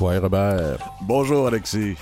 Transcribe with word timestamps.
Robert? 0.00 0.78
Bonjour, 1.02 1.46
Alexis. 1.46 1.96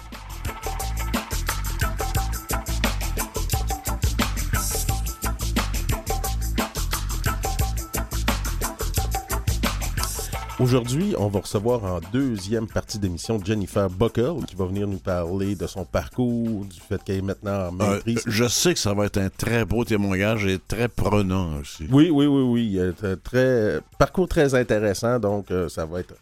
Aujourd'hui, 10.60 11.14
on 11.16 11.28
va 11.28 11.38
recevoir 11.40 11.84
en 11.84 12.00
deuxième 12.12 12.66
partie 12.66 12.98
d'émission 12.98 13.38
Jennifer 13.44 13.88
Buckle 13.88 14.44
qui 14.48 14.56
va 14.56 14.64
venir 14.66 14.88
nous 14.88 14.98
parler 14.98 15.54
de 15.54 15.68
son 15.68 15.84
parcours, 15.84 16.64
du 16.64 16.80
fait 16.80 17.00
qu'elle 17.04 17.18
est 17.18 17.22
maintenant 17.22 17.68
en 17.68 17.80
Euh, 17.80 17.94
maîtrise. 17.94 18.22
je 18.26 18.48
sais 18.48 18.74
que 18.74 18.80
ça 18.80 18.92
va 18.92 19.04
être 19.06 19.18
un 19.18 19.28
très 19.30 19.64
beau 19.64 19.84
témoignage 19.84 20.46
et 20.46 20.58
très 20.58 20.88
prenant 20.88 21.58
aussi. 21.60 21.86
Oui, 21.92 22.10
oui, 22.10 22.26
oui, 22.26 22.42
oui. 22.76 22.92
Très, 23.22 23.78
parcours 23.98 24.26
très 24.26 24.52
intéressant, 24.56 25.20
donc 25.20 25.48
euh, 25.52 25.68
ça 25.68 25.86
va 25.86 26.00
être 26.00 26.14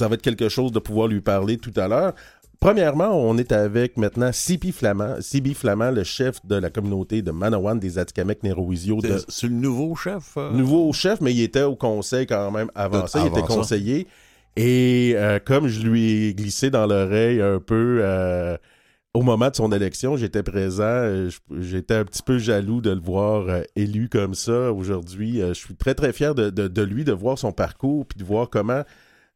ça 0.00 0.08
va 0.08 0.14
être 0.14 0.22
quelque 0.22 0.48
chose 0.48 0.72
de 0.72 0.78
pouvoir 0.80 1.06
lui 1.08 1.20
parler 1.20 1.56
tout 1.56 1.72
à 1.76 1.86
l'heure. 1.88 2.12
Premièrement, 2.58 3.10
on 3.18 3.38
est 3.38 3.52
avec 3.52 3.96
maintenant 3.96 4.30
Sibi 4.32 4.70
Flamand, 4.72 5.16
Sibi 5.20 5.54
Flamand, 5.54 5.90
le 5.92 6.04
chef 6.04 6.44
de 6.44 6.56
la 6.56 6.68
communauté 6.68 7.22
de 7.22 7.30
Manawan 7.30 7.78
des 7.78 7.96
Atikamekw 7.98 8.42
Nérowisio. 8.42 9.00
De... 9.00 9.16
C'est 9.28 9.46
le 9.46 9.54
nouveau 9.54 9.94
chef? 9.96 10.34
euh? 10.36 10.50
Nouveau 10.52 10.92
chef, 10.92 11.22
mais 11.22 11.32
il 11.32 11.40
était 11.42 11.62
au 11.62 11.74
conseil 11.74 12.26
quand 12.26 12.50
même 12.50 12.70
avant 12.74 13.06
ça. 13.06 13.20
Il 13.20 13.28
était 13.28 13.40
conseiller. 13.56 14.06
Et 14.56 15.12
euh, 15.16 15.38
comme 15.42 15.68
je 15.68 15.80
lui 15.80 16.26
ai 16.26 16.34
glissé 16.34 16.68
dans 16.70 16.86
l'oreille 16.86 17.40
un 17.40 17.60
peu 17.60 18.00
euh, 18.02 18.58
au 19.14 19.22
moment 19.22 19.48
de 19.48 19.56
son 19.56 19.72
élection, 19.72 20.18
j'étais 20.18 20.42
présent. 20.42 21.28
J'étais 21.60 21.94
un 21.94 22.04
petit 22.04 22.22
peu 22.22 22.36
jaloux 22.36 22.82
de 22.82 22.90
le 22.90 23.00
voir 23.00 23.46
élu 23.74 24.10
comme 24.10 24.34
ça 24.34 24.70
aujourd'hui. 24.70 25.40
Je 25.40 25.54
suis 25.54 25.76
très, 25.76 25.94
très 25.94 26.12
fier 26.12 26.34
de, 26.34 26.50
de- 26.50 26.68
de 26.68 26.82
lui, 26.82 27.04
de 27.04 27.12
voir 27.12 27.38
son 27.38 27.52
parcours, 27.52 28.04
puis 28.04 28.18
de 28.18 28.24
voir 28.24 28.50
comment 28.50 28.82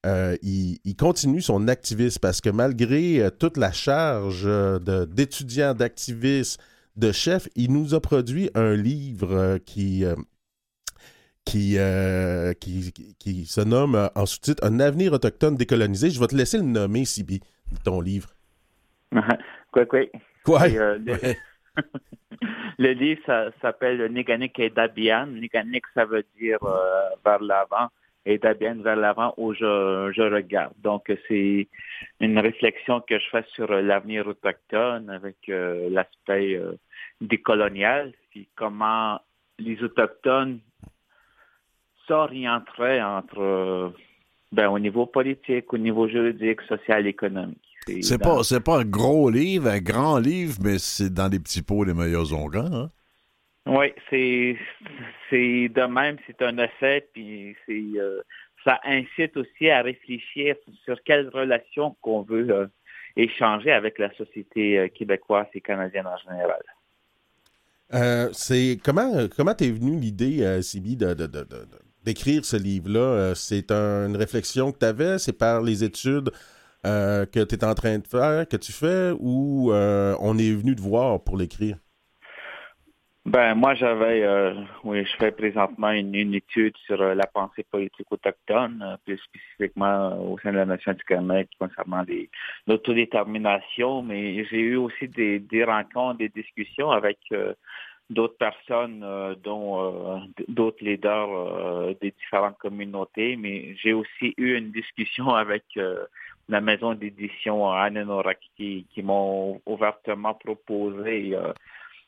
euh, 0.05 0.37
il, 0.43 0.79
il 0.85 0.97
continue 0.97 1.41
son 1.41 1.69
activisme. 1.69 2.19
Parce 2.21 2.41
que 2.41 2.51
malgré 2.51 3.23
euh, 3.23 3.31
toute 3.31 3.57
la 3.57 3.73
charge 3.73 4.45
euh, 4.47 4.79
de- 4.79 5.05
d'étudiants, 5.05 5.75
d'activistes, 5.75 6.61
de 6.97 7.11
chefs, 7.13 7.49
il 7.57 7.73
nous 7.73 7.95
a 7.95 8.01
produit 8.01 8.51
un 8.55 8.75
livre 8.75 9.33
euh, 9.33 9.59
qui... 9.59 10.05
qui, 11.45 11.77
qui, 12.61 12.93
qui- 12.93 13.15
qui 13.19 13.47
se 13.47 13.61
nomme 13.61 14.11
en 14.15 14.27
sous-titre 14.27 14.65
Un 14.65 14.81
avenir 14.81 15.13
autochtone 15.13 15.57
décolonisé. 15.57 16.11
Je 16.11 16.21
vais 16.21 16.27
te 16.27 16.35
laisser 16.37 16.59
le 16.59 16.65
nommer, 16.65 17.05
Sibi, 17.05 17.41
ton 17.85 18.01
livre. 18.01 18.31
quoi, 19.73 19.87
quoi? 19.87 20.01
Quoi? 20.45 20.69
Et, 20.69 20.75
le, 20.75 21.35
le 22.79 22.93
livre 22.93 23.53
s'appelle 23.61 24.11
Néganik 24.13 24.59
et 24.59 24.71
Dabian. 24.71 25.27
Néganik, 25.27 25.85
ça 25.95 26.05
veut 26.05 26.25
dire 26.39 26.59
vers 27.25 27.41
l'avant 27.43 27.89
et 28.27 28.39
Dabian 28.39 28.77
vers 28.83 28.97
l'avant 28.97 29.35
où 29.37 29.53
je, 29.53 30.11
je 30.15 30.23
regarde. 30.23 30.73
Donc, 30.83 31.13
c'est 31.29 31.69
une 32.21 32.39
réflexion 32.39 33.01
que 33.01 33.19
je 33.19 33.25
fais 33.31 33.45
sur 33.55 33.71
l'avenir 33.71 34.27
autochtone 34.27 35.11
avec 35.11 35.37
euh, 35.49 35.89
l'aspect 35.91 36.55
euh, 36.57 36.73
décolonial, 37.21 38.13
puis 38.31 38.49
comment 38.57 39.21
les 39.59 39.83
Autochtones 39.83 40.61
s'orienteraient 42.07 43.03
entre, 43.03 43.41
euh, 43.41 43.89
ben, 44.53 44.69
au 44.69 44.79
niveau 44.79 45.07
politique, 45.07 45.73
au 45.73 45.79
niveau 45.79 46.09
juridique, 46.09 46.61
social, 46.63 47.07
économique. 47.07 47.59
C'est 47.87 48.19
dans- 48.19 48.41
pas, 48.43 48.61
pas 48.61 48.81
un 48.81 48.85
gros 48.85 49.31
livre, 49.31 49.69
un 49.69 49.81
grand 49.81 50.19
livre, 50.19 50.57
mais 50.63 50.79
c'est 50.79 51.13
dans 51.13 51.29
les 51.29 51.39
petits 51.39 51.63
pots 51.63 51.85
les 51.85 51.93
meilleurs 51.95 52.33
onguents. 52.33 52.73
Hein? 52.73 52.89
Oui, 53.67 53.95
c'est 54.11 54.59
c'est 55.31 55.69
de 55.71 55.83
même, 55.87 56.19
c'est 56.27 56.43
un 56.43 56.59
essai, 56.59 57.09
puis 57.15 57.57
c'est 57.67 57.83
euh, 57.99 58.21
ça 58.63 58.79
incite 58.85 59.37
aussi 59.39 59.71
à 59.71 59.81
réfléchir 59.83 60.57
sur 60.85 61.03
quelles 61.03 61.29
relations 61.31 61.97
qu'on 62.03 62.23
veut 62.23 62.51
euh, 62.51 62.67
échanger 63.17 63.73
avec 63.73 63.99
la 63.99 64.13
société 64.17 64.79
euh, 64.79 64.89
québécoise 64.89 65.47
et 65.55 65.63
canadienne 65.63 66.07
en 66.07 66.17
général. 66.19 66.63
C'est 68.33 68.79
comment 68.85 69.29
comment 69.37 69.55
t'es 69.55 69.71
venu 69.71 69.99
l'idée, 69.99 70.61
Sibi, 70.63 70.97
de, 70.97 71.15
de- 71.15 71.27
de- 71.27 71.45
de- 71.45 71.69
d'écrire 72.05 72.45
ce 72.45 72.57
livre-là? 72.57 73.35
C'est 73.35 73.71
un- 73.71 74.09
une 74.09 74.17
réflexion 74.17 74.73
que 74.73 74.79
tu 74.79 74.87
avais, 74.87 75.19
c'est 75.19 75.33
par 75.33 75.63
les 75.63 75.85
études 75.85 76.31
que 76.85 77.45
tu 77.45 77.55
es 77.55 77.65
en 77.65 77.75
train 77.75 77.99
de 77.99 78.07
faire, 78.07 78.49
que 78.49 78.57
tu 78.57 78.73
fais, 78.73 79.13
ou 79.19 79.73
on 79.73 80.39
est 80.39 80.53
venu 80.53 80.75
te 80.77 80.83
voir 80.83 81.23
pour 81.25 81.37
l'écrire? 81.37 81.79
Ben 83.27 83.55
moi 83.55 83.75
j'avais 83.75 84.23
euh, 84.23 84.53
oui 84.85 85.03
je 85.07 85.17
fais 85.17 85.33
présentement 85.33 85.91
une, 85.93 86.15
une 86.15 86.35
étude 86.35 86.77
sur 86.85 87.01
euh, 87.01 87.15
la 87.15 87.27
pensée 87.27 87.65
politique 87.65 88.07
autochtone, 88.13 88.83
euh, 88.83 88.99
plus 89.03 89.17
spécifiquement 89.17 90.11
euh, 90.11 90.17
au 90.17 90.39
sein 90.41 90.53
de 90.53 90.59
la 90.59 90.67
nation 90.67 90.93
du 90.93 91.03
Québec 91.05 91.49
concernant 91.59 92.05
l'autodétermination, 92.67 94.03
mais 94.03 94.45
j'ai 94.45 94.61
eu 94.61 94.77
aussi 94.77 95.09
des, 95.09 95.39
des 95.39 95.65
rencontres, 95.65 96.19
des 96.19 96.29
discussions 96.29 96.91
avec 96.91 97.17
euh, 97.33 97.55
d'autres 98.11 98.37
personnes, 98.37 99.01
dont 99.43 100.21
d'autres 100.47 100.85
leaders 100.85 101.95
des 102.03 102.11
différentes 102.11 102.59
communautés, 102.59 103.37
mais 103.37 103.75
j'ai 103.77 103.95
aussi 103.95 104.35
eu 104.37 104.55
une 104.55 104.71
discussion 104.71 105.29
avec 105.35 105.65
la 106.51 106.61
maison 106.61 106.93
d'édition 106.93 107.71
Anenorak 107.71 108.39
qui, 108.59 108.87
qui 108.91 109.03
m'ont 109.03 109.63
ouvertement 109.65 110.35
proposé 110.35 111.35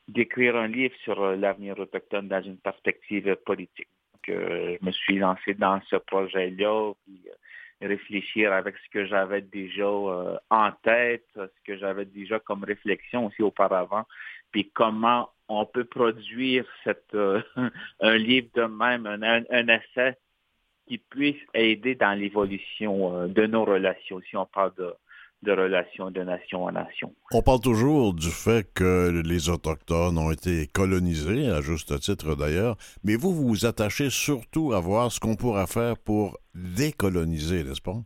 d'écrire 0.07 0.55
un 0.55 0.67
livre 0.67 0.95
sur 1.03 1.21
euh, 1.21 1.35
l'avenir 1.35 1.77
autochtone 1.79 2.27
dans 2.27 2.41
une 2.41 2.57
perspective 2.57 3.35
politique. 3.45 3.89
Donc, 4.13 4.29
euh, 4.29 4.77
je 4.79 4.85
me 4.85 4.91
suis 4.91 5.17
lancé 5.19 5.53
dans 5.53 5.81
ce 5.89 5.95
projet-là, 5.97 6.93
puis 7.05 7.21
euh, 7.27 7.87
réfléchir 7.87 8.53
avec 8.53 8.75
ce 8.77 8.89
que 8.89 9.05
j'avais 9.05 9.41
déjà 9.41 9.83
euh, 9.85 10.37
en 10.49 10.71
tête, 10.83 11.25
ce 11.35 11.63
que 11.65 11.77
j'avais 11.77 12.05
déjà 12.05 12.39
comme 12.39 12.63
réflexion 12.63 13.25
aussi 13.27 13.41
auparavant, 13.41 14.05
puis 14.51 14.69
comment 14.71 15.29
on 15.49 15.65
peut 15.65 15.85
produire 15.85 16.65
cette, 16.83 17.13
euh, 17.13 17.41
un 18.01 18.17
livre 18.17 18.49
de 18.55 18.63
même, 18.63 19.05
un, 19.05 19.21
un- 19.23 19.67
essai 19.67 20.17
qui 20.87 20.97
puisse 20.97 21.41
aider 21.53 21.95
dans 21.95 22.17
l'évolution 22.17 23.27
de 23.27 23.45
nos 23.45 23.65
relations, 23.65 24.21
si 24.21 24.37
on 24.37 24.45
parle 24.45 24.73
de, 24.77 24.93
de 25.43 25.51
relations 25.51 26.11
de 26.11 26.21
nation 26.21 26.67
à 26.67 26.71
nation. 26.71 27.13
On 27.31 27.41
parle 27.41 27.61
toujours 27.61 28.13
du 28.13 28.29
fait 28.29 28.67
que 28.73 29.21
les 29.25 29.49
Autochtones 29.49 30.17
ont 30.17 30.31
été 30.31 30.67
colonisés, 30.67 31.49
à 31.49 31.61
juste 31.61 31.99
titre 31.99 32.35
d'ailleurs, 32.35 32.75
mais 33.03 33.15
vous, 33.15 33.33
vous 33.33 33.47
vous 33.47 33.65
attachez 33.65 34.09
surtout 34.09 34.73
à 34.73 34.79
voir 34.79 35.11
ce 35.11 35.19
qu'on 35.19 35.35
pourra 35.35 35.67
faire 35.67 35.97
pour 35.97 36.37
décoloniser, 36.55 37.63
n'est-ce 37.63 37.81
pas? 37.81 37.97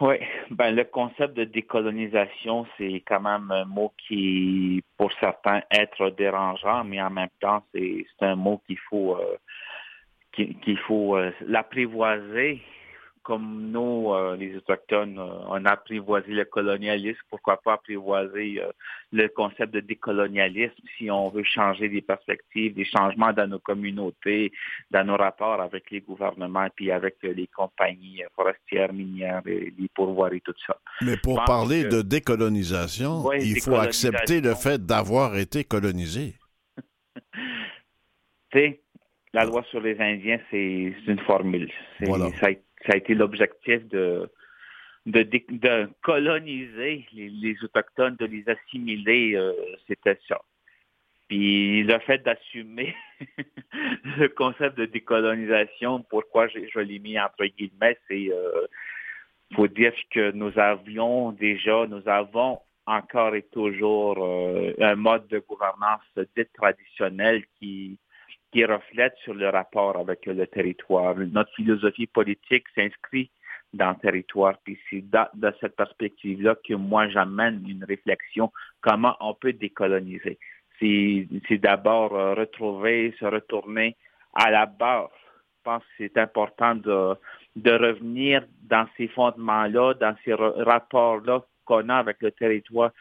Oui, 0.00 0.16
ben 0.50 0.74
le 0.74 0.84
concept 0.84 1.34
de 1.34 1.44
décolonisation, 1.44 2.66
c'est 2.76 3.02
quand 3.06 3.20
même 3.20 3.50
un 3.50 3.64
mot 3.64 3.92
qui, 4.06 4.82
pour 4.96 5.12
certains, 5.20 5.62
être 5.70 6.10
dérangeant, 6.10 6.84
mais 6.84 7.00
en 7.00 7.10
même 7.10 7.28
temps, 7.40 7.62
c'est 7.72 8.04
un 8.20 8.34
mot 8.34 8.60
qu'il 8.66 8.78
faut 8.90 9.16
euh, 9.16 9.36
qu'il 10.32 10.78
faut 10.86 11.16
euh, 11.16 11.30
l'apprivoiser. 11.46 12.60
Comme 13.24 13.70
nous, 13.72 14.12
euh, 14.12 14.36
les 14.36 14.54
Autochtones, 14.54 15.18
euh, 15.18 15.48
on 15.48 15.64
a 15.64 15.70
apprivoisé 15.70 16.30
le 16.32 16.44
colonialisme, 16.44 17.20
pourquoi 17.30 17.56
pas 17.56 17.72
apprivoiser 17.72 18.62
euh, 18.62 18.70
le 19.12 19.28
concept 19.28 19.72
de 19.72 19.80
décolonialisme 19.80 20.74
si 20.98 21.10
on 21.10 21.30
veut 21.30 21.42
changer 21.42 21.88
des 21.88 22.02
perspectives, 22.02 22.74
des 22.74 22.84
changements 22.84 23.32
dans 23.32 23.46
nos 23.48 23.58
communautés, 23.58 24.52
dans 24.90 25.04
nos 25.04 25.16
rapports 25.16 25.62
avec 25.62 25.90
les 25.90 26.02
gouvernements, 26.02 26.68
puis 26.76 26.90
avec 26.90 27.16
les 27.22 27.46
compagnies 27.46 28.22
forestières, 28.36 28.92
minières, 28.92 29.40
et 29.46 29.72
les 29.78 29.88
pourvoiries, 29.94 30.42
tout 30.42 30.54
ça. 30.66 30.76
Mais 31.00 31.16
pour 31.16 31.42
parler 31.44 31.84
que- 31.84 31.96
de 31.96 32.02
décolonisation, 32.02 33.22
Ouais, 33.24 33.42
il 33.42 33.58
faut 33.58 33.76
accepter 33.76 34.42
le 34.42 34.54
fait 34.54 34.84
d'avoir 34.84 35.36
été 35.38 35.64
colonisé. 35.64 36.34
Tu 38.52 38.60
sais, 38.60 38.80
la 39.32 39.44
loi 39.44 39.64
sur 39.70 39.80
les 39.80 39.98
Indiens, 39.98 40.38
c'est 40.50 40.94
une 41.08 41.18
formule. 41.26 41.68
Voilà. 42.00 42.30
ça, 42.40 42.46
a, 42.46 42.50
ça 42.86 42.92
a 42.94 42.96
été 42.96 43.14
l'objectif 43.14 43.86
de, 43.88 44.28
coloniser 46.02 47.06
les, 47.12 47.56
Autochtones, 47.62 48.16
de 48.16 48.26
les 48.26 48.44
assimiler, 48.48 49.34
euh, 49.34 49.52
c'était 49.86 50.18
ça. 50.28 50.40
Puis 51.28 51.82
le 51.82 51.98
fait 52.00 52.18
d'assumer 52.18 52.94
le 54.18 54.28
concept 54.28 54.76
de 54.76 54.84
décolonisation, 54.84 56.02
pourquoi 56.08 56.48
je 56.48 56.80
l'ai 56.80 56.98
mis 56.98 57.18
entre 57.18 57.46
guillemets, 57.46 57.98
c'est 58.08 58.30
euh, 58.30 58.66
faut 59.54 59.68
dire 59.68 59.94
que 60.10 60.32
nous 60.32 60.58
avions 60.58 61.32
déjà, 61.32 61.86
nous 61.86 62.06
avons 62.06 62.60
encore 62.86 63.34
et 63.34 63.42
toujours 63.42 64.22
euh, 64.22 64.74
un 64.80 64.96
mode 64.96 65.26
de 65.28 65.38
gouvernance 65.38 66.02
dit 66.16 66.44
traditionnel 66.54 67.44
qui 67.58 67.98
qui 68.54 68.64
reflète 68.64 69.16
sur 69.24 69.34
le 69.34 69.48
rapport 69.48 69.96
avec 69.96 70.26
le 70.26 70.46
territoire. 70.46 71.16
Notre 71.16 71.52
philosophie 71.54 72.06
politique 72.06 72.64
s'inscrit 72.76 73.28
dans 73.72 73.90
le 73.90 73.96
territoire. 73.96 74.54
Puis 74.62 74.78
c'est 74.88 75.02
dans, 75.10 75.26
cette 75.60 75.74
perspective-là 75.74 76.54
que 76.64 76.74
moi 76.74 77.08
j'amène 77.08 77.64
une 77.68 77.82
réflexion 77.82 78.52
comment 78.80 79.16
on 79.18 79.34
peut 79.34 79.54
décoloniser. 79.54 80.38
C'est 80.78 81.58
d'abord 81.58 82.14
euh, 82.14 82.34
retrouver, 82.34 83.12
se 83.18 83.24
retourner 83.24 83.96
à 84.34 84.52
la 84.52 84.66
base. 84.66 85.08
Je 85.58 85.62
pense 85.64 85.82
que 85.82 85.88
c'est 85.98 86.18
important 86.18 86.76
de, 86.76 87.16
revenir 87.66 88.44
dans 88.62 88.86
ces 88.96 89.08
fondements-là, 89.08 89.94
dans 89.94 90.14
ces 90.24 90.34
rapports-là 90.34 91.42
qu'on 91.64 91.88
a 91.88 91.96
avec 91.96 92.18
le 92.20 92.30
territoire 92.30 92.92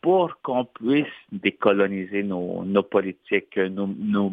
pour 0.00 0.40
qu'on 0.42 0.64
puisse 0.64 1.06
décoloniser 1.32 2.22
nos, 2.22 2.82
politiques, 2.82 3.56
nos, 3.56 4.32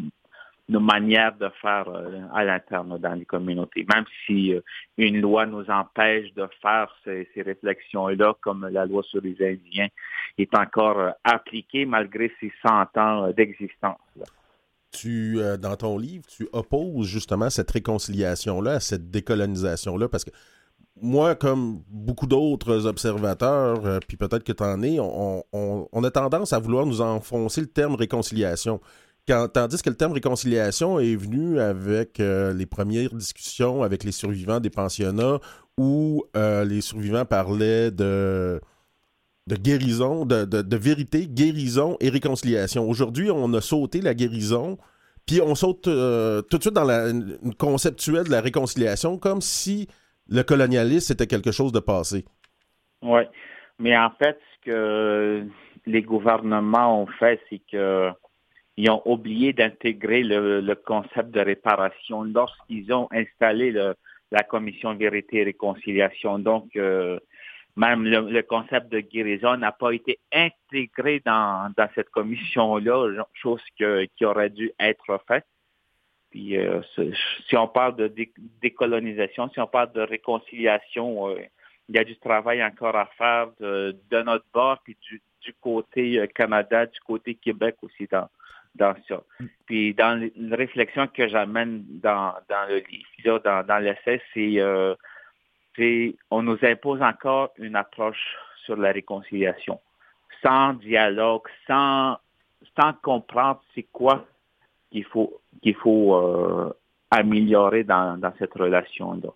nos 0.71 0.79
manières 0.79 1.35
de 1.37 1.49
faire 1.61 1.87
euh, 1.89 2.21
à 2.33 2.45
l'interne 2.45 2.97
dans 2.97 3.13
les 3.13 3.25
communautés. 3.25 3.85
Même 3.93 4.05
si 4.25 4.53
euh, 4.53 4.61
une 4.97 5.19
loi 5.19 5.45
nous 5.45 5.69
empêche 5.69 6.33
de 6.33 6.47
faire 6.61 6.87
ces, 7.03 7.27
réflexions-là, 7.35 8.35
comme 8.41 8.67
la 8.71 8.85
loi 8.85 9.03
sur 9.03 9.21
les 9.21 9.35
Indiens 9.41 9.89
est 10.37 10.55
encore 10.55 10.99
euh, 10.99 11.11
appliquée 11.25 11.85
malgré 11.85 12.31
ses 12.39 12.51
100 12.65 12.97
ans 12.97 13.31
d'existence. 13.31 13.99
Tu, 14.93 15.39
dans 15.61 15.75
ton 15.77 15.97
livre, 15.97 16.25
tu 16.27 16.47
opposes 16.51 17.07
justement 17.07 17.49
cette 17.49 17.71
réconciliation-là, 17.71 18.81
cette 18.81 19.09
décolonisation-là, 19.09 20.09
parce 20.09 20.25
que 20.25 20.31
moi, 21.01 21.33
comme 21.35 21.81
beaucoup 21.87 22.27
d'autres 22.27 22.85
observateurs, 22.85 24.01
puis 24.05 24.17
peut-être 24.17 24.43
que 24.43 24.51
tu 24.51 24.63
en 24.63 24.83
es, 24.83 24.99
on, 24.99 25.43
on, 25.53 26.03
a 26.03 26.11
tendance 26.11 26.51
à 26.51 26.59
vouloir 26.59 26.85
nous 26.85 26.99
enfoncer 26.99 27.61
le 27.61 27.67
terme 27.67 27.95
réconciliation 27.95 28.81
tandis 29.25 29.81
que 29.81 29.89
le 29.89 29.95
terme 29.95 30.13
réconciliation 30.13 30.99
est 30.99 31.15
venu 31.15 31.59
avec 31.59 32.19
euh, 32.19 32.53
les 32.53 32.65
premières 32.65 33.13
discussions 33.13 33.83
avec 33.83 34.03
les 34.03 34.11
survivants 34.11 34.59
des 34.59 34.69
pensionnats 34.69 35.39
où 35.77 36.23
euh, 36.35 36.65
les 36.65 36.81
survivants 36.81 37.25
parlaient 37.25 37.91
de, 37.91 38.59
de 39.47 39.55
guérison, 39.55 40.25
de, 40.25 40.77
vérité, 40.77 41.27
guérison 41.27 41.97
et 41.99 42.09
réconciliation. 42.09 42.87
Aujourd'hui, 42.87 43.31
on 43.31 43.53
a 43.53 43.61
sauté 43.61 44.01
la 44.01 44.13
guérison, 44.13 44.77
puis 45.25 45.41
on 45.41 45.55
saute 45.55 45.87
euh, 45.87 46.41
tout 46.41 46.57
de 46.57 46.63
suite 46.63 46.75
dans 46.75 46.83
la 46.83 47.11
conceptuelle 47.57 48.25
de 48.25 48.31
la 48.31 48.41
réconciliation 48.41 49.17
comme 49.17 49.41
si 49.41 49.87
le 50.29 50.43
colonialisme 50.43 51.07
c'était 51.07 51.27
quelque 51.27 51.51
chose 51.51 51.71
de 51.71 51.79
passé. 51.79 52.25
Oui, 53.01 53.21
mais 53.79 53.97
en 53.97 54.11
fait, 54.11 54.37
ce 54.55 54.69
que 54.69 55.47
les 55.85 56.01
gouvernements 56.01 57.01
ont 57.01 57.07
fait, 57.07 57.39
c'est 57.49 57.61
que 57.71 58.11
ils 58.77 58.89
ont 58.89 59.01
oublié 59.05 59.53
d'intégrer 59.53 60.23
le, 60.23 60.73
concept 60.75 61.31
de 61.31 61.41
réparation 61.41 62.23
lorsqu'ils 62.23 62.93
ont 62.93 63.07
installé 63.11 63.71
la 63.71 64.43
commission 64.43 64.95
vérité 64.95 65.37
et 65.37 65.43
réconciliation. 65.43 66.39
Donc, 66.39 66.75
euh, 66.75 67.19
même 67.75 68.03
le, 68.05 68.41
concept 68.41 68.91
de 68.91 68.99
guérison 68.99 69.57
n'a 69.57 69.71
pas 69.71 69.91
été 69.91 70.19
intégré 70.31 71.21
dans, 71.25 71.73
cette 71.95 72.09
commission-là, 72.09 73.23
chose 73.33 73.61
qui 73.75 74.25
aurait 74.25 74.49
dû 74.49 74.71
être 74.79 75.19
faite. 75.27 75.45
Puis, 76.29 76.57
euh, 76.57 76.81
si 77.49 77.57
on 77.57 77.67
parle 77.67 77.97
de 77.97 78.13
décolonisation, 78.61 79.49
si 79.49 79.59
on 79.59 79.67
parle 79.67 79.91
de 79.91 80.01
réconciliation, 80.01 81.27
euh, 81.27 81.41
il 81.89 81.95
y 81.95 81.99
a 81.99 82.05
du 82.05 82.15
travail 82.17 82.63
encore 82.63 82.95
à 82.95 83.07
faire 83.17 83.49
de, 83.59 84.21
notre 84.23 84.45
bord, 84.53 84.79
puis 84.81 84.95
du, 85.01 85.21
du 85.41 85.53
côté 85.59 86.25
Canada, 86.33 86.85
du 86.85 86.99
côté 87.01 87.35
Québec 87.35 87.75
aussi 87.81 88.07
dans, 88.09 88.29
dans 88.75 88.95
ça. 89.07 89.21
Puis 89.65 89.93
dans 89.93 90.29
la 90.35 90.55
réflexion 90.55 91.07
que 91.07 91.27
j'amène 91.27 91.83
dans, 91.87 92.33
dans 92.49 92.67
le 92.69 92.77
livre, 92.89 93.39
dans, 93.39 93.65
dans 93.65 93.77
l'essai, 93.77 94.21
euh, 94.37 94.95
c'est 95.75 96.15
on 96.29 96.41
nous 96.41 96.57
impose 96.63 97.01
encore 97.01 97.51
une 97.57 97.75
approche 97.75 98.37
sur 98.65 98.75
la 98.75 98.91
réconciliation, 98.91 99.79
sans 100.43 100.73
dialogue, 100.73 101.47
sans, 101.67 102.17
sans 102.79 102.93
comprendre 103.01 103.61
c'est 103.75 103.87
quoi 103.91 104.25
qu'il 104.91 105.05
faut 105.05 105.41
qu'il 105.61 105.75
faut 105.75 106.15
euh, 106.15 106.73
améliorer 107.09 107.83
dans, 107.83 108.17
dans 108.17 108.33
cette 108.39 108.53
relation-là. 108.53 109.29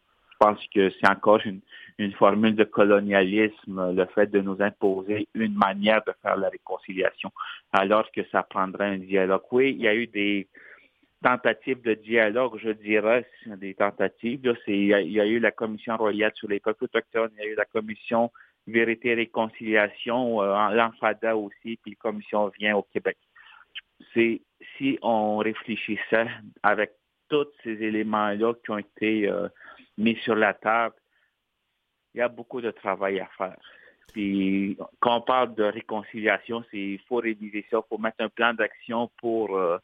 Pense 0.46 0.68
que 0.68 0.92
c'est 0.92 1.10
encore 1.10 1.40
une, 1.44 1.62
une 1.98 2.12
formule 2.12 2.56
de 2.56 2.66
colonialisme, 2.66 3.94
le 3.96 4.06
fait 4.14 4.28
de 4.28 4.42
nous 4.42 4.62
imposer 4.62 5.28
une 5.34 5.56
manière 5.56 6.04
de 6.06 6.14
faire 6.22 6.38
la 6.38 6.50
réconciliation, 6.50 7.32
alors 7.74 8.12
que 8.12 8.22
ça 8.32 8.44
prendrait 8.44 8.90
un 8.90 9.00
dialogue. 9.00 9.42
Oui, 9.52 9.72
il 9.72 9.82
y 9.82 9.88
a 9.88 9.96
eu 9.96 10.06
des 10.06 10.48
tentatives 11.24 11.82
de 11.82 11.96
dialogue, 11.96 12.60
je 12.62 12.70
dirais, 12.70 13.26
des 13.48 13.74
tentatives. 13.74 14.40
il, 14.68 14.86
y 14.86 15.20
a, 15.20 15.26
eu 15.26 15.40
la 15.40 15.50
Commission 15.52 15.98
royale 15.98 16.34
sur 16.36 16.48
les 16.48 16.60
peuples 16.60 16.84
autochtones, 16.84 17.32
il 17.40 17.44
y 17.44 17.48
a 17.48 17.52
eu 17.52 17.56
la 17.56 17.66
Commission 17.66 18.32
Vérité 18.68 19.10
et 19.10 19.16
Réconciliation, 19.16 20.44
euh, 20.44 20.70
l'Enfada 20.76 21.36
aussi, 21.36 21.80
puis 21.82 21.98
la 21.98 22.10
Commission 22.12 22.52
vient 22.60 22.76
au 22.76 22.84
Québec. 22.84 23.18
C'est 24.14 24.42
si 24.78 25.00
on 25.02 25.38
réfléchissait 25.38 26.28
avec 26.62 26.92
tous 27.30 27.48
ces 27.64 27.82
éléments-là 27.82 28.54
qui 28.64 28.72
ont 28.72 28.78
été 28.78 29.28
euh, 29.28 29.48
mis 29.98 30.16
sur 30.24 30.36
la 30.36 30.54
table, 30.54 30.96
il 32.14 32.20
y 32.20 32.22
a 32.22 32.28
beaucoup 32.28 32.62
de 32.62 32.72
travail 32.72 33.20
à 33.20 33.28
faire. 33.38 33.58
Puis 34.14 34.78
quand 35.00 35.18
on 35.18 35.22
parle 35.22 35.56
de 35.56 35.64
réconciliation, 35.64 36.64
c'est 36.72 36.78
il 36.78 37.02
faut 37.08 37.18
réviser 37.18 37.66
ça, 37.70 37.78
il 37.78 37.88
faut 37.90 37.98
mettre 37.98 38.18
un 38.20 38.30
plan 38.30 38.54
d'action 38.54 39.10
pour 39.20 39.58
euh, 39.58 39.78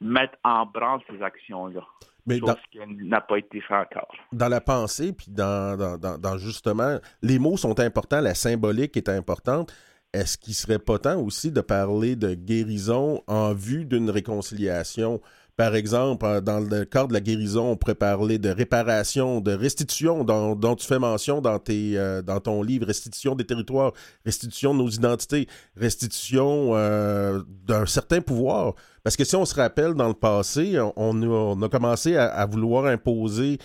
mettre 0.00 0.34
en 0.44 0.66
branle 0.66 1.00
ces 1.10 1.22
actions-là. 1.22 1.82
Mais 2.26 2.38
dans, 2.38 2.54
qui 2.70 2.78
n'a 2.86 3.20
pas 3.20 3.38
été 3.38 3.60
fait 3.60 3.74
encore. 3.74 4.14
Dans 4.32 4.48
la 4.48 4.60
pensée, 4.60 5.12
puis 5.12 5.26
dans, 5.28 5.98
dans, 5.98 6.38
justement, 6.38 6.98
les 7.20 7.38
mots 7.38 7.56
sont 7.56 7.80
importants, 7.80 8.20
la 8.20 8.34
symbolique 8.34 8.96
est 8.96 9.08
importante. 9.08 9.74
Est-ce 10.12 10.36
qu'il 10.36 10.54
serait 10.54 10.78
pas 10.78 10.98
temps 10.98 11.20
aussi 11.20 11.50
de 11.50 11.62
parler 11.62 12.14
de 12.14 12.34
guérison 12.34 13.22
en 13.26 13.54
vue 13.54 13.86
d'une 13.86 14.10
réconciliation? 14.10 15.20
Par 15.56 15.74
exemple, 15.74 16.24
euh, 16.24 16.40
dans 16.40 16.60
le 16.60 16.84
cadre 16.86 17.08
de 17.08 17.12
la 17.12 17.20
guérison, 17.20 17.72
on 17.72 17.76
pourrait 17.76 17.94
parler 17.94 18.38
de 18.38 18.48
réparation, 18.48 19.40
de 19.42 19.52
restitution 19.52 20.24
dont, 20.24 20.76
tu 20.76 20.86
fais 20.86 20.98
mention 20.98 21.42
euh, 21.44 22.22
dans 22.22 22.40
ton 22.40 22.62
livre, 22.62 22.86
restitution 22.86 23.34
des 23.34 23.44
territoires, 23.44 23.92
restitution 24.24 24.72
de 24.72 24.78
nos 24.78 24.88
identités, 24.88 25.46
restitution 25.76 26.70
euh, 26.72 27.42
d'un 27.66 27.84
certain 27.84 28.22
pouvoir. 28.22 28.74
Parce 29.04 29.16
que 29.16 29.24
si 29.24 29.36
on 29.36 29.44
se 29.44 29.54
rappelle, 29.54 29.92
dans 29.92 30.08
le 30.08 30.14
passé, 30.14 30.78
on, 30.96 31.62
a, 31.62 31.68
commencé 31.68 32.16
à, 32.16 32.46
vouloir 32.46 32.86
imposer 32.86 33.58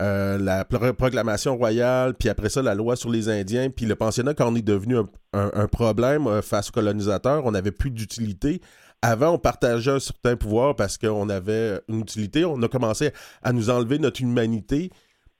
la 0.00 0.64
proclamation 0.64 1.56
royale, 1.56 2.14
puis 2.14 2.28
après 2.28 2.48
ça, 2.48 2.62
la 2.62 2.74
loi 2.74 2.96
sur 2.96 3.10
les 3.10 3.28
Indiens, 3.28 3.70
puis 3.70 3.86
le 3.86 3.96
pensionnat, 3.96 4.34
quand 4.34 4.50
on 4.50 4.54
est 4.54 4.62
devenu 4.62 4.96
un 5.32 5.66
problème 5.66 6.42
face 6.42 6.68
aux 6.68 6.72
colonisateurs, 6.72 7.44
on 7.44 7.50
n'avait 7.52 7.72
plus 7.72 7.90
d'utilité 7.90 8.60
avant, 9.04 9.34
on 9.34 9.38
partageait 9.38 9.90
un 9.90 9.98
certain 9.98 10.34
pouvoir 10.34 10.74
parce 10.74 10.96
qu'on 10.96 11.28
avait 11.28 11.78
une 11.88 12.00
utilité. 12.00 12.44
On 12.46 12.62
a 12.62 12.68
commencé 12.68 13.10
à 13.42 13.52
nous 13.52 13.68
enlever 13.68 13.98
notre 13.98 14.22
humanité 14.22 14.90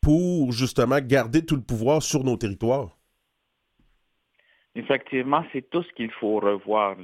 pour 0.02 0.52
justement 0.52 0.98
garder 1.00 1.46
tout 1.46 1.56
le 1.56 1.62
pouvoir 1.62 2.02
sur 2.02 2.24
nos 2.24 2.36
territoires. 2.36 2.90
Effectivement, 4.74 5.44
c'est 5.52 5.70
tout 5.70 5.82
ce 5.82 5.92
qu'il 5.94 6.10
faut 6.10 6.40
revoir. 6.40 6.96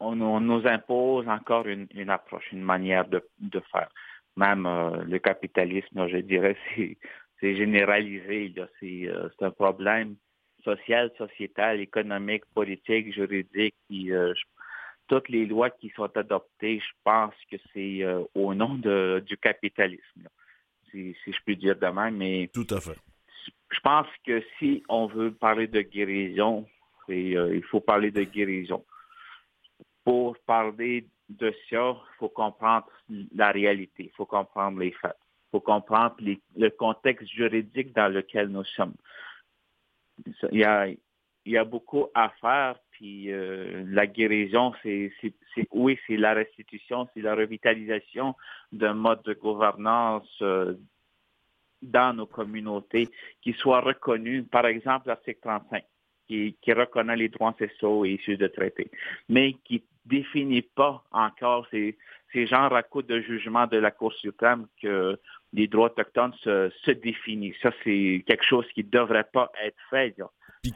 On, 0.00 0.16
nous 0.16 0.66
impose 0.66 1.28
encore 1.28 1.66
une, 1.66 2.10
approche, 2.10 2.50
une 2.52 2.62
manière 2.62 3.06
de, 3.06 3.22
faire. 3.72 3.90
Même 4.36 4.64
euh, 4.64 5.04
le 5.04 5.18
capitalisme, 5.18 6.08
je 6.08 6.18
dirais, 6.18 6.56
c'est 7.40 7.56
généralisé. 7.56 8.54
Euh, 8.56 9.28
c'est 9.38 9.44
un 9.44 9.50
problème 9.50 10.16
social, 10.64 11.10
sociétal, 11.18 11.80
économique, 11.80 12.44
politique, 12.54 13.12
juridique. 13.12 13.74
Euh, 13.92 14.32
toutes 15.08 15.28
les 15.28 15.46
lois 15.46 15.70
qui 15.70 15.90
sont 15.90 16.10
adoptées, 16.16 16.80
je 16.80 16.92
pense 17.04 17.34
que 17.50 17.56
c'est 17.72 18.02
euh, 18.02 18.24
au 18.34 18.54
nom 18.54 18.74
du 18.74 19.36
capitalisme, 19.38 20.28
si, 20.90 21.16
je 21.26 21.38
puis 21.44 21.56
dire 21.56 21.76
de 21.76 21.86
même. 21.86 22.16
Mais 22.16 22.50
Tout 22.52 22.66
à 22.70 22.80
fait. 22.80 22.98
Je 23.70 23.80
pense 23.80 24.06
que 24.24 24.42
si 24.58 24.82
on 24.88 25.06
veut 25.06 25.32
parler 25.32 25.66
de 25.66 25.82
guérison, 25.82 26.66
euh, 27.08 27.54
il 27.54 27.62
faut 27.64 27.80
parler 27.80 28.10
de 28.10 28.22
guérison. 28.22 28.84
Pour 30.04 30.36
parler 30.38 31.06
de 31.28 31.52
ça, 31.68 31.96
il 31.96 32.16
faut 32.18 32.28
comprendre 32.28 32.86
la 33.34 33.50
réalité, 33.50 34.04
il 34.04 34.12
faut 34.16 34.26
comprendre 34.26 34.78
les 34.78 34.92
faits, 34.92 35.16
il 35.16 35.50
faut 35.52 35.60
comprendre 35.60 36.16
le 36.20 36.70
contexte 36.70 37.28
juridique 37.28 37.92
dans 37.92 38.12
lequel 38.12 38.48
nous 38.48 38.64
sommes. 38.64 38.94
Il 40.52 40.60
y 40.60 40.64
a, 40.64 40.86
il 40.86 41.52
y 41.52 41.58
a 41.58 41.64
beaucoup 41.64 42.06
à 42.14 42.30
faire 42.40 42.76
puis 42.96 43.30
euh, 43.30 43.84
la 43.88 44.06
guérison, 44.06 44.72
c'est, 44.82 45.12
oui, 45.72 45.98
c'est 46.06 46.16
la 46.16 46.32
restitution, 46.32 47.06
c'est 47.12 47.20
la 47.20 47.34
revitalisation 47.34 48.34
d'un 48.72 48.94
mode 48.94 49.22
de 49.24 49.34
gouvernance 49.34 50.26
euh, 50.40 50.74
dans 51.82 52.14
nos 52.14 52.26
communautés 52.26 53.10
qui 53.42 53.52
soit 53.52 53.80
reconnu, 53.80 54.44
par 54.44 54.64
exemple 54.64 55.08
l'article 55.08 55.40
35, 55.42 55.84
qui, 56.26 56.56
qui 56.62 56.72
reconnaît 56.72 57.16
les 57.16 57.28
droits 57.28 57.50
ancestraux 57.50 58.06
et 58.06 58.12
issus 58.12 58.38
de 58.38 58.46
traités, 58.46 58.90
mais 59.28 59.52
qui 59.64 59.84
définit 60.06 60.62
pas 60.62 61.04
encore 61.10 61.66
ces, 61.70 61.98
ces 62.32 62.46
genres 62.46 62.74
à 62.74 62.82
coups 62.82 63.06
de 63.06 63.20
jugement 63.20 63.66
de 63.66 63.76
la 63.76 63.90
Cour 63.90 64.14
suprême 64.14 64.68
que 64.80 65.20
les 65.52 65.68
droits 65.68 65.86
autochtones 65.86 66.34
se, 66.42 66.70
se 66.84 66.90
définissent. 66.90 67.56
Ça, 67.62 67.70
c'est 67.84 68.24
quelque 68.26 68.44
chose 68.44 68.66
qui 68.74 68.84
ne 68.84 68.90
devrait 68.90 69.28
pas 69.32 69.50
être 69.64 69.78
fait. 69.90 70.14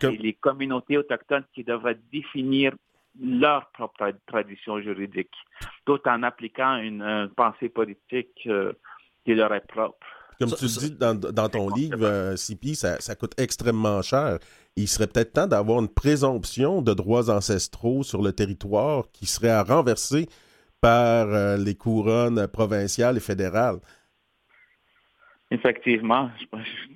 C'est 0.01 0.11
les 0.13 0.35
communautés 0.35 0.97
autochtones 0.97 1.45
qui 1.55 1.65
devraient 1.65 1.99
définir 2.13 2.73
leur 3.21 3.71
propre 3.73 4.13
tradition 4.27 4.81
juridique, 4.81 5.35
tout 5.85 6.01
en 6.07 6.23
appliquant 6.23 6.77
une, 6.77 7.31
pensée 7.37 7.69
politique 7.69 8.47
euh, 8.47 8.73
qui 9.25 9.35
leur 9.35 9.53
est 9.53 9.67
propre. 9.67 10.07
Comme 10.39 10.55
tu 10.55 10.67
dis 10.67 10.93
dans, 10.93 11.49
ton 11.51 11.69
livre, 11.69 12.03
euh, 12.03 12.37
CP, 12.37 12.75
ça, 12.75 13.15
coûte 13.15 13.39
extrêmement 13.39 14.01
cher. 14.01 14.39
Il 14.75 14.89
serait 14.89 15.07
peut-être 15.07 15.35
temps 15.35 15.47
d'avoir 15.47 15.81
une 15.81 15.89
présomption 15.89 16.81
de 16.81 16.95
droits 16.95 17.29
ancestraux 17.29 18.03
sur 18.03 18.23
le 18.23 18.33
territoire 18.33 19.05
qui 19.13 19.27
serait 19.27 19.51
à 19.51 19.63
renverser 19.63 20.29
par 20.81 21.29
euh, 21.29 21.59
les 21.59 21.75
couronnes 21.75 22.47
provinciales 22.47 23.19
et 23.19 23.21
fédérales. 23.21 23.81
Effectivement, 25.53 26.31
je, 26.39 26.47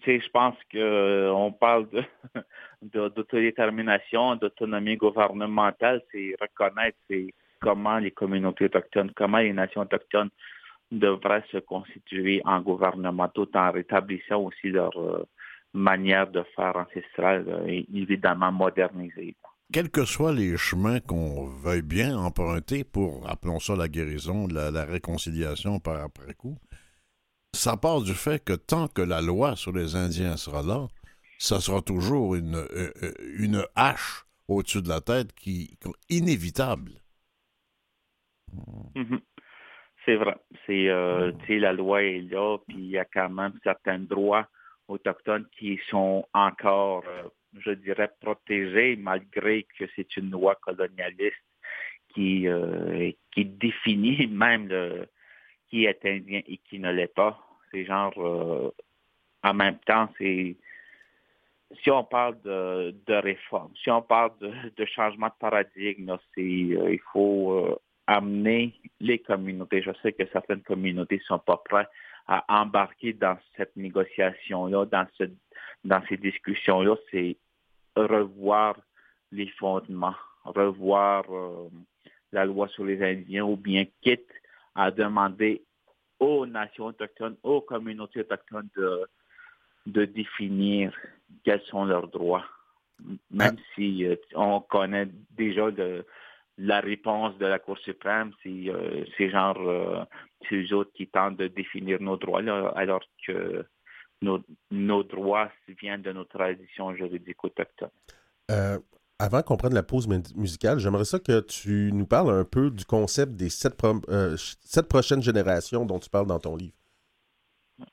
je 0.06 0.30
pense 0.30 0.54
qu'on 0.70 0.78
euh, 0.78 1.50
parle 1.58 1.88
d'autodétermination, 2.82 4.36
d'autonomie 4.36 4.96
gouvernementale, 4.96 6.02
c'est 6.12 6.36
reconnaître 6.40 6.96
comment 7.60 7.98
les 7.98 8.12
communautés 8.12 8.66
autochtones, 8.66 9.10
comment 9.16 9.38
les 9.38 9.52
nations 9.52 9.80
autochtones 9.80 10.30
devraient 10.92 11.44
se 11.50 11.58
constituer 11.58 12.42
en 12.44 12.60
gouvernement 12.60 13.28
tout 13.28 13.48
en 13.56 13.72
rétablissant 13.72 14.40
aussi 14.42 14.68
leur 14.68 14.96
euh, 14.98 15.24
manière 15.72 16.30
de 16.30 16.44
faire 16.54 16.76
ancestrale 16.76 17.46
euh, 17.48 17.66
et 17.66 17.86
évidemment 17.92 18.52
modernisée. 18.52 19.34
Quels 19.72 19.90
que 19.90 20.04
soient 20.04 20.32
les 20.32 20.56
chemins 20.56 21.00
qu'on 21.00 21.46
veuille 21.46 21.82
bien 21.82 22.16
emprunter 22.16 22.84
pour, 22.84 23.28
appelons 23.28 23.58
ça 23.58 23.74
la 23.74 23.88
guérison, 23.88 24.46
la, 24.46 24.70
la 24.70 24.84
réconciliation 24.84 25.80
par 25.80 26.00
après 26.00 26.34
coup, 26.34 26.56
ça 27.54 27.76
part 27.76 28.02
du 28.02 28.14
fait 28.14 28.44
que 28.44 28.52
tant 28.52 28.88
que 28.88 29.02
la 29.02 29.20
loi 29.22 29.56
sur 29.56 29.72
les 29.72 29.96
Indiens 29.96 30.36
sera 30.36 30.62
là, 30.62 30.88
ça 31.38 31.60
sera 31.60 31.80
toujours 31.82 32.34
une, 32.34 32.56
euh, 32.56 32.92
une 33.38 33.64
hache 33.74 34.24
au-dessus 34.48 34.82
de 34.82 34.88
la 34.88 35.00
tête 35.00 35.32
qui 35.34 35.78
inévitable. 36.08 36.92
Mm-hmm. 38.94 39.20
C'est 40.04 40.16
vrai. 40.16 40.36
C'est, 40.66 40.88
euh, 40.88 41.32
la 41.48 41.72
loi 41.72 42.02
est 42.02 42.20
là, 42.20 42.58
puis 42.68 42.76
il 42.78 42.90
y 42.90 42.98
a 42.98 43.04
quand 43.04 43.30
même 43.30 43.52
certains 43.62 43.98
droits 43.98 44.46
autochtones 44.88 45.46
qui 45.58 45.80
sont 45.88 46.26
encore, 46.34 47.04
euh, 47.06 47.22
je 47.58 47.70
dirais, 47.70 48.10
protégés 48.20 48.96
malgré 48.96 49.66
que 49.78 49.84
c'est 49.96 50.16
une 50.16 50.30
loi 50.30 50.56
colonialiste 50.56 51.36
qui, 52.08 52.46
euh, 52.48 53.10
qui 53.32 53.44
définit 53.46 54.26
même 54.30 54.68
le, 54.68 55.08
qui 55.68 55.86
est 55.86 56.04
indien 56.04 56.42
et 56.46 56.58
qui 56.58 56.78
ne 56.78 56.92
l'est 56.92 57.14
pas. 57.14 57.40
C'est 57.74 57.84
genre, 57.84 58.72
en 59.42 59.54
même 59.54 59.78
temps, 59.80 60.08
c'est 60.16 60.56
si 61.82 61.90
on 61.90 62.04
parle 62.04 62.40
de, 62.42 62.94
réforme, 63.08 63.72
si 63.82 63.90
on 63.90 64.00
parle 64.00 64.30
de, 64.38 64.84
changement 64.86 65.26
de 65.26 65.32
paradigme, 65.40 66.16
c'est 66.34 66.42
il 66.42 67.00
faut 67.12 67.78
amener 68.06 68.74
les 69.00 69.18
communautés. 69.18 69.82
Je 69.82 69.90
sais 70.02 70.12
que 70.12 70.26
certaines 70.32 70.62
communautés 70.62 71.20
sont 71.26 71.38
pas 71.38 71.60
prêtes 71.64 71.88
à 72.26 72.44
embarquer 72.48 73.12
dans 73.12 73.36
cette 73.56 73.76
négociation-là, 73.76 74.86
dans, 74.86 75.06
ce, 75.18 75.24
dans 75.84 76.02
ces 76.08 76.16
discussions-là, 76.16 76.96
c'est 77.10 77.36
revoir 77.96 78.76
les 79.30 79.48
fondements, 79.58 80.14
revoir 80.44 81.24
euh, 81.30 81.68
la 82.32 82.46
loi 82.46 82.68
sur 82.68 82.84
les 82.84 83.02
Indiens 83.02 83.44
ou 83.44 83.56
bien 83.56 83.84
quitte 84.00 84.30
à 84.74 84.90
demander 84.90 85.62
aux 86.24 86.46
nations 86.46 86.86
autochtones, 86.86 87.36
aux 87.42 87.60
communautés 87.60 88.20
autochtones 88.20 88.68
de, 88.76 89.06
de 89.86 90.04
définir 90.04 90.92
quels 91.44 91.62
sont 91.62 91.84
leurs 91.84 92.08
droits. 92.08 92.44
Même 93.30 93.56
ah. 93.58 93.62
si 93.74 94.04
euh, 94.04 94.16
on 94.34 94.60
connaît 94.60 95.08
déjà 95.36 95.70
de, 95.70 96.04
la 96.58 96.80
réponse 96.80 97.36
de 97.38 97.46
la 97.46 97.58
Cour 97.58 97.78
suprême, 97.78 98.32
c'est 98.42 98.68
euh, 98.68 99.04
genre 99.18 99.60
euh, 99.60 100.04
eux 100.52 100.74
autres 100.74 100.92
qui 100.92 101.08
tentent 101.08 101.36
de 101.36 101.48
définir 101.48 102.00
nos 102.00 102.16
droits, 102.16 102.42
alors 102.76 103.02
que 103.26 103.64
nos, 104.22 105.02
droits 105.02 105.50
viennent 105.80 106.02
de 106.02 106.12
nos 106.12 106.24
traditions 106.24 106.94
juridiques 106.94 107.42
autochtones. 107.44 107.90
Euh, 109.20 109.26
avant 109.26 109.42
qu'on 109.42 109.56
prenne 109.56 109.74
la 109.74 109.82
pause 109.82 110.08
musicale, 110.08 110.78
j'aimerais 110.78 111.04
ça 111.04 111.18
que 111.18 111.40
tu 111.40 111.90
nous 111.92 112.06
parles 112.06 112.30
un 112.30 112.44
peu 112.44 112.70
du 112.70 112.84
concept 112.84 113.32
des 113.32 113.48
sept, 113.48 113.74
sept 114.62 114.88
prochaines 114.88 115.22
générations 115.22 115.86
dont 115.86 115.98
tu 115.98 116.10
parles 116.10 116.26
dans 116.26 116.40
ton 116.40 116.56
livre. 116.56 116.74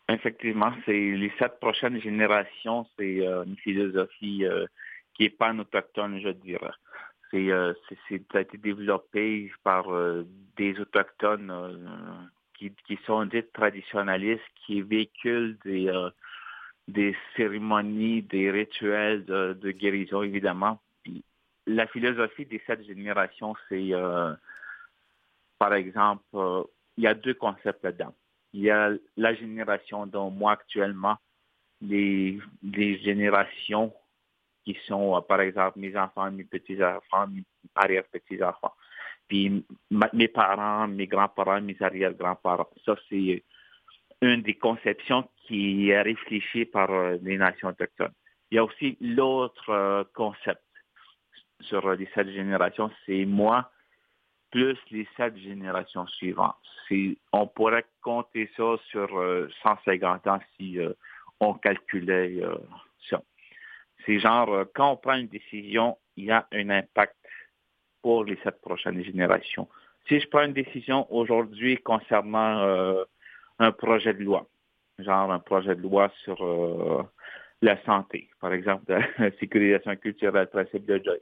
Effectivement, 0.09 0.71
c'est 0.85 0.91
les 0.91 1.31
sept 1.39 1.59
prochaines 1.59 1.99
générations, 2.01 2.85
c'est 2.97 3.17
une 3.25 3.55
philosophie 3.57 4.45
qui 5.15 5.25
est 5.25 5.29
pan-autochtone, 5.29 6.19
je 6.21 6.29
dirais. 6.29 6.71
Euh, 7.33 7.73
c'est, 8.09 8.21
ça 8.31 8.39
a 8.39 8.41
été 8.41 8.57
développé 8.57 9.51
par 9.63 9.93
euh, 9.93 10.27
des 10.57 10.77
autochtones 10.79 11.49
euh, 11.49 11.77
qui, 12.57 12.73
qui, 12.85 12.99
sont 13.05 13.25
dits 13.25 13.43
traditionnalistes, 13.53 14.41
qui 14.65 14.81
véhiculent 14.81 15.57
des, 15.63 15.91
des 16.87 17.15
cérémonies, 17.35 18.21
des 18.21 18.51
rituels 18.51 19.25
de, 19.25 19.71
guérison, 19.71 20.23
évidemment. 20.23 20.79
La 21.75 21.87
philosophie 21.87 22.45
des 22.45 22.61
sept 22.67 22.83
générations, 22.85 23.55
c'est, 23.69 23.91
par 25.57 25.73
exemple, 25.73 26.23
il 26.97 27.03
y 27.03 27.07
a 27.07 27.13
deux 27.13 27.33
concepts 27.33 27.83
là-dedans. 27.83 28.13
Il 28.53 28.61
y 28.61 28.69
a 28.69 28.91
la 29.17 29.33
génération 29.33 30.05
dont 30.05 30.29
moi 30.29 30.53
actuellement, 30.53 31.17
les, 31.81 32.39
générations 33.03 33.93
qui 34.63 34.77
sont, 34.87 35.15
euh, 35.15 35.21
par 35.21 35.41
exemple, 35.41 35.79
mes 35.79 35.97
enfants, 35.97 36.29
mes 36.31 36.43
petits-enfants, 36.43 37.27
mes 37.27 37.43
arrière-petits-enfants. 37.73 38.73
Puis 39.27 39.65
mes 40.13 40.27
parents, 40.27 40.87
mes 40.87 41.07
grands-parents, 41.07 41.61
mes 41.61 41.77
arrière-grands-parents. 41.81 42.69
Ça, 42.85 42.95
c'est 43.09 43.43
une 44.21 44.41
des 44.43 44.53
conceptions 44.53 45.27
qui 45.47 45.89
est 45.89 46.01
réfléchie 46.01 46.65
par 46.65 46.91
euh, 46.91 47.17
les 47.23 47.37
nations 47.37 47.69
autochtones. 47.69 48.13
Il 48.51 48.55
y 48.55 48.57
a 48.59 48.63
aussi 48.63 48.97
l'autre 49.01 49.69
euh, 49.69 50.03
concept 50.13 50.61
sur 51.63 51.89
les 51.93 52.07
sept 52.13 52.29
générations, 52.29 52.91
c'est 53.05 53.25
moi 53.25 53.71
plus 54.51 54.77
les 54.91 55.07
sept 55.15 55.37
générations 55.37 56.07
suivantes. 56.07 56.55
On 57.31 57.47
pourrait 57.47 57.85
compter 58.01 58.49
ça 58.57 58.75
sur 58.89 59.07
150 59.63 60.27
ans 60.27 60.39
si 60.57 60.77
on 61.39 61.53
calculait 61.53 62.41
ça. 63.09 63.21
C'est 64.05 64.19
genre, 64.19 64.53
euh, 64.53 64.65
quand 64.73 64.91
on 64.91 64.97
prend 64.97 65.15
une 65.15 65.27
décision, 65.27 65.97
il 66.15 66.25
y 66.25 66.31
a 66.31 66.47
un 66.51 66.69
impact 66.69 67.15
pour 68.01 68.25
les 68.25 68.37
sept 68.43 68.59
prochaines 68.61 69.03
générations. 69.03 69.67
Si 70.07 70.19
je 70.19 70.27
prends 70.27 70.43
une 70.43 70.53
décision 70.53 71.11
aujourd'hui 71.13 71.77
concernant 71.77 72.59
euh, 72.61 73.03
un 73.59 73.71
projet 73.71 74.13
de 74.13 74.23
loi, 74.23 74.47
genre 74.99 75.31
un 75.31 75.39
projet 75.39 75.75
de 75.75 75.81
loi 75.81 76.11
sur 76.23 76.43
euh, 76.43 77.03
la 77.61 77.81
santé, 77.83 78.29
par 78.39 78.53
exemple, 78.53 78.85
la 79.19 79.31
sécurisation 79.37 79.95
culturelle, 79.97 80.47
principe 80.47 80.85
de 80.85 80.99
Joyce, 81.03 81.21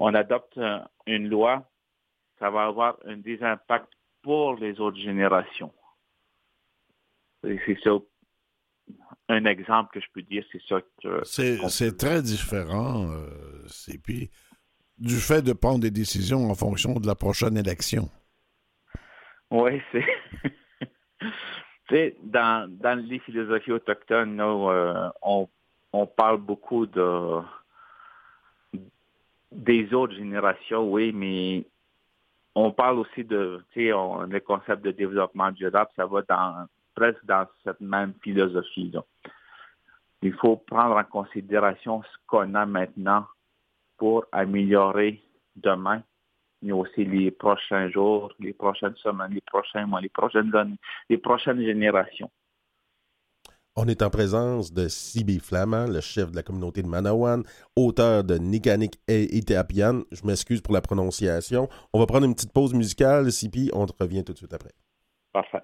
on 0.00 0.14
adopte 0.14 0.58
une 1.06 1.28
loi, 1.28 1.70
ça 2.38 2.50
va 2.50 2.64
avoir 2.64 2.96
un 3.06 3.18
des 3.18 3.42
impacts 3.42 3.92
pour 4.22 4.54
les 4.54 4.80
autres 4.80 4.98
générations. 4.98 5.72
C'est 7.42 7.78
ça 7.84 7.90
un 9.28 9.44
exemple 9.44 9.90
que 9.92 10.00
je 10.00 10.06
peux 10.12 10.22
dire, 10.22 10.44
c'est 10.50 10.60
ça 10.68 10.80
que... 11.02 11.20
C'est 11.24 11.96
très 11.96 12.20
différent, 12.20 13.08
euh, 13.10 13.64
c'est 13.68 14.02
puis 14.02 14.30
du 14.98 15.14
fait 15.14 15.40
de 15.40 15.52
prendre 15.52 15.78
des 15.78 15.92
décisions 15.92 16.50
en 16.50 16.54
fonction 16.54 16.94
de 16.94 17.06
la 17.06 17.14
prochaine 17.14 17.56
élection. 17.56 18.08
Oui, 19.50 19.80
c'est... 19.92 20.04
dans, 22.24 22.68
dans 22.68 22.98
les 22.98 23.20
philosophies 23.20 23.72
autochtones, 23.72 24.40
euh, 24.40 25.08
on, 25.22 25.48
on 25.92 26.06
parle 26.06 26.38
beaucoup 26.38 26.86
de 26.86 27.40
des 29.52 29.92
autres 29.94 30.14
générations, 30.14 30.90
oui, 30.90 31.12
mais 31.12 31.64
on 32.54 32.72
parle 32.72 32.98
aussi 32.98 33.24
de, 33.24 33.62
tu 33.72 33.86
sais, 33.86 33.90
le 33.90 34.38
concept 34.40 34.82
de 34.82 34.90
développement 34.90 35.50
durable, 35.52 35.90
ça 35.96 36.06
va 36.06 36.22
dans 36.22 36.66
presque 36.94 37.24
dans 37.24 37.46
cette 37.64 37.80
même 37.80 38.12
philosophie. 38.22 38.92
Il 40.22 40.34
faut 40.34 40.56
prendre 40.56 40.96
en 40.96 41.04
considération 41.04 42.02
ce 42.02 42.16
qu'on 42.26 42.54
a 42.54 42.66
maintenant 42.66 43.26
pour 43.96 44.26
améliorer 44.32 45.22
demain, 45.56 46.02
mais 46.62 46.72
aussi 46.72 47.04
les 47.04 47.30
prochains 47.30 47.88
jours, 47.88 48.32
les 48.38 48.52
prochaines 48.52 48.96
semaines, 48.96 49.32
les 49.32 49.40
prochains 49.40 49.86
mois, 49.86 50.00
les 50.00 50.08
prochaines 50.10 50.54
années, 50.54 50.78
les 51.08 51.18
prochaines 51.18 51.62
générations. 51.62 52.30
On 53.82 53.88
est 53.88 54.02
en 54.02 54.10
présence 54.10 54.74
de 54.74 54.88
Sibi 54.88 55.38
Flamand, 55.38 55.86
le 55.86 56.02
chef 56.02 56.30
de 56.32 56.36
la 56.36 56.42
communauté 56.42 56.82
de 56.82 56.86
Manawan, 56.86 57.42
auteur 57.74 58.24
de 58.24 58.36
Nikanik 58.36 59.00
et 59.08 59.34
Iteapian. 59.34 60.02
Je 60.12 60.20
m'excuse 60.26 60.60
pour 60.60 60.74
la 60.74 60.82
prononciation. 60.82 61.66
On 61.94 61.98
va 61.98 62.04
prendre 62.04 62.26
une 62.26 62.34
petite 62.34 62.52
pause 62.52 62.74
musicale, 62.74 63.32
Sibi. 63.32 63.70
On 63.72 63.86
revient 63.98 64.22
tout 64.22 64.34
de 64.34 64.36
suite 64.36 64.52
après. 64.52 64.72
Parfait. 65.32 65.62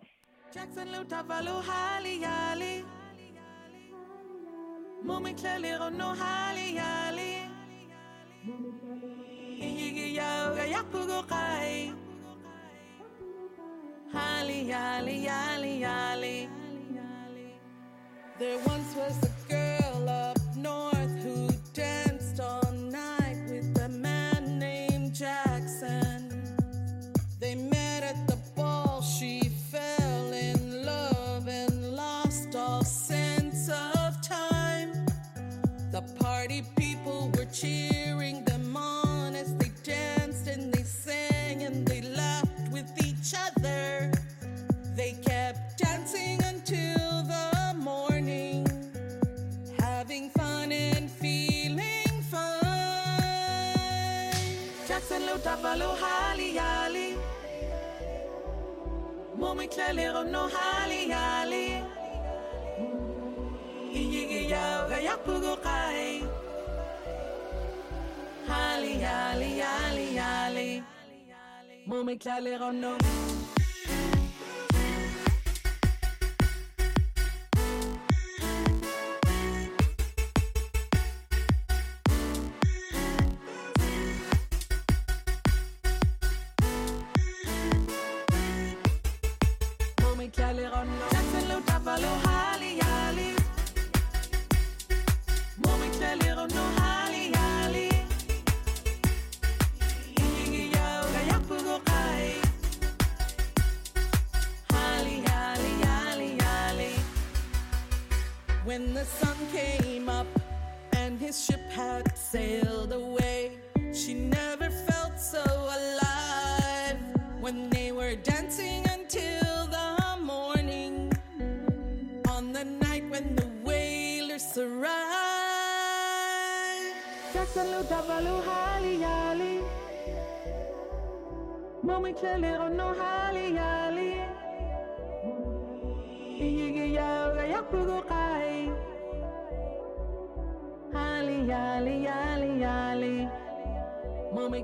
There 18.38 18.58
once 18.66 18.94
was 18.94 19.16
a 19.22 19.50
girl 19.50 20.08
up 20.10 20.36
north. 20.56 20.95
אבל 55.60 55.78
לא 55.78 55.94
היה 56.04 56.88
לי. 56.88 57.16
מומית 59.34 59.76
ללרון 59.76 60.28
לא 60.28 60.46
היה 60.80 61.44
לי. 61.46 61.80
איגי 63.90 64.46
יאו 64.48 64.88
היה 64.88 65.16
פוגו 65.24 65.56
חי. 65.62 66.20
היה 68.48 68.78
לי, 68.78 69.04
היה 69.04 69.34
לי, 69.34 69.62
היה 70.20 70.50
לי. 70.50 70.80
מומית 71.86 72.26
ללרון 72.26 72.80
לא 72.80 72.86
היה 72.86 72.96
לי. 73.02 73.25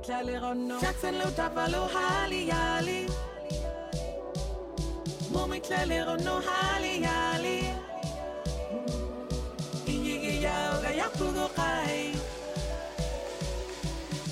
clairerano 0.02 0.80
Jackson 0.80 1.14
Luther 1.18 1.50
Hali 1.94 2.48
yali, 2.48 3.06
Mumi 5.32 5.60
clairerano 5.60 6.40
Hali 6.46 7.02
yali. 7.02 7.58
Iyigi 9.86 10.42
Yaoga 10.42 10.90
Yakugo 11.00 11.48
Kai 11.54 12.12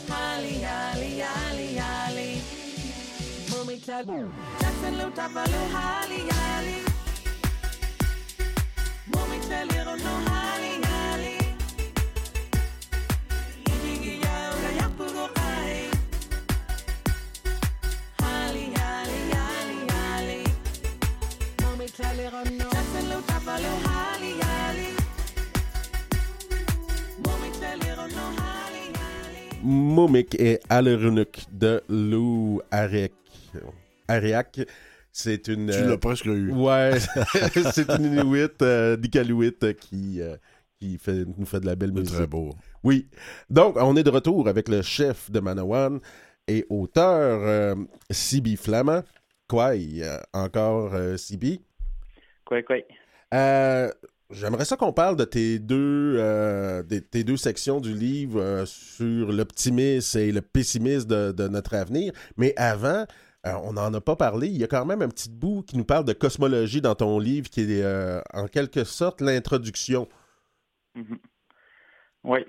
Hali 0.08 0.62
yali 0.62 1.18
yali 1.22 1.66
yali, 1.80 2.30
Mumi 3.50 3.78
clairerano 3.78 4.30
Jackson 4.60 4.94
Luther 4.98 5.28
Hali 5.74 6.20
yali. 6.30 6.89
Momik 29.70 30.34
et 30.40 30.58
Alerunuk 30.68 31.44
de 31.52 31.80
Lou 31.88 32.60
Ariak. 32.72 33.12
Ariak, 34.08 34.60
c'est 35.12 35.46
une. 35.46 35.70
Tu 35.70 35.76
euh, 35.76 35.90
l'as 35.90 35.98
presque 35.98 36.26
eu. 36.26 36.50
Ouais, 36.52 36.98
c'est 37.72 37.88
une 37.88 38.04
Inuit, 38.04 38.60
euh, 38.62 38.96
d'Iqaluit, 38.96 39.54
euh, 39.62 39.72
qui, 39.72 40.20
euh, 40.20 40.36
qui 40.78 40.98
fait, 40.98 41.24
nous 41.24 41.46
fait 41.46 41.60
de 41.60 41.66
la 41.66 41.76
belle 41.76 41.92
musique. 41.92 42.14
très 42.16 42.26
beau. 42.26 42.50
Oui. 42.82 43.08
Donc, 43.48 43.76
on 43.76 43.94
est 43.96 44.02
de 44.02 44.10
retour 44.10 44.48
avec 44.48 44.68
le 44.68 44.82
chef 44.82 45.30
de 45.30 45.38
Manawan 45.38 46.00
et 46.48 46.66
auteur 46.68 47.40
euh, 47.44 47.74
Sibi 48.10 48.56
Flamand. 48.56 49.02
Quoi, 49.48 49.74
euh, 49.74 50.18
encore 50.32 50.94
euh, 50.94 51.16
Sibi. 51.16 51.60
Quoi, 52.44 52.62
quoi. 52.62 52.76
J'aimerais 54.30 54.64
ça 54.64 54.76
qu'on 54.76 54.92
parle 54.92 55.16
de 55.16 55.24
tes 55.24 55.58
deux, 55.58 56.16
euh, 56.18 56.82
des- 56.82 57.02
tes 57.02 57.24
deux 57.24 57.36
sections 57.36 57.80
du 57.80 57.92
livre 57.92 58.40
euh, 58.40 58.64
sur 58.66 59.32
l'optimisme 59.32 60.18
et 60.18 60.30
le 60.30 60.40
pessimisme 60.40 61.08
de, 61.08 61.32
de 61.32 61.48
notre 61.48 61.74
avenir. 61.74 62.12
Mais 62.36 62.54
avant, 62.56 63.06
euh, 63.46 63.52
on 63.64 63.72
n'en 63.72 63.92
a 63.92 64.00
pas 64.00 64.14
parlé. 64.16 64.46
Il 64.48 64.56
y 64.56 64.64
a 64.64 64.68
quand 64.68 64.86
même 64.86 65.02
un 65.02 65.08
petit 65.08 65.30
bout 65.30 65.62
qui 65.62 65.76
nous 65.76 65.84
parle 65.84 66.04
de 66.04 66.12
cosmologie 66.12 66.80
dans 66.80 66.94
ton 66.94 67.18
livre, 67.18 67.48
qui 67.50 67.60
est 67.72 68.22
en 68.32 68.46
quelque 68.46 68.84
sorte 68.84 69.20
l'introduction. 69.20 70.08
Mhm. 70.94 71.18
Oui. 72.24 72.40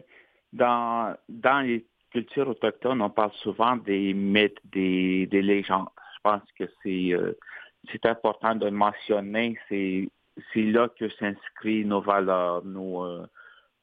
Dans, 0.53 1.15
dans 1.29 1.61
les 1.61 1.87
cultures 2.11 2.49
autochtones, 2.49 3.01
on 3.01 3.09
parle 3.09 3.31
souvent 3.41 3.77
des 3.77 4.13
mythes, 4.13 4.59
des, 4.65 5.25
des 5.27 5.41
légendes. 5.41 5.87
Je 6.15 6.19
pense 6.29 6.41
que 6.59 6.65
c'est 6.83 8.05
important 8.05 8.53
de 8.53 8.69
mentionner. 8.69 9.57
C'est 9.69 10.09
c'est 10.53 10.63
là 10.63 10.89
que 10.89 11.09
s'inscrivent 11.09 11.87
nos 11.87 12.01
valeurs, 12.01 12.63
nos, 12.65 13.05
euh, 13.05 13.25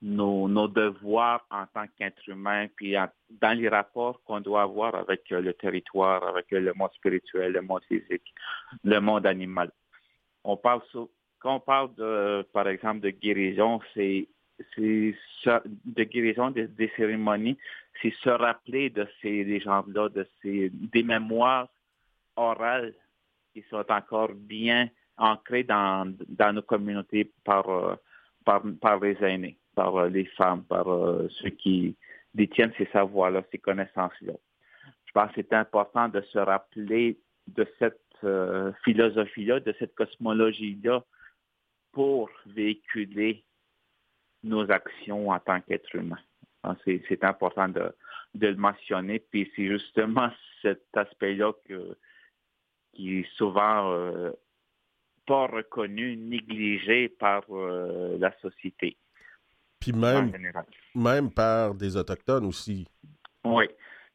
nos, 0.02 0.68
devoirs 0.68 1.46
en 1.50 1.66
tant 1.66 1.86
qu'être 1.98 2.28
humain, 2.28 2.66
puis 2.76 2.94
dans 3.30 3.58
les 3.58 3.68
rapports 3.68 4.22
qu'on 4.24 4.40
doit 4.40 4.62
avoir 4.62 4.94
avec 4.94 5.30
euh, 5.32 5.40
le 5.40 5.54
territoire, 5.54 6.26
avec 6.26 6.52
euh, 6.52 6.60
le 6.60 6.72
monde 6.74 6.92
spirituel, 6.92 7.52
le 7.52 7.62
monde 7.62 7.82
physique, 7.88 8.34
le 8.84 9.00
monde 9.00 9.26
animal. 9.26 9.70
On 10.44 10.56
parle 10.56 10.82
quand 11.40 11.56
on 11.56 11.60
parle 11.60 11.94
de, 11.94 12.46
par 12.52 12.68
exemple, 12.68 13.00
de 13.00 13.10
guérison, 13.10 13.80
c'est 13.94 14.28
de 14.76 16.02
guérison 16.02 16.50
des, 16.50 16.66
des 16.66 16.90
cérémonies, 16.96 17.56
c'est 18.02 18.12
se 18.22 18.30
rappeler 18.30 18.90
de 18.90 19.06
ces 19.22 19.44
légendes-là, 19.44 20.08
de 20.08 20.26
ces 20.42 20.70
des 20.70 21.02
mémoires 21.02 21.68
orales 22.34 22.94
qui 23.52 23.64
sont 23.70 23.84
encore 23.88 24.32
bien 24.34 24.88
ancrées 25.18 25.64
dans, 25.64 26.14
nos 26.52 26.62
communautés 26.62 27.32
par, 27.44 27.68
euh, 27.68 27.94
par, 28.44 28.62
par 28.80 29.00
les 29.00 29.16
aînés, 29.22 29.58
par 29.74 29.96
euh, 29.96 30.08
les 30.08 30.24
femmes, 30.24 30.64
par 30.64 30.88
euh, 30.88 31.28
ceux 31.40 31.50
qui 31.50 31.96
détiennent 32.34 32.72
ces 32.78 32.86
savoirs-là, 32.86 33.42
ces 33.50 33.58
connaissances-là. 33.58 34.34
Je 35.06 35.12
pense 35.12 35.28
que 35.32 35.36
c'est 35.36 35.52
important 35.52 36.08
de 36.08 36.20
se 36.20 36.38
rappeler 36.38 37.18
de 37.48 37.66
cette 37.78 38.00
philosophie-là, 38.84 39.60
de 39.60 39.72
cette 39.78 39.94
cosmologie-là 39.94 41.04
pour 41.92 42.28
véhiculer 42.46 43.44
nos 44.42 44.68
actions 44.72 45.30
en 45.30 45.38
tant 45.38 45.60
qu'être 45.60 45.94
humain. 45.94 46.18
C'est 46.84 47.22
important 47.22 47.68
de, 47.68 47.94
le 48.34 48.56
mentionner, 48.56 49.20
puis 49.20 49.50
c'est 49.54 49.68
justement 49.68 50.30
cet 50.62 50.84
aspect-là 50.94 51.52
qui 52.92 53.24
souvent 53.36 54.32
pas 55.28 55.46
reconnu, 55.46 56.16
négligé 56.16 57.10
par 57.10 57.44
euh, 57.50 58.16
la 58.18 58.32
société 58.40 58.96
Puis 59.78 59.92
même, 59.92 60.32
même 60.94 61.30
par 61.30 61.74
des 61.74 61.96
Autochtones 61.96 62.46
aussi. 62.46 62.88
Oui. 63.44 63.66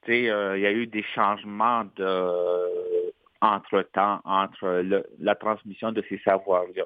Tu 0.04 0.12
sais, 0.12 0.30
euh, 0.30 0.58
il 0.58 0.64
y 0.64 0.66
a 0.66 0.72
eu 0.72 0.88
des 0.88 1.04
changements 1.16 1.86
de 1.96 3.14
entre-temps 3.42 4.22
entre 4.26 4.82
le- 4.82 5.06
la 5.20 5.36
transmission 5.36 5.92
de 5.92 6.04
ces 6.10 6.18
savoirs-là. 6.20 6.84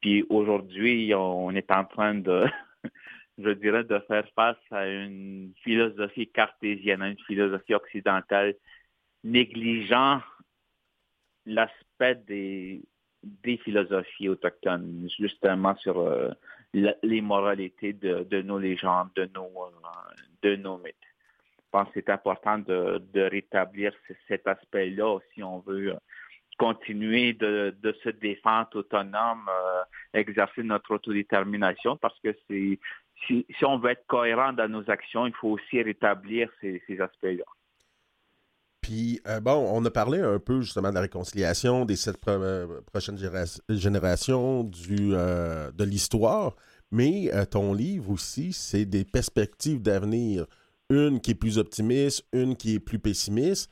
Puis 0.00 0.24
aujourd'hui, 0.28 1.14
on 1.14 1.50
est 1.52 1.70
en 1.70 1.84
train 1.84 2.14
de, 2.14 2.44
je 3.38 3.50
dirais, 3.50 3.84
de 3.84 3.98
faire 4.08 4.28
face 4.34 4.56
à 4.70 4.86
une 4.86 5.52
philosophie 5.62 6.28
cartésienne, 6.28 7.02
à 7.02 7.08
une 7.08 7.20
philosophie 7.26 7.74
occidentale 7.74 8.54
négligeant 9.24 10.20
l'aspect 11.46 12.16
des, 12.26 12.82
des 13.22 13.56
philosophies 13.58 14.28
autochtones, 14.28 15.08
justement 15.18 15.74
sur 15.76 15.98
euh, 16.00 16.30
les 17.02 17.20
moralités 17.20 17.92
de, 17.92 18.24
de 18.24 18.42
nos 18.42 18.58
légendes, 18.58 19.10
de 19.14 19.28
nos, 19.34 19.46
euh, 19.46 19.70
de 20.42 20.56
nos 20.56 20.78
mythes. 20.78 20.96
Je 21.58 21.70
pense 21.70 21.86
que 21.88 21.94
c'est 21.94 22.10
important 22.10 22.58
de, 22.58 23.02
de 23.14 23.20
rétablir 23.22 23.92
ce- 24.08 24.14
cet 24.28 24.46
aspect-là 24.46 25.18
si 25.32 25.42
on 25.42 25.60
veut 25.60 25.92
euh, 25.92 25.96
continuer 26.58 27.32
de, 27.32 27.74
de 27.82 27.92
se 28.04 28.10
défendre 28.10 28.68
autonome, 28.74 29.48
euh, 29.48 29.82
exercer 30.12 30.62
notre 30.62 30.94
autodétermination, 30.94 31.96
parce 31.96 32.18
que 32.20 32.36
si, 32.46 32.78
si 33.26 33.64
on 33.64 33.78
veut 33.78 33.90
être 33.90 34.06
cohérent 34.06 34.52
dans 34.52 34.68
nos 34.68 34.88
actions, 34.90 35.26
il 35.26 35.34
faut 35.34 35.50
aussi 35.50 35.82
rétablir 35.82 36.50
ces, 36.60 36.82
ces 36.86 37.00
aspects-là. 37.00 37.44
Puis, 38.82 39.20
euh, 39.28 39.40
bon, 39.40 39.66
on 39.72 39.82
a 39.86 39.90
parlé 39.90 40.20
un 40.20 40.38
peu 40.38 40.60
justement 40.60 40.90
de 40.90 40.94
la 40.96 41.00
réconciliation 41.02 41.84
des 41.86 41.96
sept 41.96 42.18
pro- 42.18 42.32
euh, 42.32 42.66
prochaines 42.92 43.16
généra- 43.16 43.60
générations 43.70 44.64
du, 44.64 45.12
euh, 45.14 45.70
de 45.72 45.84
l'histoire, 45.84 46.56
mais 46.90 47.30
euh, 47.32 47.44
ton 47.46 47.72
livre 47.72 48.10
aussi, 48.10 48.52
c'est 48.52 48.84
des 48.84 49.04
perspectives 49.04 49.80
d'avenir. 49.80 50.46
Une 50.90 51.20
qui 51.20 51.30
est 51.30 51.34
plus 51.34 51.56
optimiste, 51.56 52.24
une 52.34 52.54
qui 52.56 52.74
est 52.74 52.78
plus 52.80 52.98
pessimiste. 52.98 53.70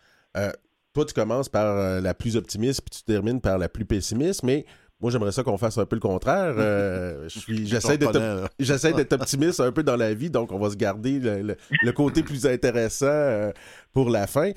Toi, 0.92 1.04
tu 1.04 1.12
commences 1.14 1.48
par 1.48 2.00
la 2.00 2.14
plus 2.14 2.36
optimiste, 2.36 2.80
puis 2.82 2.98
tu 2.98 3.04
termines 3.04 3.40
par 3.40 3.58
la 3.58 3.68
plus 3.68 3.84
pessimiste, 3.84 4.42
mais 4.42 4.64
moi, 5.00 5.10
j'aimerais 5.10 5.32
ça 5.32 5.42
qu'on 5.42 5.56
fasse 5.58 5.78
un 5.78 5.86
peu 5.86 5.96
le 5.96 6.00
contraire. 6.00 6.54
Euh, 6.58 7.28
J'essaie 7.66 7.96
d'être. 7.98 8.12
J'essaie 8.58 8.92
optimiste 9.14 9.60
un 9.60 9.70
peu 9.72 9.82
dans 9.82 9.96
la 9.96 10.14
vie, 10.14 10.30
donc 10.30 10.50
on 10.52 10.58
va 10.58 10.68
se 10.70 10.76
garder 10.76 11.18
le, 11.20 11.42
le- 11.42 11.56
le 11.82 11.92
côté 11.92 12.22
plus 12.22 12.44
intéressant 12.46 13.06
euh, 13.06 13.52
pour 13.92 14.10
la 14.10 14.26
fin. 14.26 14.50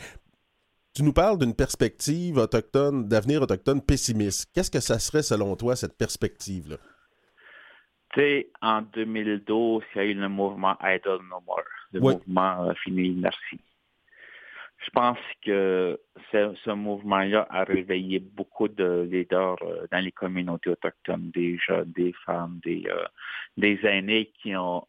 Tu 0.95 1.01
nous 1.01 1.13
parles 1.13 1.39
d'une 1.39 1.56
perspective 1.56 2.38
autochtone, 2.38 3.08
d'avenir 3.08 3.41
autochtone 3.41 3.82
pessimiste. 3.82 4.51
Qu'est-ce 4.53 4.69
que 4.69 4.79
ça 4.79 4.99
serait 4.99 5.23
selon 5.23 5.56
toi, 5.56 5.75
cette 5.75 5.97
perspective-là? 5.97 6.77
Tu 8.13 8.19
sais, 8.19 8.47
en 8.62 8.84
2012, 8.84 9.84
il 9.95 9.97
y 9.97 10.01
a 10.01 10.06
eu 10.06 10.13
le 10.13 10.29
mouvement 10.29 10.77
Idle 10.84 11.17
No 11.32 11.41
More, 11.47 11.63
le 11.93 11.99
Oui. 11.99 12.13
mouvement 12.13 12.69
euh, 12.69 12.73
Fini 12.84 13.10
Merci. 13.10 13.60
Je 14.86 14.89
pense 14.91 15.17
que 15.43 15.99
ce, 16.32 16.53
ce 16.63 16.69
mouvement-là 16.69 17.47
a 17.49 17.63
réveillé 17.63 18.19
beaucoup 18.19 18.67
de 18.67 19.08
leaders 19.10 19.56
euh, 19.63 19.88
dans 19.91 19.99
les 20.03 20.12
communautés 20.12 20.69
autochtones, 20.69 21.32
des 21.32 21.58
jeunes, 21.58 21.91
des 21.93 22.13
femmes, 22.23 22.60
des, 22.63 22.84
euh, 22.88 23.06
des 23.58 23.79
aînés 23.84 24.32
qui 24.41 24.56
ont 24.56 24.86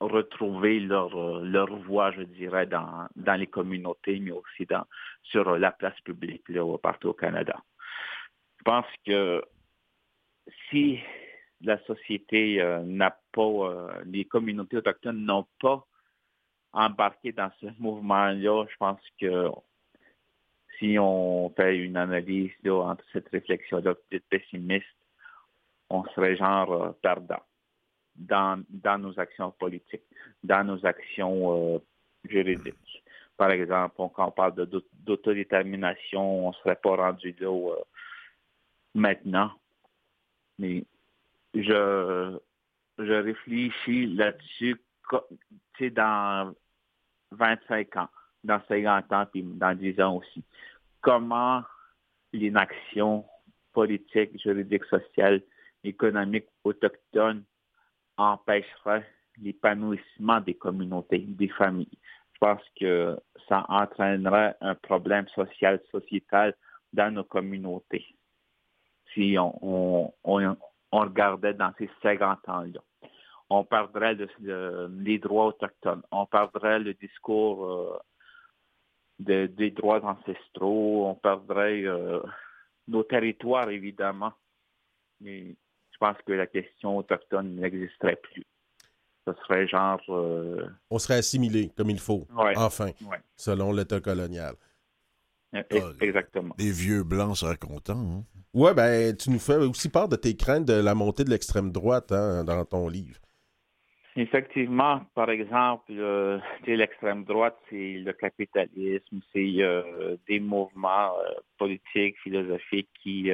retrouvé 0.00 0.80
leur, 0.80 1.14
euh, 1.16 1.42
leur 1.44 1.74
voix, 1.76 2.12
je 2.12 2.22
dirais, 2.22 2.66
dans, 2.66 3.08
dans 3.16 3.34
les 3.34 3.46
communautés, 3.46 4.18
mais 4.20 4.30
aussi 4.30 4.66
dans, 4.66 4.84
sur 5.22 5.48
euh, 5.48 5.58
la 5.58 5.72
place 5.72 5.98
publique 6.00 6.48
là, 6.48 6.78
partout 6.78 7.08
au 7.08 7.14
Canada. 7.14 7.56
Je 8.58 8.62
pense 8.64 8.86
que 9.04 9.42
si 10.70 11.00
la 11.62 11.82
société 11.84 12.60
euh, 12.60 12.80
n'a 12.84 13.16
pas, 13.32 13.42
euh, 13.42 14.02
les 14.04 14.24
communautés 14.24 14.76
autochtones 14.76 15.24
n'ont 15.24 15.46
pas 15.60 15.84
embarqué 16.72 17.32
dans 17.32 17.50
ce 17.60 17.66
mouvement-là, 17.78 18.66
je 18.70 18.76
pense 18.76 19.00
que 19.20 19.48
si 20.78 20.96
on 20.98 21.50
fait 21.50 21.76
une 21.76 21.96
analyse 21.96 22.52
là, 22.62 22.74
entre 22.74 23.04
cette 23.12 23.28
réflexion-là 23.30 23.94
peut 24.10 24.20
pessimiste, 24.30 24.86
on 25.90 26.04
serait 26.14 26.36
genre 26.36 26.94
perdant 27.02 27.42
dans, 28.18 28.62
dans 28.68 28.98
nos 28.98 29.18
actions 29.18 29.50
politiques, 29.52 30.02
dans 30.42 30.64
nos 30.64 30.84
actions 30.84 31.74
euh, 31.74 31.78
juridiques. 32.24 33.04
Par 33.36 33.50
exemple, 33.52 33.94
quand 33.96 34.26
on 34.26 34.30
parle 34.32 34.54
d'autodétermination, 35.04 36.46
on 36.46 36.48
ne 36.48 36.54
serait 36.54 36.76
pas 36.76 36.96
rendu 36.96 37.34
là 37.38 37.48
euh, 37.48 37.76
maintenant. 38.94 39.52
Mais 40.58 40.84
je, 41.54 42.38
je 42.98 43.12
réfléchis 43.12 44.06
là-dessus 44.06 44.80
dans 45.92 46.52
25 47.30 47.96
ans, 47.96 48.08
dans 48.42 48.60
50 48.66 49.12
ans, 49.12 49.26
puis 49.32 49.42
dans 49.42 49.76
10 49.76 50.00
ans 50.00 50.16
aussi. 50.16 50.42
Comment 51.00 51.62
l'inaction 52.32 53.24
politique, 53.72 54.40
juridique, 54.42 54.84
sociale, 54.86 55.42
économique 55.84 56.46
autochtone 56.64 57.44
empêcherait 58.18 59.06
l'épanouissement 59.40 60.40
des 60.40 60.54
communautés, 60.54 61.18
des 61.20 61.48
familles. 61.48 61.98
Je 62.34 62.38
pense 62.40 62.62
que 62.78 63.18
ça 63.48 63.64
entraînerait 63.68 64.56
un 64.60 64.74
problème 64.74 65.26
social, 65.28 65.80
sociétal 65.90 66.54
dans 66.92 67.12
nos 67.12 67.24
communautés 67.24 68.06
si 69.14 69.36
on, 69.38 69.58
on, 69.62 70.12
on, 70.24 70.56
regardait 71.00 71.54
dans 71.54 71.72
ces 71.78 71.90
50 72.02 72.48
ans-là. 72.48 72.80
On 73.50 73.64
perdrait 73.64 74.14
le- 74.14 74.28
le- 74.40 74.88
les 75.00 75.18
droits 75.18 75.46
autochtones, 75.46 76.02
on 76.10 76.26
perdrait 76.26 76.78
le 76.78 76.94
discours 76.94 77.64
euh, 77.64 77.98
de- 79.18 79.46
des 79.46 79.70
droits 79.70 80.04
ancestraux, 80.04 81.06
on 81.08 81.14
perdrait 81.14 81.82
euh, 81.84 82.20
nos 82.88 83.02
territoires, 83.02 83.70
évidemment. 83.70 84.32
Je 86.00 86.06
pense 86.06 86.16
que 86.26 86.32
la 86.32 86.46
question 86.46 86.96
autochtone 86.96 87.56
n'existerait 87.56 88.16
plus. 88.22 88.44
Ce 89.26 89.32
serait 89.42 89.66
genre... 89.66 90.00
euh, 90.08 90.66
On 90.90 90.98
serait 90.98 91.16
assimilé 91.18 91.70
comme 91.76 91.90
il 91.90 91.98
faut, 91.98 92.26
ouais, 92.36 92.54
enfin, 92.56 92.86
ouais, 93.10 93.18
selon 93.36 93.72
l'État 93.72 94.00
colonial. 94.00 94.54
e- 95.54 95.62
Ah, 95.70 95.76
exactement. 96.00 96.54
Des 96.56 96.70
vieux 96.70 97.02
blancs 97.02 97.36
seraient 97.36 97.56
contents. 97.56 97.98
hein. 97.98 98.24
Ouais, 98.54 98.72
ben, 98.74 99.14
tu 99.16 99.30
nous 99.30 99.38
fais 99.38 99.56
aussi 99.56 99.90
part 99.90 100.08
de 100.08 100.16
tes 100.16 100.34
craintes 100.36 100.64
de 100.64 100.72
la 100.80 100.94
montée 100.94 101.24
de 101.24 101.30
l'extrême 101.30 101.70
droite 101.72 102.12
hein, 102.12 102.44
dans 102.44 102.64
ton 102.64 102.88
livre. 102.88 103.18
Effectivement, 104.16 105.02
par 105.14 105.30
exemple, 105.30 105.92
euh, 105.92 106.38
tu 106.64 106.70
sais, 106.70 106.76
l'extrême 106.76 107.24
droite, 107.24 107.56
c'est 107.70 107.98
le 107.98 108.12
capitalisme, 108.12 109.20
c'est 109.32 109.54
euh, 109.60 110.16
des 110.26 110.40
mouvements 110.40 111.12
euh, 111.18 111.34
politiques, 111.58 112.16
philosophiques 112.22 112.88
qui 113.02 113.30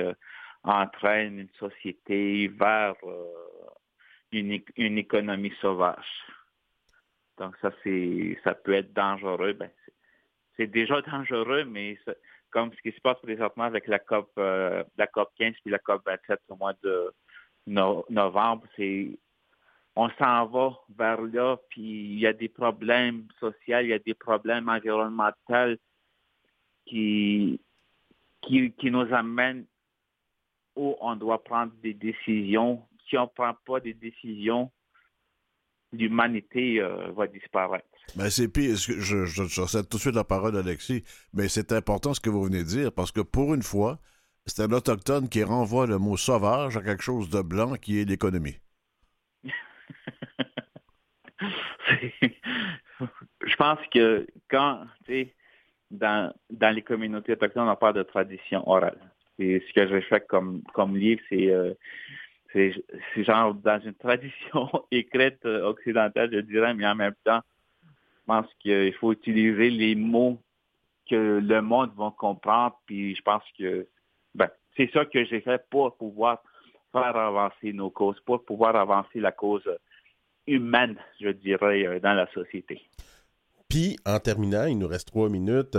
entraînent 0.65 1.39
une 1.39 1.51
société 1.59 2.49
vers 2.49 2.95
euh, 3.05 3.25
une, 4.33 4.61
une 4.77 4.99
économie 4.99 5.53
sauvage. 5.61 6.07
Donc 7.39 7.57
ça, 7.61 7.71
c'est 7.83 8.39
ça 8.45 8.55
peut 8.55 8.75
être 8.75 8.93
dangereux. 8.93 9.53
Ben, 9.53 9.71
c'est- 10.57 10.67
déjà 10.67 11.03
dangereux, 11.03 11.65
mais 11.65 11.99
comme 12.51 12.73
ce 12.73 12.81
qui 12.81 12.93
se 12.95 13.01
passe 13.01 13.19
présentement 13.21 13.65
avec 13.65 13.87
la 13.89 13.99
COP, 13.99 14.31
euh, 14.39 14.85
la 14.97 15.07
COP 15.09 15.31
15 15.37 15.55
puis 15.63 15.71
la 15.71 15.79
COP 15.81 16.03
27 16.07 16.41
au 16.49 16.57
mois 16.57 16.75
de 16.83 17.13
no- 17.67 18.05
novembre, 18.09 18.65
c'est 18.77 19.19
on 19.97 20.09
s'en 20.19 20.47
va 20.47 20.77
vers 20.97 21.21
là, 21.23 21.57
puis 21.69 21.83
il 21.83 22.19
y 22.19 22.27
a 22.27 22.33
des 22.33 22.49
problèmes 22.49 23.27
sociaux, 23.39 23.79
il 23.81 23.89
y 23.89 23.93
a 23.93 23.99
des 23.99 24.15
problèmes 24.15 24.69
environnementaux 24.69 25.77
qui, 26.87 27.61
qui, 28.43 28.73
qui 28.73 28.91
nous 28.91 29.13
amènent 29.15 29.67
où 30.77 30.97
on 31.01 31.17
doit 31.17 31.43
prendre 31.43 31.73
des 31.83 31.95
décisions. 31.95 32.83
Si 33.09 33.17
on 33.17 33.23
ne 33.23 33.27
prend 33.27 33.55
pas 33.67 33.81
des 33.81 33.95
décisions, 33.95 34.71
l'humanité 35.93 36.81
euh, 36.81 37.11
va 37.13 37.27
disparaître. 37.27 37.87
Ben, 38.17 38.31
c'est 38.31 38.49
pire. 38.49 38.77
Je, 38.77 39.01
je, 39.01 39.25
je 39.25 39.67
cède 39.67 39.89
tout 39.89 39.97
de 39.97 40.03
suite 40.03 40.15
la 40.15 40.25
parole 40.25 40.57
à 40.57 40.61
Alexis, 40.61 41.05
mais 41.33 41.49
c'est 41.49 41.73
important 41.73 42.15
ce 42.15 42.21
que 42.21 42.31
vous 42.31 42.45
venez 42.45 42.59
de 42.59 42.69
dire, 42.69 42.93
parce 42.93 43.13
que 43.13 43.21
pour 43.21 43.55
une 43.55 43.63
fois, 43.63 43.99
c'est 44.47 44.63
un 44.63 44.73
autochtone 44.73 45.29
qui 45.29 45.43
renvoie 45.43 45.87
le 45.87 45.99
mot 45.99 46.17
sauvage 46.17 46.77
à 46.77 46.83
quelque 46.83 47.03
chose 47.03 47.31
de 47.31 47.41
blanc 47.43 47.75
qui 47.75 48.01
est 48.01 48.05
l'économie. 48.05 48.59
Je 53.47 53.57
pense 53.57 53.79
que 53.93 54.27
quand, 54.49 54.85
tu 55.05 55.13
sais, 55.13 55.35
dans, 55.91 56.33
dans 56.51 56.75
les 56.75 56.83
communautés 56.83 57.33
autochtones, 57.33 57.69
on 57.69 57.77
parle 57.77 57.95
de 57.95 58.03
tradition 58.03 58.69
orale. 58.69 59.14
Et 59.39 59.63
ce 59.67 59.73
que 59.73 59.89
j'ai 59.89 60.01
fait 60.03 60.27
comme, 60.27 60.63
livre, 60.97 61.21
c'est 61.29 61.51
euh, 61.51 61.75
c'est 62.55 63.25
genre 63.25 63.55
dans 63.55 63.81
une 63.81 63.95
tradition 64.07 64.71
écrite 64.91 65.45
euh, 65.45 65.67
occidentale, 65.67 66.31
je 66.33 66.41
dirais, 66.41 66.75
mais 66.75 66.87
en 66.87 66.95
même 66.95 67.15
temps, 67.25 67.41
je 67.83 68.27
pense 68.27 68.47
qu'il 68.61 68.95
faut 68.95 69.13
utiliser 69.13 69.71
les 69.71 69.95
mots 69.95 70.41
que 71.11 71.41
le 71.41 71.61
monde 71.61 71.91
va 71.97 72.15
comprendre. 72.17 72.81
Puis 72.87 73.17
je 73.17 73.23
pense 73.23 73.43
que 73.59 73.87
ben, 74.35 74.49
c'est 74.77 74.91
ça 74.93 75.05
que 75.05 75.25
j'ai 75.25 75.41
fait 75.41 75.63
pour 75.69 75.97
pouvoir 75.97 76.43
faire 76.93 77.17
avancer 77.17 77.73
nos 77.73 77.91
causes, 77.91 78.21
pour 78.25 78.45
pouvoir 78.45 78.77
avancer 78.77 79.19
la 79.19 79.33
cause 79.33 79.69
humaine, 80.47 80.97
je 81.21 81.31
dirais, 81.31 81.87
euh, 81.87 82.01
dans 82.01 82.15
la 82.15 82.31
société. 82.33 82.81
Puis, 83.69 83.97
en 84.07 84.21
terminant, 84.21 84.67
il 84.67 84.79
nous 84.79 84.87
reste 84.87 85.09
trois 85.09 85.29
minutes. 85.29 85.75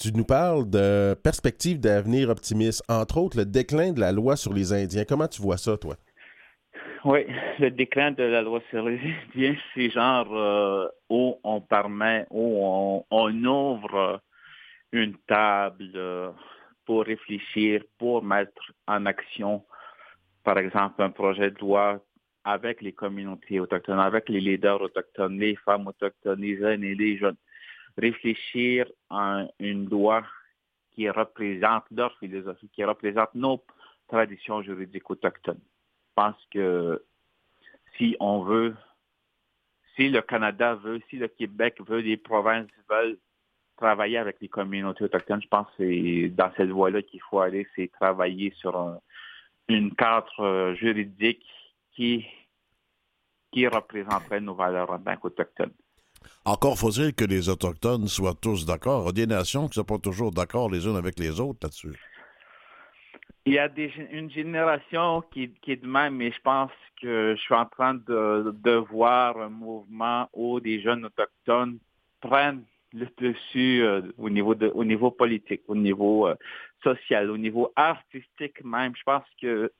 Tu 0.00 0.12
nous 0.12 0.24
parles 0.24 0.68
de 0.68 1.14
perspectives 1.22 1.78
d'avenir 1.78 2.30
optimistes, 2.30 2.82
entre 2.88 3.18
autres 3.18 3.36
le 3.36 3.44
déclin 3.44 3.92
de 3.92 4.00
la 4.00 4.12
loi 4.12 4.34
sur 4.36 4.54
les 4.54 4.72
Indiens. 4.72 5.04
Comment 5.06 5.28
tu 5.28 5.42
vois 5.42 5.58
ça, 5.58 5.76
toi? 5.76 5.96
Oui, 7.04 7.26
le 7.58 7.70
déclin 7.70 8.10
de 8.12 8.22
la 8.22 8.40
loi 8.40 8.60
sur 8.70 8.88
les 8.88 8.98
Indiens, 8.98 9.56
c'est 9.74 9.90
genre 9.90 10.34
euh, 10.34 10.88
où 11.10 11.38
on 11.44 11.60
permet, 11.60 12.26
où 12.30 13.04
on, 13.10 13.44
ouvre 13.44 14.22
une 14.92 15.16
table 15.26 15.92
euh, 15.94 16.30
pour 16.86 17.04
réfléchir, 17.04 17.82
pour 17.98 18.22
mettre 18.24 18.72
en 18.88 19.04
action, 19.04 19.64
par 20.44 20.58
exemple, 20.58 21.02
un 21.02 21.10
projet 21.10 21.50
de 21.50 21.58
loi 21.58 22.00
avec 22.44 22.80
les 22.80 22.92
communautés 22.92 23.60
autochtones, 23.60 24.00
avec 24.00 24.30
les 24.30 24.40
leaders 24.40 24.80
autochtones, 24.80 25.38
les 25.38 25.56
femmes 25.56 25.86
autochtones, 25.86 26.40
les 26.40 26.56
jeunes 26.56 26.84
et 26.84 26.94
les 26.94 27.18
jeunes. 27.18 27.36
Réfléchir 28.00 28.86
à 29.10 29.44
une 29.58 29.88
loi 29.88 30.22
qui 30.92 31.08
représente 31.10 31.84
leur 31.90 32.16
philosophie, 32.18 32.68
qui 32.70 32.84
représente 32.84 33.34
nos 33.34 33.62
traditions 34.08 34.62
juridiques 34.62 35.10
autochtones. 35.10 35.60
Je 35.60 36.14
pense 36.14 36.36
que 36.50 37.04
si 37.96 38.16
on 38.20 38.42
veut, 38.42 38.74
si 39.96 40.08
le 40.08 40.22
Canada 40.22 40.74
veut, 40.74 41.00
si 41.10 41.16
le 41.16 41.28
Québec 41.28 41.76
veut, 41.86 42.00
les 42.00 42.16
provinces 42.16 42.68
veulent 42.88 43.18
travailler 43.76 44.18
avec 44.18 44.40
les 44.40 44.48
communautés 44.48 45.04
autochtones, 45.04 45.42
je 45.42 45.48
pense 45.48 45.66
que 45.68 45.72
c'est 45.78 46.28
dans 46.30 46.52
cette 46.56 46.70
voie-là 46.70 47.02
qu'il 47.02 47.20
faut 47.22 47.40
aller, 47.40 47.66
c'est 47.74 47.90
travailler 47.92 48.52
sur 48.56 48.76
un, 48.76 49.00
une 49.68 49.94
cadre 49.94 50.74
juridique 50.74 51.46
qui, 51.92 52.26
qui 53.52 53.66
représenterait 53.66 54.40
nos 54.40 54.54
valeurs 54.54 54.90
en 54.90 54.98
tant 54.98 55.16
qu'autochtones. 55.16 55.72
Encore 56.44 56.78
faut-il 56.78 57.14
que 57.14 57.24
les 57.24 57.48
Autochtones 57.48 58.08
soient 58.08 58.34
tous 58.34 58.66
d'accord. 58.66 59.12
Des 59.12 59.26
nations 59.26 59.62
qui 59.62 59.70
ne 59.70 59.74
sont 59.74 59.84
pas 59.84 59.98
toujours 59.98 60.32
d'accord 60.32 60.70
les 60.70 60.86
unes 60.86 60.96
avec 60.96 61.18
les 61.18 61.40
autres 61.40 61.60
là-dessus. 61.62 61.98
Il 63.46 63.54
y 63.54 63.58
a 63.58 63.68
des, 63.68 63.92
une 64.10 64.30
génération 64.30 65.22
qui, 65.32 65.50
est 65.66 65.76
de 65.76 65.86
même, 65.86 66.16
mais 66.16 66.30
je 66.30 66.40
pense 66.42 66.70
que 67.00 67.34
je 67.36 67.40
suis 67.40 67.54
en 67.54 67.66
train 67.66 67.94
de, 67.94 68.76
voir 68.90 69.38
un 69.38 69.48
mouvement 69.48 70.28
où 70.34 70.60
des 70.60 70.80
jeunes 70.80 71.06
autochtones 71.06 71.78
prennent 72.20 72.64
le 72.92 73.06
dessus 73.18 73.82
euh, 73.82 74.02
au 74.18 74.28
niveau 74.28 75.10
politique, 75.10 75.62
au 75.68 75.76
niveau 75.76 76.26
euh, 76.26 76.34
social, 76.82 77.30
au 77.30 77.38
niveau 77.38 77.72
artistique 77.76 78.62
même. 78.64 78.94
Je 78.96 79.02
pense 79.04 79.24
que 79.40 79.72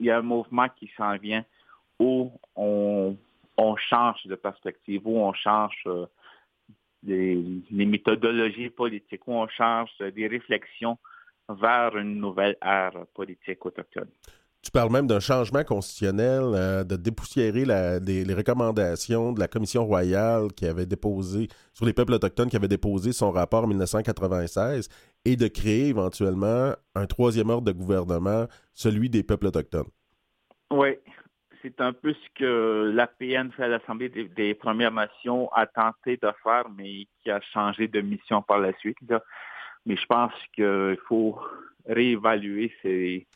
il 0.00 0.06
y 0.06 0.10
a 0.10 0.18
un 0.18 0.22
mouvement 0.22 0.68
qui 0.68 0.90
s'en 0.96 1.16
vient 1.16 1.44
où 2.00 2.32
on, 2.56 3.16
on 3.56 3.76
change 3.76 4.24
de 4.26 4.34
perspective, 4.34 5.02
où 5.04 5.18
on 5.18 5.32
change 5.32 5.76
euh, 5.86 6.06
les, 7.02 7.42
les 7.70 7.86
méthodologies 7.86 8.70
politiques, 8.70 9.26
où 9.28 9.32
on 9.34 9.48
change 9.48 9.90
des 10.14 10.26
réflexions 10.26 10.98
vers 11.48 11.96
une 11.96 12.16
nouvelle 12.20 12.56
ère 12.62 12.92
politique 13.14 13.64
autochtone. 13.66 14.08
Tu 14.62 14.70
parles 14.70 14.90
même 14.90 15.06
d'un 15.06 15.20
changement 15.20 15.62
constitutionnel, 15.62 16.42
euh, 16.54 16.84
de 16.84 16.96
dépoussiérer 16.96 17.66
la- 17.66 18.00
des- 18.00 18.24
les 18.24 18.32
recommandations 18.32 19.32
de 19.32 19.38
la 19.38 19.46
Commission 19.46 19.84
royale 19.84 20.50
qui 20.56 20.66
avait 20.66 20.86
déposé 20.86 21.48
sur 21.74 21.84
les 21.84 21.92
peuples 21.92 22.14
autochtones, 22.14 22.48
qui 22.48 22.56
avait 22.56 22.66
déposé 22.66 23.12
son 23.12 23.30
rapport 23.30 23.64
en 23.64 23.66
1996, 23.66 24.88
et 25.26 25.36
de 25.36 25.48
créer 25.48 25.88
éventuellement 25.88 26.72
un 26.94 27.06
troisième 27.06 27.50
ordre 27.50 27.66
de 27.70 27.72
gouvernement, 27.78 28.46
celui 28.72 29.10
des 29.10 29.22
peuples 29.22 29.48
autochtones. 29.48 29.88
Oui, 30.70 30.96
c'est 31.64 31.80
un 31.80 31.94
peu 31.94 32.12
ce 32.12 32.28
que 32.34 32.92
l'APN 32.94 33.50
fait 33.52 33.64
à 33.64 33.68
l'Assemblée 33.68 34.10
des, 34.10 34.54
Premières 34.54 34.92
Nations 34.92 35.50
a 35.52 35.66
tenté 35.66 36.18
de 36.18 36.30
faire, 36.42 36.64
mais 36.76 37.06
qui 37.22 37.30
a 37.30 37.40
changé 37.40 37.88
de 37.88 38.02
mission 38.02 38.42
par 38.42 38.58
la 38.58 38.74
suite. 38.74 38.98
Mais 39.86 39.96
je 39.96 40.04
pense 40.06 40.32
qu'il 40.54 40.98
faut 41.08 41.40
réévaluer 41.86 42.70
ces, 42.82 43.26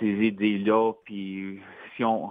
idées-là. 0.00 0.92
Puis 1.04 1.60
si 1.96 2.04
on, 2.04 2.30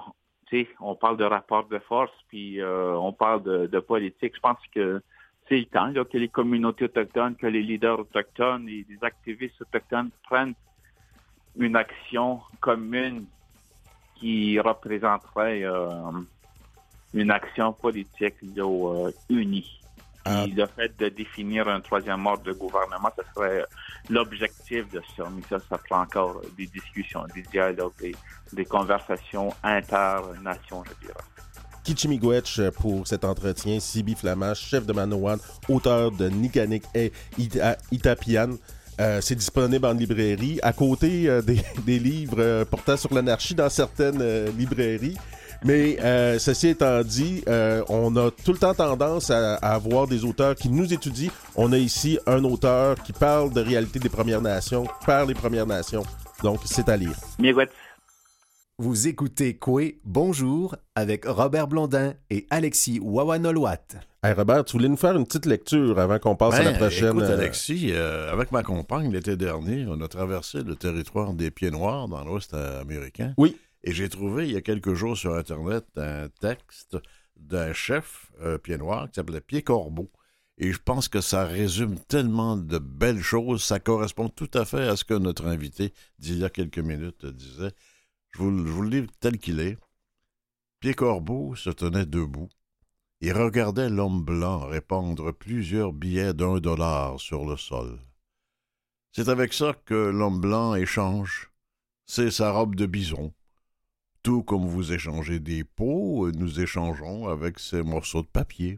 on 0.79 0.95
parle 0.95 1.17
de 1.17 1.23
rapport 1.23 1.67
de 1.67 1.79
force, 1.79 2.13
puis 2.27 2.61
euh, 2.61 2.93
on 2.93 3.11
parle 3.11 3.41
de, 3.67 3.79
politique, 3.79 4.35
je 4.35 4.39
pense 4.39 4.59
que 4.73 5.01
c'est 5.49 5.57
le 5.57 5.65
temps 5.65 5.91
que 6.05 6.17
les 6.17 6.29
communautés 6.29 6.85
autochtones, 6.85 7.35
que 7.35 7.47
les 7.47 7.63
leaders 7.63 7.99
autochtones 7.99 8.69
et 8.69 8.85
les 8.87 8.97
activistes 9.01 9.59
autochtones 9.61 10.11
prennent 10.29 10.53
une 11.57 11.75
action 11.75 12.41
commune 12.61 13.25
qui 14.19 14.59
représenterait 14.59 15.63
euh, 15.63 16.11
une 17.13 17.31
action 17.31 17.73
politique 17.73 18.35
là, 18.55 18.63
euh, 18.63 19.11
unie. 19.29 19.79
Ah. 20.25 20.45
Le 20.45 20.65
fait 20.65 20.91
de 20.99 21.07
définir 21.07 21.69
un 21.69 21.79
troisième 21.79 22.25
ordre 22.25 22.43
de 22.43 22.51
gouvernement, 22.51 23.09
ce 23.17 23.23
serait 23.33 23.63
l'objectif 24.09 24.89
de 24.91 25.01
ça. 25.15 25.23
Mais 25.33 25.41
ça, 25.49 25.57
ça 25.69 25.77
prend 25.77 26.01
encore 26.01 26.41
des 26.57 26.67
discussions, 26.67 27.23
des 27.33 27.43
dialogues, 27.43 27.93
des, 28.01 28.13
des 28.51 28.65
conversations 28.65 29.53
inter-nations, 29.63 30.83
je 30.83 31.07
dirais. 31.07 31.23
Kichimigwech 31.85 32.59
euh, 32.59 32.71
pour 32.71 33.07
cet 33.07 33.23
entretien, 33.23 33.79
Sibi 33.79 34.15
Flamache, 34.15 34.59
chef 34.67 34.85
de 34.85 34.91
Manoan, 34.91 35.37
auteur 35.69 36.11
de 36.11 36.27
Nikanik 36.27 36.83
et 36.93 37.13
Ita- 37.37 37.77
Itapian. 37.91 38.57
Euh, 38.99 39.19
c'est 39.21 39.35
disponible 39.35 39.85
en 39.85 39.93
librairie, 39.93 40.59
à 40.63 40.73
côté 40.73 41.29
euh, 41.29 41.41
des, 41.43 41.61
des 41.85 41.99
livres 41.99 42.37
euh, 42.39 42.65
portant 42.65 42.97
sur 42.97 43.13
l'anarchie 43.13 43.55
dans 43.55 43.69
certaines 43.69 44.21
euh, 44.21 44.49
librairies. 44.57 45.17
Mais 45.63 45.97
euh, 46.01 46.37
ceci 46.37 46.69
étant 46.69 47.01
dit, 47.03 47.43
euh, 47.47 47.83
on 47.89 48.15
a 48.15 48.29
tout 48.29 48.51
le 48.53 48.59
temps 48.59 48.75
tendance 48.75 49.31
à, 49.31 49.55
à 49.55 49.73
avoir 49.73 50.07
des 50.07 50.23
auteurs 50.23 50.55
qui 50.55 50.69
nous 50.69 50.93
étudient. 50.93 51.31
On 51.55 51.71
a 51.73 51.77
ici 51.77 52.19
un 52.27 52.43
auteur 52.43 52.95
qui 53.03 53.11
parle 53.13 53.51
de 53.51 53.61
réalité 53.61 53.97
des 53.97 54.09
Premières 54.09 54.41
Nations, 54.41 54.85
par 55.05 55.25
les 55.25 55.33
Premières 55.33 55.65
Nations. 55.65 56.03
Donc, 56.43 56.59
c'est 56.65 56.87
à 56.89 56.97
lire. 56.97 57.13
Vous 58.79 59.07
écoutez 59.07 59.55
Coué 59.55 59.99
Bonjour 60.05 60.75
avec 60.93 61.25
Robert 61.25 61.67
Blondin 61.67 62.13
et 62.29 62.45
Alexis 62.51 62.99
Wawanolwat. 62.99 63.87
Hey 64.21 64.33
Robert, 64.33 64.65
tu 64.65 64.73
voulais 64.73 64.87
nous 64.87 64.97
faire 64.97 65.17
une 65.17 65.25
petite 65.25 65.47
lecture 65.47 65.97
avant 65.97 66.19
qu'on 66.19 66.35
passe 66.35 66.53
à 66.53 66.63
la 66.63 66.71
Ben, 66.73 66.77
prochaine. 66.77 67.09
Écoute, 67.09 67.23
euh, 67.23 67.39
Alexis, 67.39 67.89
euh, 67.93 68.31
avec 68.31 68.51
ma 68.51 68.61
compagne, 68.61 69.11
l'été 69.11 69.35
dernier, 69.35 69.87
on 69.87 69.99
a 70.01 70.07
traversé 70.07 70.61
le 70.61 70.75
territoire 70.75 71.33
des 71.33 71.49
Pieds 71.49 71.71
Noirs 71.71 72.07
dans 72.07 72.23
l'Ouest 72.23 72.53
américain. 72.53 73.33
Oui. 73.39 73.57
Et 73.83 73.93
j'ai 73.93 74.09
trouvé 74.09 74.45
il 74.45 74.53
y 74.53 74.57
a 74.57 74.61
quelques 74.61 74.93
jours 74.93 75.17
sur 75.17 75.33
Internet 75.33 75.85
un 75.95 76.27
texte 76.39 76.97
d'un 77.35 77.73
chef 77.73 78.31
euh, 78.43 78.59
pied 78.59 78.77
noir 78.77 79.07
qui 79.07 79.15
s'appelait 79.15 79.41
Pied 79.41 79.63
Corbeau. 79.63 80.11
Et 80.59 80.71
je 80.71 80.79
pense 80.79 81.07
que 81.07 81.21
ça 81.21 81.45
résume 81.45 81.97
tellement 82.07 82.57
de 82.57 82.77
belles 82.77 83.23
choses. 83.23 83.63
Ça 83.63 83.79
correspond 83.79 84.29
tout 84.29 84.51
à 84.53 84.65
fait 84.65 84.87
à 84.87 84.95
ce 84.95 85.03
que 85.03 85.15
notre 85.15 85.47
invité 85.47 85.93
d'il 86.19 86.37
y 86.37 86.45
a 86.45 86.51
quelques 86.51 86.77
minutes 86.77 87.25
disait. 87.25 87.73
Vous 88.37 88.51
le 88.51 88.87
livre 88.87 89.11
tel 89.19 89.39
qu'il 89.39 89.59
est. 89.59 89.79
Pied 90.79 90.93
Corbeau 90.93 91.55
se 91.55 91.71
tenait 91.71 92.05
debout 92.05 92.49
et 93.19 93.31
regardait 93.31 93.89
l'homme 93.89 94.23
blanc 94.23 94.59
répandre 94.67 95.33
plusieurs 95.33 95.91
billets 95.91 96.35
d'un 96.35 96.59
dollar 96.59 97.19
sur 97.19 97.45
le 97.45 97.57
sol. 97.57 97.99
C'est 99.11 99.29
avec 99.29 99.53
ça 99.53 99.73
que 99.73 99.95
l'homme 99.95 100.39
blanc 100.39 100.75
échange. 100.75 101.51
C'est 102.05 102.29
sa 102.29 102.51
robe 102.51 102.75
de 102.75 102.85
bison. 102.85 103.33
Tout 104.21 104.43
comme 104.43 104.67
vous 104.67 104.93
échangez 104.93 105.39
des 105.39 105.63
pots, 105.63 106.31
nous 106.31 106.59
échangeons 106.59 107.27
avec 107.27 107.57
ces 107.57 107.81
morceaux 107.81 108.21
de 108.21 108.27
papier. 108.27 108.77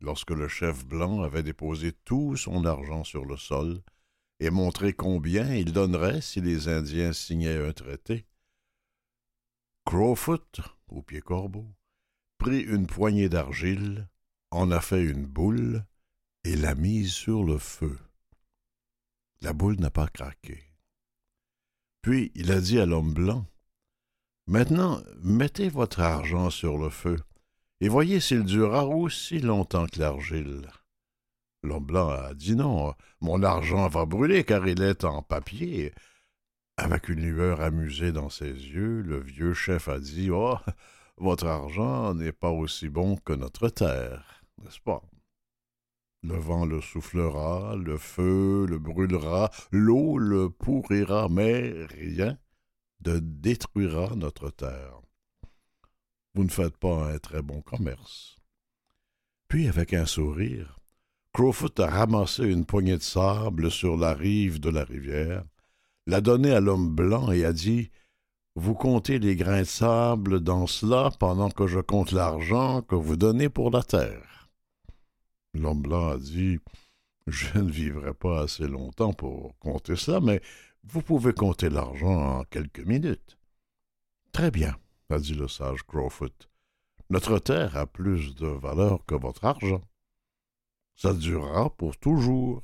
Lorsque 0.00 0.30
le 0.30 0.48
chef 0.48 0.86
blanc 0.86 1.20
avait 1.20 1.42
déposé 1.42 1.92
tout 2.06 2.36
son 2.36 2.64
argent 2.64 3.04
sur 3.04 3.26
le 3.26 3.36
sol 3.36 3.82
et 4.40 4.50
montré 4.50 4.92
combien 4.92 5.52
il 5.54 5.72
donnerait 5.72 6.20
si 6.20 6.40
les 6.40 6.68
Indiens 6.68 7.12
signaient 7.12 7.66
un 7.66 7.72
traité, 7.72 8.26
Crowfoot, 9.84 10.60
au 10.88 11.02
pied 11.02 11.20
corbeau, 11.20 11.66
prit 12.36 12.60
une 12.60 12.86
poignée 12.86 13.28
d'argile, 13.28 14.08
en 14.50 14.70
a 14.70 14.80
fait 14.80 15.02
une 15.02 15.26
boule 15.26 15.84
et 16.44 16.56
l'a 16.56 16.74
mise 16.74 17.12
sur 17.12 17.42
le 17.42 17.58
feu. 17.58 17.98
La 19.40 19.52
boule 19.52 19.78
n'a 19.80 19.90
pas 19.90 20.08
craqué. 20.08 20.62
Puis 22.02 22.32
il 22.34 22.52
a 22.52 22.60
dit 22.60 22.78
à 22.78 22.86
l'homme 22.86 23.12
blanc, 23.12 23.46
Maintenant, 24.46 25.02
mettez 25.22 25.68
votre 25.68 26.00
argent 26.00 26.48
sur 26.48 26.78
le 26.78 26.88
feu, 26.88 27.18
et 27.80 27.88
voyez 27.88 28.18
s'il 28.18 28.44
durera 28.44 28.86
aussi 28.86 29.40
longtemps 29.40 29.86
que 29.86 30.00
l'argile. 30.00 30.68
L'homme 31.62 31.84
blanc 31.84 32.08
a 32.08 32.34
dit 32.34 32.54
non, 32.54 32.94
mon 33.20 33.42
argent 33.42 33.88
va 33.88 34.04
brûler 34.04 34.44
car 34.44 34.66
il 34.68 34.82
est 34.82 35.04
en 35.04 35.22
papier. 35.22 35.92
Avec 36.76 37.08
une 37.08 37.20
lueur 37.20 37.60
amusée 37.60 38.12
dans 38.12 38.28
ses 38.28 38.52
yeux, 38.52 39.02
le 39.02 39.18
vieux 39.20 39.54
chef 39.54 39.88
a 39.88 39.98
dit 39.98 40.30
Oh, 40.30 40.56
votre 41.16 41.46
argent 41.46 42.14
n'est 42.14 42.32
pas 42.32 42.50
aussi 42.50 42.88
bon 42.88 43.16
que 43.16 43.32
notre 43.32 43.68
terre, 43.68 44.42
n'est-ce 44.62 44.80
pas? 44.80 45.02
Le 46.22 46.36
vent 46.36 46.66
le 46.66 46.80
soufflera, 46.80 47.76
le 47.76 47.96
feu 47.96 48.66
le 48.68 48.78
brûlera, 48.78 49.50
l'eau 49.70 50.18
le 50.18 50.50
pourrira, 50.50 51.28
mais 51.28 51.86
rien 51.86 52.38
ne 53.04 53.18
détruira 53.18 54.14
notre 54.16 54.50
terre. 54.50 55.00
Vous 56.34 56.44
ne 56.44 56.50
faites 56.50 56.76
pas 56.76 57.12
un 57.12 57.18
très 57.18 57.42
bon 57.42 57.62
commerce. 57.62 58.36
Puis, 59.48 59.68
avec 59.68 59.94
un 59.94 60.06
sourire, 60.06 60.77
Crowfoot 61.38 61.78
a 61.78 61.86
ramassé 61.86 62.42
une 62.42 62.64
poignée 62.64 62.96
de 62.96 63.02
sable 63.02 63.70
sur 63.70 63.96
la 63.96 64.12
rive 64.12 64.58
de 64.58 64.70
la 64.70 64.82
rivière, 64.82 65.44
l'a 66.08 66.20
donnée 66.20 66.50
à 66.50 66.58
l'homme 66.58 66.88
blanc 66.92 67.30
et 67.30 67.44
a 67.44 67.52
dit 67.52 67.92
vous 68.56 68.74
comptez 68.74 69.20
les 69.20 69.36
grains 69.36 69.60
de 69.60 69.64
sable 69.64 70.40
dans 70.40 70.66
cela 70.66 71.12
pendant 71.20 71.48
que 71.48 71.68
je 71.68 71.78
compte 71.78 72.10
l'argent 72.10 72.82
que 72.82 72.96
vous 72.96 73.16
donnez 73.16 73.48
pour 73.48 73.70
la 73.70 73.84
terre. 73.84 74.50
L'homme 75.54 75.80
blanc 75.80 76.08
a 76.08 76.18
dit 76.18 76.58
Je 77.28 77.56
ne 77.56 77.70
vivrai 77.70 78.14
pas 78.14 78.40
assez 78.40 78.66
longtemps 78.66 79.12
pour 79.12 79.56
compter 79.60 79.94
cela, 79.94 80.18
mais 80.18 80.42
vous 80.82 81.02
pouvez 81.02 81.34
compter 81.34 81.70
l'argent 81.70 82.40
en 82.40 82.44
quelques 82.46 82.84
minutes. 82.84 83.38
Très 84.32 84.50
bien, 84.50 84.74
a 85.08 85.20
dit 85.20 85.34
le 85.34 85.46
sage 85.46 85.84
Crowfoot. 85.84 86.48
Notre 87.10 87.38
terre 87.38 87.76
a 87.76 87.86
plus 87.86 88.34
de 88.34 88.48
valeur 88.48 89.04
que 89.06 89.14
votre 89.14 89.44
argent. 89.44 89.82
Ça 90.98 91.14
durera 91.14 91.70
pour 91.70 91.96
toujours. 91.96 92.60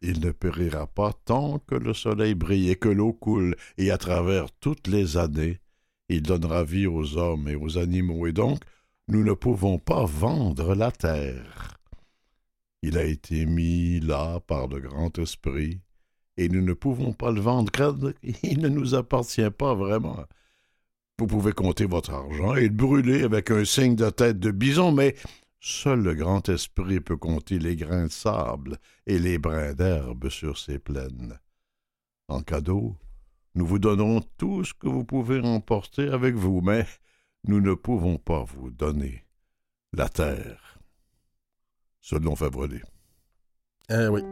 Il 0.00 0.20
ne 0.20 0.30
périra 0.30 0.86
pas 0.86 1.12
tant 1.12 1.58
que 1.58 1.74
le 1.74 1.92
soleil 1.92 2.36
brille 2.36 2.70
et 2.70 2.76
que 2.76 2.88
l'eau 2.88 3.12
coule, 3.12 3.56
et 3.78 3.90
à 3.90 3.98
travers 3.98 4.52
toutes 4.60 4.86
les 4.86 5.16
années, 5.16 5.58
il 6.08 6.22
donnera 6.22 6.62
vie 6.62 6.86
aux 6.86 7.16
hommes 7.16 7.48
et 7.48 7.56
aux 7.56 7.78
animaux, 7.78 8.28
et 8.28 8.32
donc 8.32 8.60
nous 9.08 9.24
ne 9.24 9.32
pouvons 9.32 9.80
pas 9.80 10.04
vendre 10.04 10.76
la 10.76 10.92
terre. 10.92 11.76
Il 12.82 12.96
a 12.96 13.02
été 13.02 13.44
mis 13.44 13.98
là 13.98 14.38
par 14.38 14.68
le 14.68 14.78
grand 14.78 15.18
esprit, 15.18 15.80
et 16.36 16.48
nous 16.48 16.62
ne 16.62 16.74
pouvons 16.74 17.12
pas 17.12 17.32
le 17.32 17.40
vendre 17.40 17.72
car 17.72 17.96
il 18.44 18.60
ne 18.60 18.68
nous 18.68 18.94
appartient 18.94 19.50
pas 19.50 19.74
vraiment. 19.74 20.24
Vous 21.18 21.26
pouvez 21.26 21.52
compter 21.52 21.86
votre 21.86 22.12
argent 22.12 22.54
et 22.54 22.68
le 22.68 22.74
brûler 22.74 23.24
avec 23.24 23.50
un 23.50 23.64
signe 23.64 23.96
de 23.96 24.10
tête 24.10 24.38
de 24.38 24.52
bison, 24.52 24.92
mais 24.92 25.16
Seul 25.60 26.02
le 26.02 26.14
grand 26.14 26.48
esprit 26.48 27.00
peut 27.00 27.16
compter 27.16 27.58
les 27.58 27.76
grains 27.76 28.06
de 28.06 28.12
sable 28.12 28.78
et 29.06 29.18
les 29.18 29.38
brins 29.38 29.74
d'herbe 29.74 30.28
sur 30.28 30.58
ces 30.58 30.78
plaines. 30.78 31.38
En 32.28 32.42
cadeau, 32.42 32.96
nous 33.54 33.66
vous 33.66 33.78
donnerons 33.78 34.20
tout 34.36 34.64
ce 34.64 34.74
que 34.74 34.88
vous 34.88 35.04
pouvez 35.04 35.40
emporter 35.40 36.08
avec 36.08 36.34
vous, 36.34 36.60
mais 36.60 36.86
nous 37.44 37.60
ne 37.60 37.74
pouvons 37.74 38.18
pas 38.18 38.44
vous 38.44 38.70
donner 38.70 39.24
la 39.92 40.08
terre. 40.08 40.78
Selon 42.00 42.36
Fabrelé. 42.36 42.82
Ah 43.88 44.10
oui. 44.10 44.22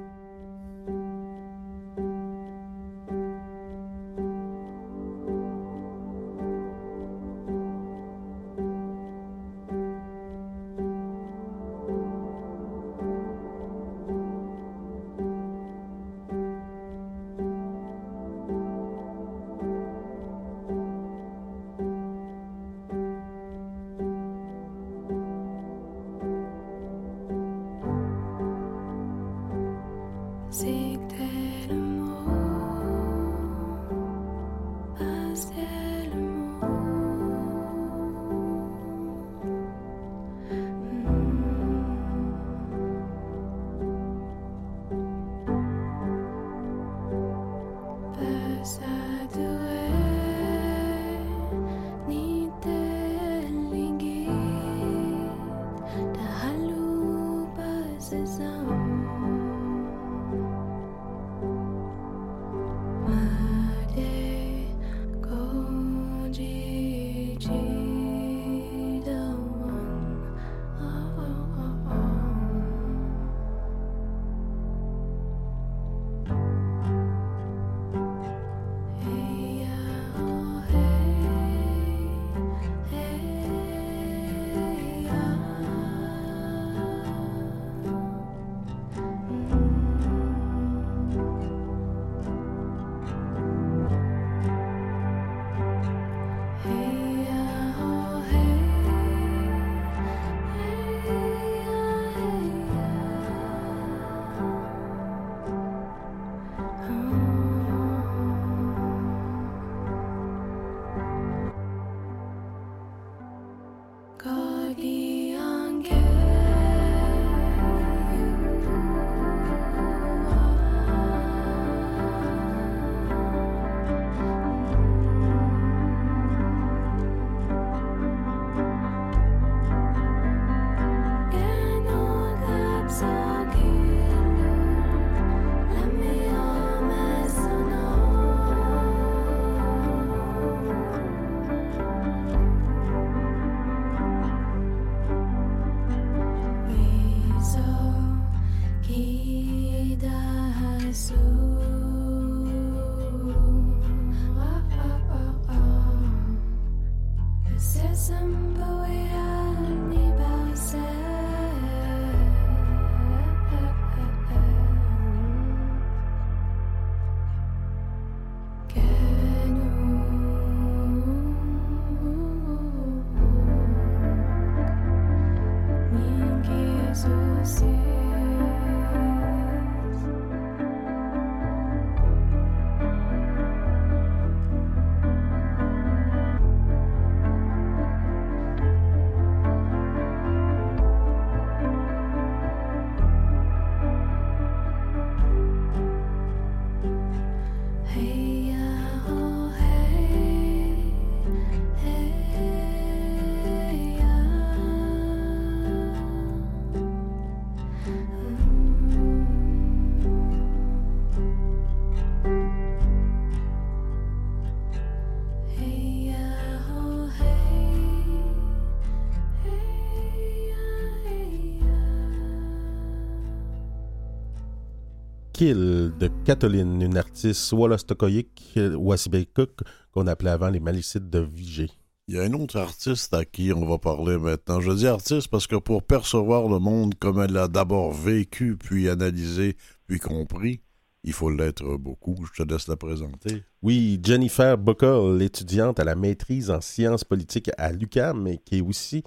Kill 225.45 225.93
de 225.99 226.09
Kathleen, 226.25 226.81
une 226.81 226.97
artiste 226.97 227.53
Wallastokoyik, 227.53 228.59
Wassibekuk, 228.77 229.61
qu'on 229.93 230.07
appelait 230.07 230.31
avant 230.31 230.49
les 230.49 230.59
Malicites 230.59 231.11
de 231.11 231.19
Vigée. 231.19 231.71
Il 232.09 232.15
y 232.15 232.19
a 232.19 232.23
un 232.23 232.33
autre 232.33 232.57
artiste 232.57 233.13
à 233.13 233.27
qui 233.27 233.53
on 233.53 233.67
va 233.67 233.77
parler 233.77 234.17
maintenant. 234.17 234.63
Je 234.63 234.73
dis 234.73 234.87
artiste 234.87 235.29
parce 235.29 235.47
que 235.47 235.57
pour 235.57 235.83
percevoir 235.83 236.49
le 236.49 236.59
monde 236.61 236.95
comme 236.95 237.21
elle 237.21 237.33
l'a 237.33 237.49
d'abord 237.49 237.93
vécu, 237.93 238.57
puis 238.57 238.89
analysé, 238.89 239.59
puis 239.87 239.99
compris, 239.99 240.63
il 241.03 241.13
faut 241.13 241.29
l'être 241.29 241.77
beaucoup. 241.77 242.17
Je 242.33 242.43
te 242.43 242.49
laisse 242.51 242.67
la 242.67 242.77
présenter. 242.77 243.43
Oui, 243.61 244.01
Jennifer 244.03 244.57
Buckle, 244.57 245.19
l'étudiante 245.19 245.79
à 245.79 245.85
la 245.85 245.95
maîtrise 245.95 246.51
en 246.51 246.63
sciences 246.63 247.05
politiques 247.05 247.51
à 247.59 247.71
l'UCAM, 247.71 248.23
mais 248.23 248.39
qui 248.39 248.59
est 248.59 248.63
aussi 248.63 249.03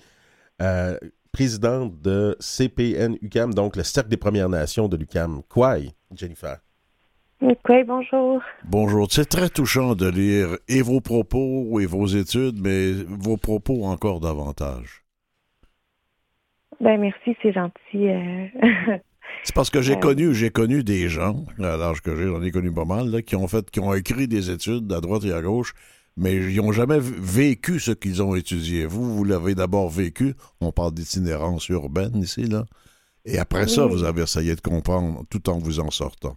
euh, 0.61 0.99
présidente 1.31 1.99
de 1.99 2.38
CPN 2.39 3.17
UCAM, 3.23 3.55
donc 3.55 3.75
le 3.75 3.81
Cercle 3.81 4.09
des 4.09 4.17
Premières 4.17 4.49
Nations 4.49 4.88
de 4.88 4.97
l'UCAM. 4.97 5.41
Quoi, 5.49 5.77
Jennifer? 6.16 6.58
Oui, 7.41 7.53
bonjour. 7.86 8.41
Bonjour. 8.66 9.08
C'est 9.12 9.26
très 9.30 9.49
touchant 9.49 9.93
de 9.93 10.08
lire 10.08 10.58
et 10.68 10.82
vos 10.82 11.01
propos 11.01 11.80
et 11.80 11.86
vos 11.86 12.08
études, 12.08 12.60
mais 12.60 12.93
vos 13.08 13.38
propos 13.38 13.86
encore 13.86 14.20
davantage. 14.20 15.03
Ben 16.82 16.99
merci, 16.99 17.36
c'est 17.41 17.53
gentil. 17.53 18.08
euh. 18.08 18.47
C'est 19.43 19.53
parce 19.53 19.70
que 19.70 19.82
j'ai 19.82 19.93
Euh. 19.95 19.99
connu, 19.99 20.34
j'ai 20.34 20.49
connu 20.49 20.84
des 20.84 21.10
gens, 21.10 21.43
à 21.60 21.78
l'âge 21.78 22.01
que 22.01 22.16
j'ai, 22.16 22.28
j'en 22.28 22.41
ai 22.41 22.49
connu 22.51 22.72
pas 22.72 22.86
mal, 22.86 23.10
là, 23.10 23.22
qui 23.22 23.36
ont 23.36 23.47
fait, 23.47 23.70
qui 23.70 23.80
ont 23.80 23.93
écrit 23.93 24.28
des 24.28 24.49
études 24.49 24.91
à 24.91 24.99
droite 25.01 25.24
et 25.26 25.34
à 25.34 25.41
gauche, 25.41 25.74
mais 26.16 26.36
ils 26.36 26.58
n'ont 26.58 26.72
jamais 26.72 26.97
vécu 26.99 27.80
ce 27.80 27.91
qu'ils 27.91 28.24
ont 28.24 28.36
étudié. 28.36 28.86
Vous, 28.86 29.14
vous 29.16 29.24
l'avez 29.24 29.53
d'abord 29.53 29.89
vécu. 29.89 30.34
On 30.62 30.72
parle 30.72 30.93
d'itinérance 30.93 31.68
urbaine 31.70 32.16
ici, 32.18 32.43
là. 32.45 32.66
Et 33.28 33.39
après 33.39 33.67
ça, 33.67 33.86
vous 33.86 34.05
avez 34.05 34.21
essayé 34.21 34.55
de 34.55 34.61
comprendre 34.61 35.23
tout 35.30 35.49
en 35.49 35.57
vous 35.57 35.82
en 35.82 35.91
sortant. 35.91 36.36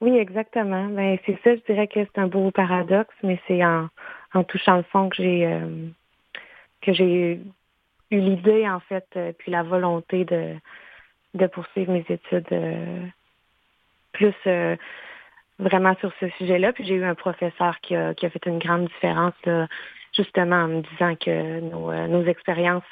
Oui, 0.00 0.16
exactement. 0.16 0.86
Ben 0.86 1.18
c'est 1.26 1.38
ça, 1.42 1.56
je 1.56 1.72
dirais 1.72 1.88
que 1.88 2.00
c'est 2.04 2.20
un 2.20 2.28
beau 2.28 2.50
paradoxe, 2.50 3.14
mais 3.22 3.40
c'est 3.48 3.64
en, 3.64 3.88
en 4.34 4.44
touchant 4.44 4.76
le 4.76 4.82
fond 4.84 5.08
que 5.08 5.16
j'ai 5.16 5.46
euh, 5.46 5.88
que 6.82 6.92
j'ai 6.92 7.40
eu 8.10 8.20
l'idée 8.20 8.68
en 8.68 8.80
fait, 8.80 9.06
euh, 9.16 9.32
puis 9.36 9.50
la 9.50 9.62
volonté 9.62 10.24
de 10.24 10.54
de 11.34 11.46
poursuivre 11.48 11.92
mes 11.92 12.04
études 12.08 12.52
euh, 12.52 13.06
plus 14.12 14.34
vraiment 15.58 15.96
sur 15.96 16.12
ce 16.20 16.28
sujet-là. 16.38 16.72
Puis 16.72 16.84
j'ai 16.84 16.94
eu 16.94 17.04
un 17.04 17.16
professeur 17.16 17.80
qui 17.80 17.96
a, 17.96 18.14
qui 18.14 18.26
a 18.26 18.30
fait 18.30 18.46
une 18.46 18.60
grande 18.60 18.86
différence 18.86 19.34
là, 19.44 19.66
justement 20.16 20.64
en 20.64 20.68
me 20.68 20.82
disant 20.82 21.16
que 21.16 21.60
nos, 21.60 21.92
nos 22.08 22.24
expériences 22.26 22.84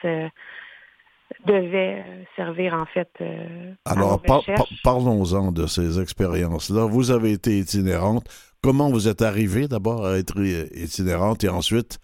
euh, 1.30 1.34
devaient 1.46 2.04
euh, 2.06 2.22
servir 2.36 2.74
en 2.74 2.86
fait 2.86 3.10
euh, 3.20 3.72
Alors, 3.84 4.20
par- 4.22 4.44
parlons-en 4.84 5.52
de 5.52 5.66
ces 5.66 6.00
expériences-là. 6.00 6.84
Vous 6.86 7.10
avez 7.10 7.32
été 7.32 7.58
itinérante. 7.58 8.24
Comment 8.62 8.90
vous 8.90 9.08
êtes 9.08 9.22
arrivée 9.22 9.68
d'abord 9.68 10.06
à 10.06 10.18
être 10.18 10.38
i- 10.38 10.68
itinérante 10.84 11.42
et 11.44 11.48
ensuite, 11.48 11.98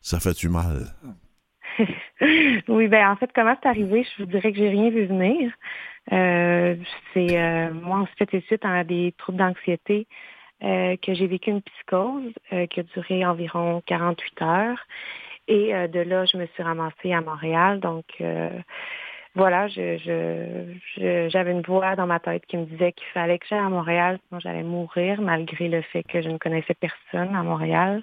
ça 0.00 0.20
fait-tu 0.20 0.48
mal? 0.48 0.86
oui, 2.68 2.88
ben 2.88 3.10
en 3.10 3.16
fait, 3.16 3.30
comment 3.34 3.54
c'est 3.62 3.68
arrivé? 3.68 4.04
Je 4.16 4.22
vous 4.22 4.30
dirais 4.30 4.52
que 4.52 4.58
j'ai 4.58 4.70
rien 4.70 4.90
vu 4.90 5.06
venir. 5.06 5.52
Euh, 6.12 6.76
c'est 7.12 7.38
euh, 7.38 7.70
moi 7.74 7.98
ensuite 7.98 8.32
et 8.32 8.40
suite 8.46 8.64
à 8.64 8.82
des 8.82 9.14
troubles 9.18 9.38
d'anxiété 9.38 10.06
euh, 10.64 10.96
que 11.02 11.12
j'ai 11.12 11.26
vécu 11.26 11.50
une 11.50 11.60
psychose 11.62 12.32
euh, 12.52 12.66
qui 12.66 12.80
a 12.80 12.82
duré 12.82 13.24
environ 13.26 13.82
48 13.86 14.42
heures. 14.42 14.78
Et 15.48 15.74
euh, 15.74 15.88
de 15.88 16.00
là, 16.00 16.24
je 16.26 16.36
me 16.36 16.46
suis 16.46 16.62
ramassée 16.62 17.12
à 17.12 17.20
Montréal. 17.20 17.80
Donc 17.80 18.04
euh, 18.20 18.50
voilà, 19.34 19.68
je, 19.68 19.96
je, 19.98 20.74
je- 20.96 21.28
j'avais 21.30 21.52
une 21.52 21.62
voix 21.62 21.96
dans 21.96 22.06
ma 22.06 22.20
tête 22.20 22.44
qui 22.46 22.56
me 22.56 22.66
disait 22.66 22.92
qu'il 22.92 23.06
fallait 23.08 23.38
que 23.38 23.46
j'aille 23.48 23.58
à 23.58 23.68
Montréal, 23.68 24.18
sinon 24.28 24.40
j'allais 24.40 24.62
mourir, 24.62 25.20
malgré 25.20 25.68
le 25.68 25.82
fait 25.82 26.02
que 26.02 26.22
je 26.22 26.28
ne 26.28 26.38
connaissais 26.38 26.74
personne 26.74 27.34
à 27.34 27.42
Montréal. 27.42 28.02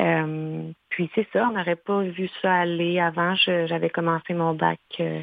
Euh, 0.00 0.70
puis 0.90 1.10
c'est 1.14 1.26
ça, 1.32 1.48
on 1.48 1.56
n'aurait 1.56 1.76
pas 1.76 2.02
vu 2.02 2.28
ça 2.42 2.54
aller 2.54 3.00
avant. 3.00 3.34
J'avais 3.36 3.90
commencé 3.90 4.34
mon 4.34 4.54
bac 4.54 4.78
euh, 5.00 5.22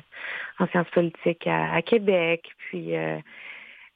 en 0.59 0.67
sciences 0.67 0.89
politiques 0.89 1.47
à, 1.47 1.73
à 1.73 1.81
Québec, 1.81 2.43
puis 2.69 2.95
euh, 2.95 3.17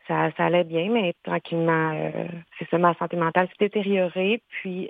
ça, 0.07 0.31
ça 0.37 0.45
allait 0.45 0.63
bien, 0.63 0.89
mais 0.89 1.13
tranquillement, 1.23 1.91
euh, 1.93 2.27
c'est 2.57 2.69
ça, 2.69 2.77
ma 2.77 2.93
santé 2.95 3.17
mentale 3.17 3.47
s'est 3.47 3.67
détériorée. 3.67 4.41
Puis 4.49 4.89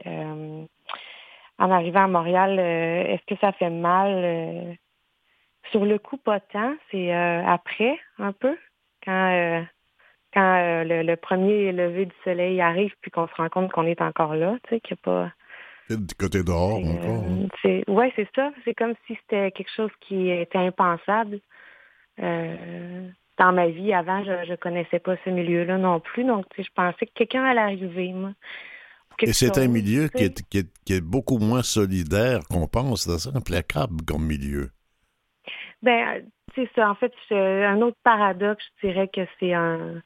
en 1.59 1.71
arrivant 1.71 2.05
à 2.05 2.07
Montréal, 2.07 2.57
euh, 2.59 3.03
est-ce 3.13 3.25
que 3.27 3.39
ça 3.39 3.51
fait 3.51 3.69
mal? 3.69 4.11
Euh, 4.11 4.73
sur 5.71 5.85
le 5.85 5.99
coup, 5.99 6.17
pas 6.17 6.39
tant. 6.39 6.73
C'est 6.89 7.13
euh, 7.13 7.45
après, 7.45 7.99
un 8.17 8.31
peu, 8.31 8.57
quand 9.05 9.65
quand 10.33 10.41
euh, 10.61 10.83
le, 10.83 11.01
le 11.03 11.15
premier 11.15 11.71
lever 11.71 12.05
du 12.05 12.15
soleil 12.23 12.61
arrive, 12.61 12.93
puis 13.01 13.11
qu'on 13.11 13.27
se 13.27 13.33
rend 13.35 13.49
compte 13.49 13.71
qu'on 13.71 13.85
est 13.85 14.01
encore 14.01 14.35
là, 14.35 14.57
tu 14.63 14.69
sais, 14.75 14.79
qu'il 14.79 14.95
n'y 14.95 15.11
a 15.13 15.29
pas 15.89 15.95
Du 15.95 16.15
côté 16.15 16.43
dehors 16.43 16.75
encore. 16.77 17.23
hein? 17.23 17.47
euh, 17.65 18.11
c'est, 18.15 18.27
ça. 18.35 18.51
C'est 18.63 18.75
comme 18.75 18.93
si 19.07 19.15
c'était 19.21 19.51
quelque 19.51 19.71
chose 19.75 19.91
qui 20.01 20.29
était 20.29 20.59
impensable. 20.59 21.39
Euh, 22.21 23.07
dans 23.37 23.53
ma 23.53 23.67
vie, 23.67 23.93
avant, 23.93 24.23
je 24.23 24.51
ne 24.51 24.55
connaissais 24.57 24.99
pas 24.99 25.15
ce 25.23 25.29
milieu-là 25.29 25.77
non 25.77 25.99
plus. 25.99 26.25
Donc, 26.25 26.45
je 26.57 26.67
pensais 26.75 27.05
que 27.05 27.13
quelqu'un 27.15 27.45
allait 27.45 27.61
arriver, 27.61 28.11
moi. 28.11 28.31
Et 29.21 29.33
c'est 29.33 29.57
un 29.57 29.67
milieu 29.67 30.07
qui 30.07 30.23
est, 30.23 30.47
qui, 30.49 30.59
est, 30.59 30.67
qui 30.85 30.93
est 30.93 31.01
beaucoup 31.01 31.37
moins 31.37 31.63
solidaire 31.63 32.39
qu'on 32.49 32.67
pense. 32.67 33.07
C'est 33.07 33.35
implacable 33.35 34.03
comme 34.05 34.25
milieu. 34.25 34.69
Ben, 35.81 36.23
c'est 36.55 36.69
ça. 36.75 36.89
En 36.89 36.95
fait, 36.95 37.13
je- 37.29 37.65
un 37.65 37.81
autre 37.81 37.97
paradoxe, 38.03 38.63
je 38.81 38.87
dirais 38.87 39.07
que 39.07 39.21
c'est 39.39 39.53
un. 39.53 40.01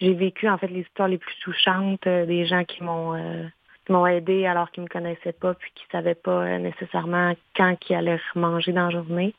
J'ai 0.00 0.12
vécu 0.12 0.46
en 0.48 0.58
fait 0.58 0.68
les 0.68 0.80
histoires 0.80 1.08
les 1.08 1.16
plus 1.18 1.34
touchantes 1.42 2.06
euh, 2.06 2.26
des 2.26 2.44
gens 2.46 2.64
qui 2.64 2.82
m'ont 2.82 3.14
euh, 3.14 3.44
qui 3.86 3.92
m'ont 3.92 4.06
aidé 4.06 4.44
alors 4.44 4.70
qu'ils 4.70 4.82
me 4.82 4.88
connaissaient 4.88 5.32
pas 5.32 5.54
puis 5.54 5.70
qui 5.74 5.84
savaient 5.90 6.14
pas 6.14 6.44
euh, 6.44 6.58
nécessairement 6.58 7.34
quand 7.56 7.74
ils 7.88 7.94
allaient 7.94 8.20
manger 8.34 8.72
dans 8.72 8.86
la 8.86 8.90
journée. 8.90 9.34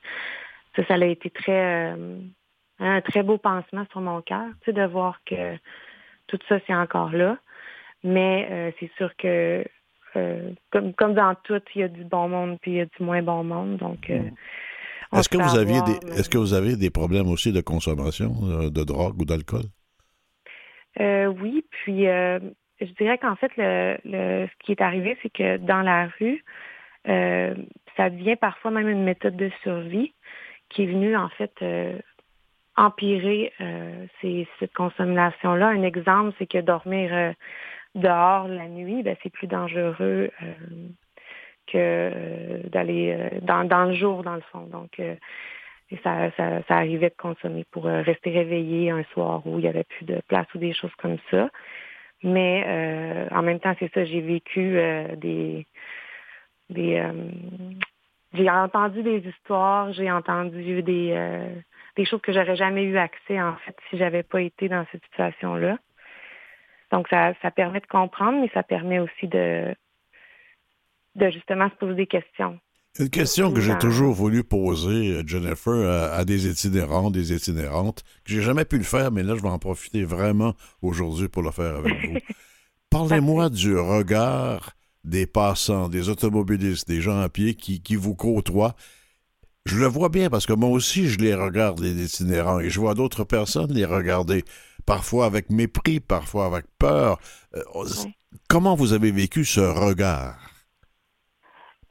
Ça, 0.75 0.83
ça 0.87 0.95
a 0.95 1.05
été 1.05 1.29
très 1.29 1.95
un 2.79 3.01
très 3.01 3.23
beau 3.23 3.37
pansement 3.37 3.85
sur 3.91 4.01
mon 4.01 4.21
cœur, 4.21 4.47
tu 4.61 4.65
sais, 4.65 4.73
de 4.73 4.83
voir 4.83 5.19
que 5.25 5.57
tout 6.27 6.39
ça 6.49 6.57
c'est 6.65 6.75
encore 6.75 7.11
là. 7.11 7.37
Mais 8.03 8.47
euh, 8.49 8.71
c'est 8.79 8.91
sûr 8.97 9.15
que 9.17 9.65
euh, 10.15 10.51
comme 10.71 10.93
comme 10.93 11.13
dans 11.13 11.35
tout, 11.43 11.61
il 11.75 11.81
y 11.81 11.83
a 11.83 11.87
du 11.87 12.03
bon 12.03 12.29
monde 12.29 12.57
puis 12.61 12.71
il 12.71 12.77
y 12.77 12.81
a 12.81 12.85
du 12.85 13.03
moins 13.03 13.21
bon 13.21 13.43
monde. 13.43 13.77
Donc 13.77 14.09
euh, 14.09 14.21
on 15.11 15.19
Est-ce 15.19 15.29
que 15.29 15.37
vous 15.37 15.57
aviez 15.57 15.81
des 15.81 15.97
mais- 16.05 16.15
est-ce 16.15 16.29
que 16.29 16.37
vous 16.37 16.53
avez 16.53 16.75
des 16.75 16.89
problèmes 16.89 17.27
aussi 17.27 17.51
de 17.51 17.61
consommation 17.61 18.29
de 18.69 18.83
drogue 18.83 19.21
ou 19.21 19.25
d'alcool? 19.25 19.63
Oui, 20.99 21.63
puis 21.69 22.03
je 22.05 22.93
dirais 22.97 23.17
qu'en 23.17 23.35
fait, 23.35 23.51
le, 23.57 23.97
le, 24.05 24.47
ce 24.47 24.65
qui 24.65 24.71
est 24.71 24.81
arrivé, 24.81 25.17
c'est 25.21 25.29
que 25.29 25.57
dans 25.57 25.81
la 25.81 26.07
rue, 26.19 26.43
ça 27.05 28.09
devient 28.09 28.35
parfois 28.35 28.71
même 28.71 28.89
une 28.89 29.03
méthode 29.03 29.35
de 29.35 29.51
survie 29.61 30.13
qui 30.69 30.83
est 30.83 30.87
venue 30.87 31.15
en 31.15 31.29
fait 31.29 31.53
empirer 32.77 33.51
euh, 33.59 34.05
ces, 34.21 34.47
cette 34.59 34.73
consommation-là. 34.73 35.67
Un 35.67 35.81
exemple, 35.81 36.33
c'est 36.37 36.45
que 36.45 36.59
dormir 36.59 37.09
euh, 37.11 37.31
dehors 37.97 38.47
la 38.47 38.67
nuit, 38.67 39.03
ben, 39.03 39.15
c'est 39.21 39.29
plus 39.29 39.47
dangereux 39.47 40.31
euh, 40.41 40.53
que 41.67 41.77
euh, 41.77 42.59
d'aller 42.69 43.15
euh, 43.17 43.39
dans, 43.41 43.85
le 43.85 43.93
jour, 43.93 44.23
dans 44.23 44.35
le 44.35 44.41
fond. 44.51 44.67
Donc, 44.67 45.01
ça, 46.03 46.31
ça, 46.37 46.61
arrivait 46.69 47.09
de 47.09 47.15
consommer 47.17 47.65
pour 47.71 47.85
rester 47.85 48.29
réveillé 48.29 48.91
un 48.91 49.03
soir 49.13 49.45
où 49.45 49.57
il 49.57 49.61
n'y 49.61 49.67
avait 49.67 49.85
plus 49.85 50.05
de 50.05 50.21
place 50.27 50.47
ou 50.53 50.57
des 50.57 50.73
choses 50.73 50.93
comme 50.97 51.17
ça. 51.31 51.49
Mais 52.23 53.27
en 53.31 53.41
même 53.41 53.59
temps, 53.59 53.75
c'est 53.79 53.93
ça, 53.93 54.03
j'ai 54.03 54.21
vécu 54.21 54.77
des 55.15 55.65
des 56.69 57.01
j'ai 58.33 58.49
entendu 58.49 59.01
des 59.01 59.19
histoires, 59.19 59.93
j'ai 59.93 60.11
entendu 60.11 60.83
des 60.83 61.15
des 61.95 62.05
choses 62.05 62.21
que 62.21 62.33
j'aurais 62.33 62.57
jamais 62.57 62.83
eu 62.83 62.97
accès 62.97 63.41
en 63.41 63.55
fait 63.57 63.77
si 63.89 63.97
j'avais 63.97 64.23
pas 64.23 64.41
été 64.41 64.67
dans 64.67 64.85
cette 64.91 65.03
situation-là. 65.05 65.77
Donc 66.91 67.07
ça, 67.09 67.33
ça 67.41 67.51
permet 67.51 67.79
de 67.79 67.87
comprendre, 67.87 68.39
mais 68.41 68.49
ça 68.53 68.63
permet 68.63 68.99
aussi 68.99 69.27
de 69.27 69.75
de 71.15 71.29
justement 71.31 71.69
se 71.69 71.75
poser 71.75 71.95
des 71.95 72.07
questions. 72.07 72.59
Une 72.99 73.09
question 73.09 73.51
que 73.51 73.59
j'ai 73.61 73.77
toujours 73.77 74.13
voulu 74.13 74.43
poser, 74.43 75.13
euh, 75.13 75.23
Jennifer, 75.25 75.73
à, 75.73 76.15
à 76.15 76.25
des 76.25 76.47
itinérants, 76.49 77.11
des 77.11 77.33
itinérantes, 77.33 78.03
que 78.23 78.31
j'ai 78.31 78.41
jamais 78.41 78.65
pu 78.65 78.77
le 78.77 78.83
faire, 78.83 79.11
mais 79.11 79.21
là, 79.23 79.35
je 79.35 79.41
vais 79.41 79.49
en 79.49 79.59
profiter 79.59 80.03
vraiment 80.03 80.53
aujourd'hui 80.81 81.27
pour 81.27 81.43
le 81.43 81.51
faire 81.51 81.75
avec 81.75 81.93
vous. 81.93 82.17
Parlez-moi 82.89 83.49
du 83.49 83.77
regard 83.77 84.71
des 85.03 85.27
passants, 85.27 85.89
des 85.89 86.09
automobilistes, 86.09 86.87
des 86.87 87.01
gens 87.01 87.19
à 87.19 87.29
pied 87.29 87.53
qui, 87.53 87.81
qui 87.81 87.95
vous 87.95 88.15
côtoient. 88.15 88.75
Je 89.65 89.77
le 89.77 89.85
vois 89.85 90.09
bien 90.09 90.29
parce 90.29 90.45
que 90.45 90.53
moi 90.53 90.69
aussi, 90.69 91.07
je 91.07 91.19
les 91.19 91.35
regarde, 91.35 91.79
les 91.79 92.03
itinérants, 92.03 92.59
et 92.59 92.69
je 92.69 92.79
vois 92.79 92.95
d'autres 92.95 93.25
personnes 93.25 93.73
les 93.73 93.85
regarder, 93.85 94.43
parfois 94.87 95.25
avec 95.25 95.51
mépris, 95.51 95.99
parfois 95.99 96.45
avec 96.47 96.65
peur. 96.79 97.19
Euh. 97.55 97.61
Comment 98.49 98.75
vous 98.75 98.93
avez 98.93 99.11
vécu 99.11 99.45
ce 99.45 99.59
regard? 99.59 100.35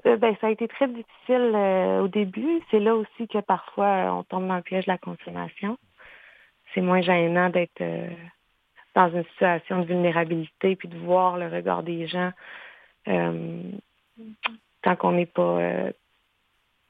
Euh, 0.07 0.17
ben, 0.17 0.35
ça 0.41 0.49
a 0.49 0.51
été 0.51 0.67
très 0.67 0.89
difficile 0.89 1.53
euh, 1.55 2.01
au 2.01 2.09
début. 2.09 2.61
C'est 2.71 2.81
là 2.81 2.97
aussi 2.97 3.29
que 3.29 3.39
parfois 3.39 4.13
on 4.13 4.25
tombe 4.25 4.49
dans 4.49 4.57
le 4.57 4.63
piège 4.63 4.87
de 4.87 4.91
la 4.91 4.99
consommation. 4.99 5.79
C'est 6.75 6.81
moins 6.81 7.03
gênant 7.03 7.51
d'être 7.51 7.83
dans 8.95 9.09
une 9.11 9.25
situation 9.25 9.81
de 9.81 9.87
vulnérabilité, 9.87 10.75
puis 10.77 10.89
de 10.89 10.99
voir 10.99 11.37
le 11.39 11.49
regard 11.49 11.83
des 11.83 12.07
gens 12.07 12.33
euh, 13.09 13.63
quand 14.83 14.97
on 15.03 15.13
n'est 15.13 15.27
pas 15.27 15.91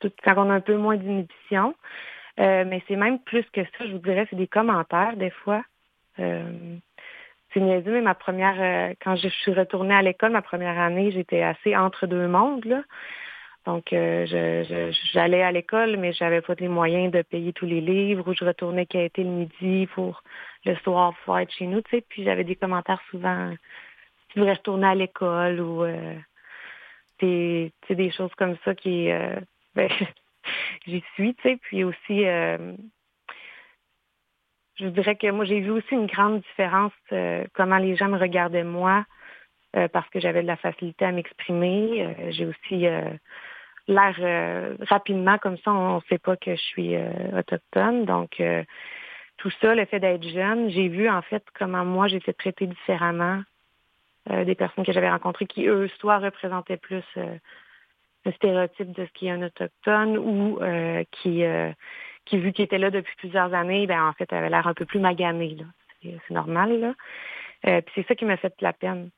tout, 0.00 0.10
quand 0.24 0.34
on 0.36 0.50
a 0.50 0.54
un 0.54 0.60
peu 0.60 0.76
moins 0.76 0.96
d'inhibition. 0.96 1.74
Euh, 2.38 2.64
mais 2.66 2.82
c'est 2.86 2.96
même 2.96 3.18
plus 3.20 3.44
que 3.52 3.64
ça, 3.64 3.86
je 3.86 3.92
vous 3.92 3.98
dirais, 3.98 4.26
c'est 4.28 4.36
des 4.36 4.46
commentaires 4.46 5.16
des 5.16 5.30
fois. 5.30 5.62
Euh, 6.18 6.78
c'est 7.52 7.60
niaiseux, 7.60 7.92
mais 7.92 8.02
ma 8.02 8.14
première, 8.14 8.56
euh, 8.60 8.94
quand 9.02 9.16
je 9.16 9.28
suis 9.28 9.52
retournée 9.52 9.94
à 9.94 10.02
l'école, 10.02 10.32
ma 10.32 10.42
première 10.42 10.78
année, 10.78 11.10
j'étais 11.12 11.42
assez 11.42 11.76
entre 11.76 12.06
deux 12.06 12.28
mondes, 12.28 12.64
là. 12.64 12.82
Donc, 13.66 13.92
euh, 13.92 14.26
je, 14.26 14.64
je- 14.68 14.98
j'allais 15.12 15.42
à 15.42 15.50
l'école, 15.52 15.96
mais 15.96 16.12
j'avais 16.12 16.40
pas 16.40 16.54
les 16.58 16.68
moyens 16.68 17.12
de 17.12 17.22
payer 17.22 17.52
tous 17.52 17.66
les 17.66 17.80
livres, 17.80 18.28
ou 18.30 18.34
je 18.34 18.44
retournais 18.44 18.86
quêter 18.86 19.24
le 19.24 19.30
midi 19.30 19.88
pour 19.94 20.22
le 20.64 20.76
soir 20.76 21.14
pouvoir 21.18 21.40
être 21.40 21.52
chez 21.52 21.66
nous, 21.66 21.80
tu 21.82 21.90
sais. 21.90 22.04
Puis 22.08 22.24
j'avais 22.24 22.44
des 22.44 22.56
commentaires 22.56 23.02
souvent, 23.10 23.52
tu 24.30 24.38
devrais 24.40 24.54
retourner 24.54 24.86
à 24.88 24.94
l'école, 24.94 25.60
ou 25.60 25.84
euh, 25.84 26.14
des, 27.20 27.72
tu 27.82 27.88
sais, 27.88 27.94
des 27.94 28.10
choses 28.10 28.34
comme 28.36 28.56
ça 28.64 28.74
qui, 28.74 29.10
euh, 29.10 29.36
ben, 29.74 29.90
j'y 30.86 31.02
suis, 31.14 31.34
tu 31.36 31.42
sais. 31.42 31.56
Puis 31.62 31.84
aussi, 31.84 32.26
euh, 32.26 32.74
je 34.78 34.86
dirais 34.88 35.16
que 35.16 35.30
moi, 35.30 35.44
j'ai 35.44 35.60
vu 35.60 35.70
aussi 35.70 35.92
une 35.92 36.06
grande 36.06 36.40
différence, 36.40 36.92
euh, 37.12 37.44
comment 37.54 37.78
les 37.78 37.96
gens 37.96 38.08
me 38.08 38.18
regardaient 38.18 38.64
moi, 38.64 39.04
euh, 39.76 39.88
parce 39.88 40.08
que 40.10 40.20
j'avais 40.20 40.42
de 40.42 40.46
la 40.46 40.56
facilité 40.56 41.04
à 41.04 41.12
m'exprimer. 41.12 42.04
Euh, 42.04 42.30
j'ai 42.30 42.46
aussi 42.46 42.86
euh, 42.86 43.10
l'air 43.88 44.14
euh, 44.20 44.76
rapidement, 44.82 45.38
comme 45.38 45.56
ça, 45.58 45.72
on 45.72 45.96
ne 45.96 46.00
sait 46.08 46.18
pas 46.18 46.36
que 46.36 46.54
je 46.54 46.60
suis 46.60 46.94
euh, 46.94 47.38
autochtone. 47.38 48.04
Donc, 48.04 48.42
tout 49.38 49.50
ça, 49.60 49.74
le 49.74 49.84
fait 49.86 50.00
d'être 50.00 50.26
jeune, 50.28 50.70
j'ai 50.70 50.88
vu 50.88 51.08
en 51.08 51.22
fait 51.22 51.44
comment 51.58 51.84
moi, 51.84 52.08
j'étais 52.08 52.32
traitée 52.32 52.66
différemment 52.66 53.42
des 54.28 54.56
personnes 54.56 54.84
que 54.84 54.92
j'avais 54.92 55.10
rencontrées 55.10 55.46
qui, 55.46 55.66
eux, 55.66 55.88
soit 56.00 56.18
représentaient 56.18 56.78
plus 56.78 57.04
le 57.14 58.32
stéréotype 58.32 58.90
de 58.90 59.04
ce 59.04 59.12
qui 59.12 59.28
est 59.28 59.30
un 59.30 59.42
autochtone 59.42 60.18
ou 60.18 60.58
qui, 61.12 61.44
qui, 62.26 62.38
vu 62.38 62.52
qu'ils 62.52 62.64
étaient 62.64 62.78
là 62.78 62.90
depuis 62.90 63.14
plusieurs 63.16 63.54
années, 63.54 63.86
ben 63.86 64.02
en 64.02 64.12
fait, 64.12 64.30
avaient 64.32 64.50
l'air 64.50 64.66
un 64.66 64.74
peu 64.74 64.84
plus 64.84 65.00
maganés. 65.00 65.54
Là. 65.54 65.64
C'est, 66.02 66.34
normal. 66.34 66.78
Là. 66.78 66.94
Euh, 67.66 67.80
puis 67.80 67.92
c'est 67.94 68.06
ça 68.06 68.14
qui 68.14 68.24
m'a 68.24 68.36
fait 68.36 68.54
de 68.58 68.64
la 68.64 68.72
peine. 68.72 69.10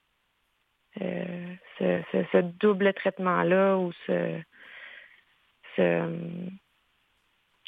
Euh, 1.02 1.54
ce, 1.78 2.00
ce, 2.12 2.24
ce 2.32 2.38
double 2.38 2.92
traitement-là 2.94 3.76
ou 3.76 3.92
ce... 4.06 4.40
ce 5.76 6.02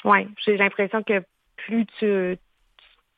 ouais, 0.04 0.28
j'ai 0.44 0.56
l'impression 0.56 1.02
que 1.02 1.22
plus 1.56 1.86
tu... 1.98 2.36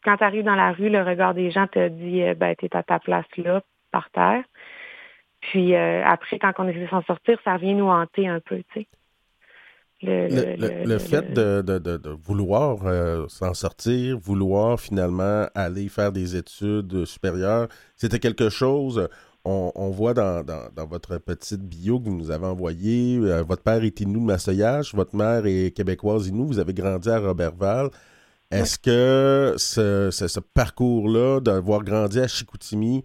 Quand 0.05 0.17
tu 0.17 0.25
arrives 0.25 0.45
dans 0.45 0.57
la 0.57 0.73
rue, 0.73 0.89
le 0.89 1.03
regard 1.03 1.35
des 1.35 1.53
gens 1.53 1.69
te 1.69 1.89
dit 1.89 2.23
euh, 2.23 2.35
ben, 2.35 2.57
tu 2.57 2.67
es 2.67 2.77
à 2.77 2.83
ta 2.83 2.99
place 2.99 3.27
là, 3.37 3.63
par 3.93 4.11
terre. 4.11 4.43
Puis 5.41 5.75
euh, 5.75 6.05
après, 6.05 6.39
quand 6.39 6.53
on 6.59 6.69
essaie 6.69 6.81
de 6.81 6.89
s'en 6.89 7.03
sortir, 7.03 7.39
ça 7.45 7.57
vient 7.57 7.75
nous 7.75 7.89
hanter 7.89 8.29
un 8.29 8.41
peu, 8.41 8.63
tu 8.73 8.81
sais. 8.81 8.87
Le, 10.03 10.29
Le, 10.29 10.57
le- 10.57 10.85
le 10.85 10.99
fait 10.99 11.33
de, 11.33 11.63
de- 11.63 11.79
de- 11.79 11.97
de 11.97 12.11
vouloir 12.11 12.79
euh, 12.87 13.27
s'en 13.29 13.55
sortir, 13.55 14.19
vouloir 14.19 14.81
finalement 14.81 15.47
aller 15.55 15.89
faire 15.89 16.11
des 16.13 16.35
études 16.37 17.05
supérieures, 17.05 17.69
c'était 17.97 18.19
quelque 18.19 18.49
chose, 18.49 19.09
on, 19.45 19.71
on 19.77 19.91
voit 19.91 20.13
dans, 20.15 20.43
dans- 20.45 20.69
dans 20.75 20.87
votre 20.87 21.19
petite 21.19 21.63
bio 21.63 22.01
que 22.01 22.09
vous 22.09 22.17
nous 22.17 22.31
avez 22.33 22.47
envoyée, 22.47 23.19
euh, 23.23 23.43
votre 23.43 23.63
père 23.63 23.85
est 23.85 24.01
Inou 24.01 24.21
de 24.21 24.25
Massoyage, 24.27 24.93
votre 24.95 25.15
mère 25.15 25.47
est 25.47 25.71
québécoise 25.71 26.27
Inou, 26.27 26.47
vous 26.47 26.59
avez 26.59 26.75
grandi 26.75 27.09
à 27.09 27.19
Robertval. 27.21 27.91
Est-ce 28.51 28.79
que 28.79 29.55
ce, 29.57 30.11
ce- 30.11 30.29
ce 30.29 30.41
parcours-là, 30.41 31.41
d'avoir 31.41 31.83
grandi 31.85 32.19
à 32.21 32.27
Chicoutimi, 32.27 33.03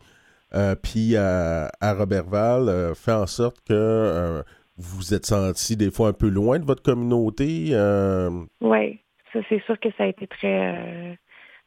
euh, 0.56 0.76
puis 0.76 1.16
à, 1.16 1.70
à 1.80 1.94
Robertval, 1.94 2.70
euh, 2.70 2.94
fait 2.96 3.12
en 3.14 3.28
sorte 3.28 3.58
que 3.68 3.74
euh, 3.74 4.42
vous 4.78 4.98
vous 4.98 5.14
êtes 5.14 5.26
senti 5.26 5.76
des 5.76 5.92
fois 5.92 6.10
un 6.10 6.14
peu 6.14 6.30
loin 6.30 6.60
de 6.60 6.66
votre 6.66 6.84
communauté? 6.84 7.70
euh, 7.72 8.30
Oui, 8.62 9.00
ça 9.34 9.40
c'est 9.50 9.64
sûr 9.66 9.80
que 9.80 9.90
ça 9.98 10.04
a 10.04 10.08
été 10.08 10.28
très 10.28 10.76
euh, 10.76 11.14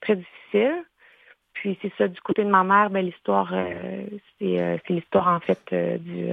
très 0.00 0.16
difficile. 0.16 0.84
Puis 1.52 1.78
c'est 1.82 1.92
ça, 1.98 2.08
du 2.08 2.20
côté 2.20 2.44
de 2.44 2.48
ma 2.48 2.64
mère, 2.64 2.90
ben 2.90 3.04
l'histoire, 3.04 3.52
euh, 3.52 4.04
c'est 4.38 4.88
l'histoire 4.88 5.28
en 5.28 5.40
fait 5.40 5.60
du 5.72 6.28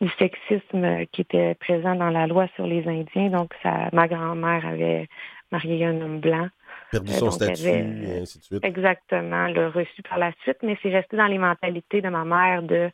du 0.00 0.08
sexisme 0.18 1.04
qui 1.12 1.20
était 1.20 1.54
présent 1.56 1.94
dans 1.94 2.08
la 2.08 2.26
loi 2.26 2.46
sur 2.54 2.66
les 2.66 2.86
Indiens. 2.88 3.28
Donc 3.30 3.52
ça, 3.62 3.88
ma 3.92 4.08
grand-mère 4.08 4.66
avait 4.66 5.08
marié 5.52 5.84
un 5.84 6.00
homme 6.00 6.20
blanc. 6.20 6.48
perdu 6.90 7.12
son 7.12 7.30
statut, 7.30 7.66
avait, 7.66 7.78
et 7.80 8.20
ainsi 8.20 8.38
de 8.38 8.44
suite. 8.44 8.64
Exactement, 8.64 9.48
le 9.48 9.68
reçu 9.68 10.02
par 10.02 10.18
la 10.18 10.32
suite, 10.42 10.58
mais 10.62 10.78
c'est 10.82 10.90
resté 10.90 11.16
dans 11.16 11.26
les 11.26 11.38
mentalités 11.38 12.00
de 12.00 12.08
ma 12.08 12.24
mère 12.24 12.62
de 12.62 12.90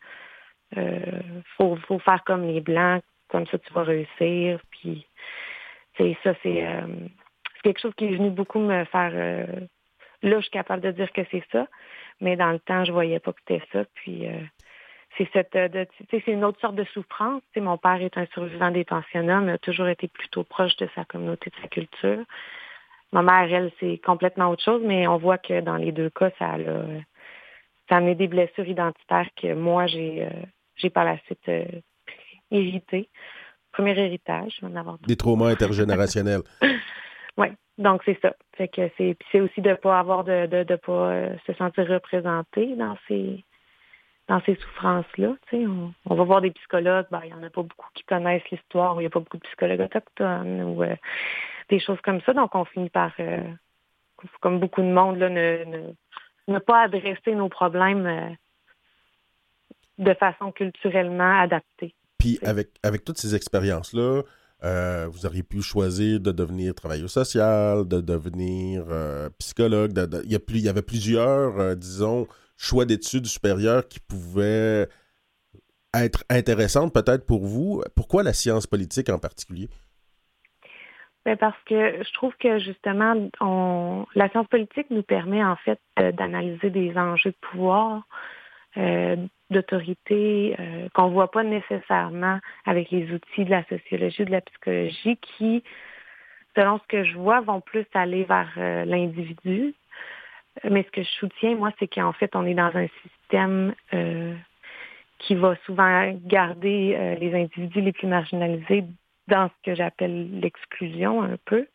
euh, 0.76 1.20
faut, 1.56 1.76
faut 1.86 1.98
faire 1.98 2.22
comme 2.24 2.46
les 2.46 2.60
blancs, 2.60 3.02
comme 3.28 3.46
ça 3.46 3.58
tu 3.58 3.72
vas 3.72 3.82
réussir. 3.82 4.60
Puis 4.70 5.06
ça, 5.98 6.34
c'est 6.42 6.66
euh, 6.66 6.86
quelque 7.62 7.80
chose 7.80 7.94
qui 7.96 8.06
est 8.06 8.16
venu 8.16 8.30
beaucoup 8.30 8.60
me 8.60 8.84
faire 8.84 9.12
euh, 9.14 9.46
là, 10.22 10.36
je 10.36 10.42
suis 10.42 10.50
capable 10.50 10.82
de 10.82 10.90
dire 10.92 11.12
que 11.12 11.22
c'est 11.30 11.44
ça, 11.52 11.66
mais 12.20 12.36
dans 12.36 12.52
le 12.52 12.58
temps, 12.58 12.84
je 12.84 12.92
voyais 12.92 13.18
pas 13.18 13.32
que 13.32 13.40
c'était 13.46 13.64
ça. 13.72 13.84
Puis 13.94 14.26
euh, 14.26 14.40
c'est 15.16 15.28
cette 15.32 15.56
euh, 15.56 15.84
c'est 16.10 16.26
une 16.26 16.44
autre 16.44 16.60
sorte 16.60 16.74
de 16.74 16.84
souffrance. 16.84 17.42
Tu 17.52 17.54
sais, 17.54 17.60
mon 17.60 17.78
père 17.78 18.00
est 18.02 18.16
un 18.18 18.26
survivant 18.26 18.70
des 18.70 18.84
pensionnats, 18.84 19.40
mais 19.40 19.52
a 19.52 19.58
toujours 19.58 19.88
été 19.88 20.08
plutôt 20.08 20.44
proche 20.44 20.76
de 20.76 20.88
sa 20.94 21.04
communauté, 21.04 21.50
de 21.50 21.62
sa 21.62 21.68
culture. 21.68 22.24
Ma 23.12 23.22
mère, 23.22 23.52
elle, 23.52 23.72
c'est 23.80 23.98
complètement 23.98 24.50
autre 24.50 24.64
chose, 24.64 24.82
mais 24.84 25.06
on 25.06 25.16
voit 25.16 25.38
que 25.38 25.60
dans 25.60 25.76
les 25.76 25.92
deux 25.92 26.10
cas, 26.10 26.30
ça 26.38 26.52
a, 26.52 26.58
euh, 26.58 27.00
ça 27.88 27.96
a 27.96 27.98
amené 27.98 28.14
des 28.14 28.26
blessures 28.26 28.66
identitaires 28.66 29.28
que 29.40 29.54
moi, 29.54 29.86
j'ai 29.86 30.28
j'ai 30.76 30.90
par 30.90 31.04
la 31.04 31.18
suite 31.20 31.48
euh, 31.48 31.64
hérité. 32.50 33.08
Premier 33.72 33.98
héritage, 33.98 34.56
je 34.56 34.66
vais 34.66 34.72
en 34.72 34.76
avoir. 34.76 34.98
Des 34.98 35.16
traumas 35.16 35.48
intergénérationnels. 35.50 36.42
Oui, 37.38 37.48
donc 37.76 38.00
c'est 38.06 38.18
ça. 38.22 38.34
Fait 38.56 38.68
que 38.68 38.88
c'est 38.96 39.14
puis 39.14 39.28
c'est 39.30 39.40
aussi 39.40 39.60
de 39.60 39.74
pas 39.74 39.98
avoir 39.98 40.24
de 40.24 40.46
de, 40.46 40.62
de 40.62 40.76
pas 40.76 41.10
euh, 41.10 41.36
se 41.46 41.52
sentir 41.52 41.86
représenté 41.86 42.74
dans 42.76 42.96
ces 43.08 43.44
dans 44.28 44.40
ces 44.42 44.56
souffrances-là. 44.56 45.34
Tu 45.48 45.58
sais, 45.58 45.66
on, 45.66 45.92
on 46.06 46.14
va 46.14 46.24
voir 46.24 46.40
des 46.40 46.50
psychologues, 46.50 47.06
ben, 47.10 47.20
il 47.24 47.30
y 47.30 47.34
en 47.34 47.42
a 47.42 47.50
pas 47.50 47.62
beaucoup 47.62 47.88
qui 47.94 48.04
connaissent 48.04 48.48
l'histoire, 48.50 48.96
il 48.96 49.00
n'y 49.00 49.06
a 49.06 49.10
pas 49.10 49.20
beaucoup 49.20 49.36
de 49.36 49.42
psychologues 49.42 49.80
autochtones 49.80 50.62
ou 50.62 50.82
euh, 50.82 50.96
des 51.68 51.78
choses 51.78 52.00
comme 52.02 52.20
ça. 52.22 52.32
Donc 52.32 52.54
on 52.54 52.64
finit 52.64 52.90
par 52.90 53.12
euh, 53.20 53.42
comme 54.40 54.58
beaucoup 54.58 54.82
de 54.82 54.92
monde 54.92 55.18
là, 55.18 55.28
ne, 55.28 55.64
ne, 55.64 55.92
ne 56.48 56.58
pas 56.58 56.82
adresser 56.82 57.34
nos 57.34 57.48
problèmes 57.48 58.06
euh, 58.06 58.30
de 59.98 60.14
façon 60.14 60.52
culturellement 60.52 61.40
adaptée. 61.40 61.94
Puis 62.18 62.38
avec, 62.42 62.70
avec 62.82 63.04
toutes 63.04 63.18
ces 63.18 63.34
expériences-là, 63.34 64.22
euh, 64.64 65.06
vous 65.10 65.26
auriez 65.26 65.42
pu 65.42 65.60
choisir 65.60 66.18
de 66.18 66.32
devenir 66.32 66.74
travailleur 66.74 67.10
social, 67.10 67.86
de 67.86 68.00
devenir 68.00 68.84
euh, 68.88 69.28
psychologue. 69.38 69.92
de- 69.92 70.06
de- 70.06 70.22
il, 70.24 70.32
y 70.32 70.34
a 70.34 70.38
plus, 70.38 70.56
il 70.58 70.64
y 70.64 70.68
avait 70.68 70.82
plusieurs, 70.82 71.60
euh, 71.60 71.74
disons, 71.74 72.26
choix 72.56 72.86
d'études 72.86 73.26
supérieures 73.26 73.86
qui 73.86 74.00
pouvaient 74.00 74.88
être 75.94 76.24
intéressantes 76.30 76.92
peut-être 76.94 77.26
pour 77.26 77.44
vous. 77.44 77.82
Pourquoi 77.94 78.22
la 78.22 78.32
science 78.32 78.66
politique 78.66 79.10
en 79.10 79.18
particulier? 79.18 79.68
Ben, 81.26 81.36
parce 81.36 81.56
que 81.66 82.02
je 82.02 82.12
trouve 82.14 82.32
que 82.38 82.58
justement, 82.58 83.28
on, 83.40 84.06
la 84.14 84.30
science 84.30 84.46
politique 84.46 84.86
nous 84.90 85.02
permet 85.02 85.44
en 85.44 85.56
fait 85.56 85.80
d'analyser 85.96 86.70
des 86.70 86.96
enjeux 86.96 87.30
de 87.30 87.48
pouvoir, 87.50 88.06
d'autorité, 89.50 90.56
euh, 90.58 90.88
qu'on 90.94 91.08
voit 91.08 91.30
pas 91.30 91.44
nécessairement 91.44 92.38
avec 92.64 92.90
les 92.90 93.10
outils 93.12 93.44
de 93.44 93.50
la 93.50 93.64
sociologie 93.64 94.22
ou 94.22 94.26
de 94.26 94.32
la 94.32 94.40
psychologie, 94.40 95.16
qui, 95.16 95.62
selon 96.56 96.78
ce 96.78 96.86
que 96.88 97.04
je 97.04 97.14
vois, 97.16 97.40
vont 97.40 97.60
plus 97.60 97.86
aller 97.94 98.24
vers 98.24 98.52
euh, 98.56 98.84
l'individu. 98.84 99.74
Mais 100.64 100.82
ce 100.84 100.90
que 100.90 101.02
je 101.02 101.10
soutiens, 101.10 101.54
moi, 101.54 101.70
c'est 101.78 101.86
qu'en 101.86 102.12
fait, 102.12 102.34
on 102.34 102.46
est 102.46 102.54
dans 102.54 102.74
un 102.74 102.86
système 103.02 103.74
euh, 103.92 104.34
qui 105.18 105.34
va 105.34 105.54
souvent 105.66 106.12
garder 106.24 106.96
euh, 106.96 107.14
les 107.16 107.34
individus 107.34 107.80
les 107.80 107.92
plus 107.92 108.06
marginalisés 108.06 108.84
dans 109.28 109.48
ce 109.48 109.70
que 109.70 109.74
j'appelle 109.74 110.40
l'exclusion 110.40 111.22
un 111.22 111.36
peu. 111.44 111.66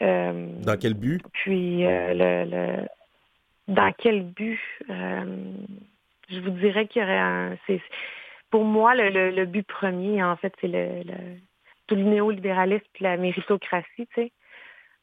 Euh, 0.00 0.48
Dans 0.62 0.78
quel 0.78 0.94
but? 0.94 1.22
puis 1.32 1.84
euh, 1.84 2.14
le, 2.14 2.50
le 2.50 2.88
dans 3.68 3.92
quel 3.92 4.24
but 4.24 4.58
euh, 4.90 5.54
je 6.32 6.40
vous 6.40 6.50
dirais 6.50 6.86
qu'il 6.86 7.02
y 7.02 7.04
aurait 7.04 7.18
un 7.18 7.56
pour 8.50 8.64
moi 8.64 8.94
le, 8.94 9.44
but 9.44 9.66
premier 9.66 10.22
en 10.22 10.36
fait 10.36 10.54
c'est 10.60 10.68
le, 10.68 11.02
tout 11.86 11.94
le 11.94 12.02
néolibéralisme 12.02 12.86
puis 12.92 13.04
la 13.04 13.16
méritocratie 13.16 14.06
tu 14.08 14.14
sais 14.14 14.32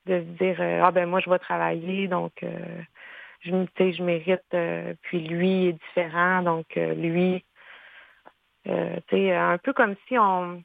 de 0.06 0.20
se 0.20 0.44
dire 0.44 0.62
euh, 0.62 0.82
ah 0.84 0.92
ben 0.92 1.08
moi 1.08 1.20
je 1.20 1.30
vais 1.30 1.40
travailler 1.40 2.08
donc 2.08 2.44
euh, 2.44 2.82
je 3.42 3.52
je 3.52 4.04
mérite 4.04 4.42
euh, 4.54 4.94
puis 5.02 5.20
lui 5.28 5.68
est 5.68 5.74
différent 5.74 6.42
donc 6.42 6.66
lui 6.76 7.44
tu 8.66 8.72
sais 9.10 9.34
un 9.34 9.58
peu 9.58 9.74
comme 9.74 9.96
si 10.08 10.18
on 10.18 10.64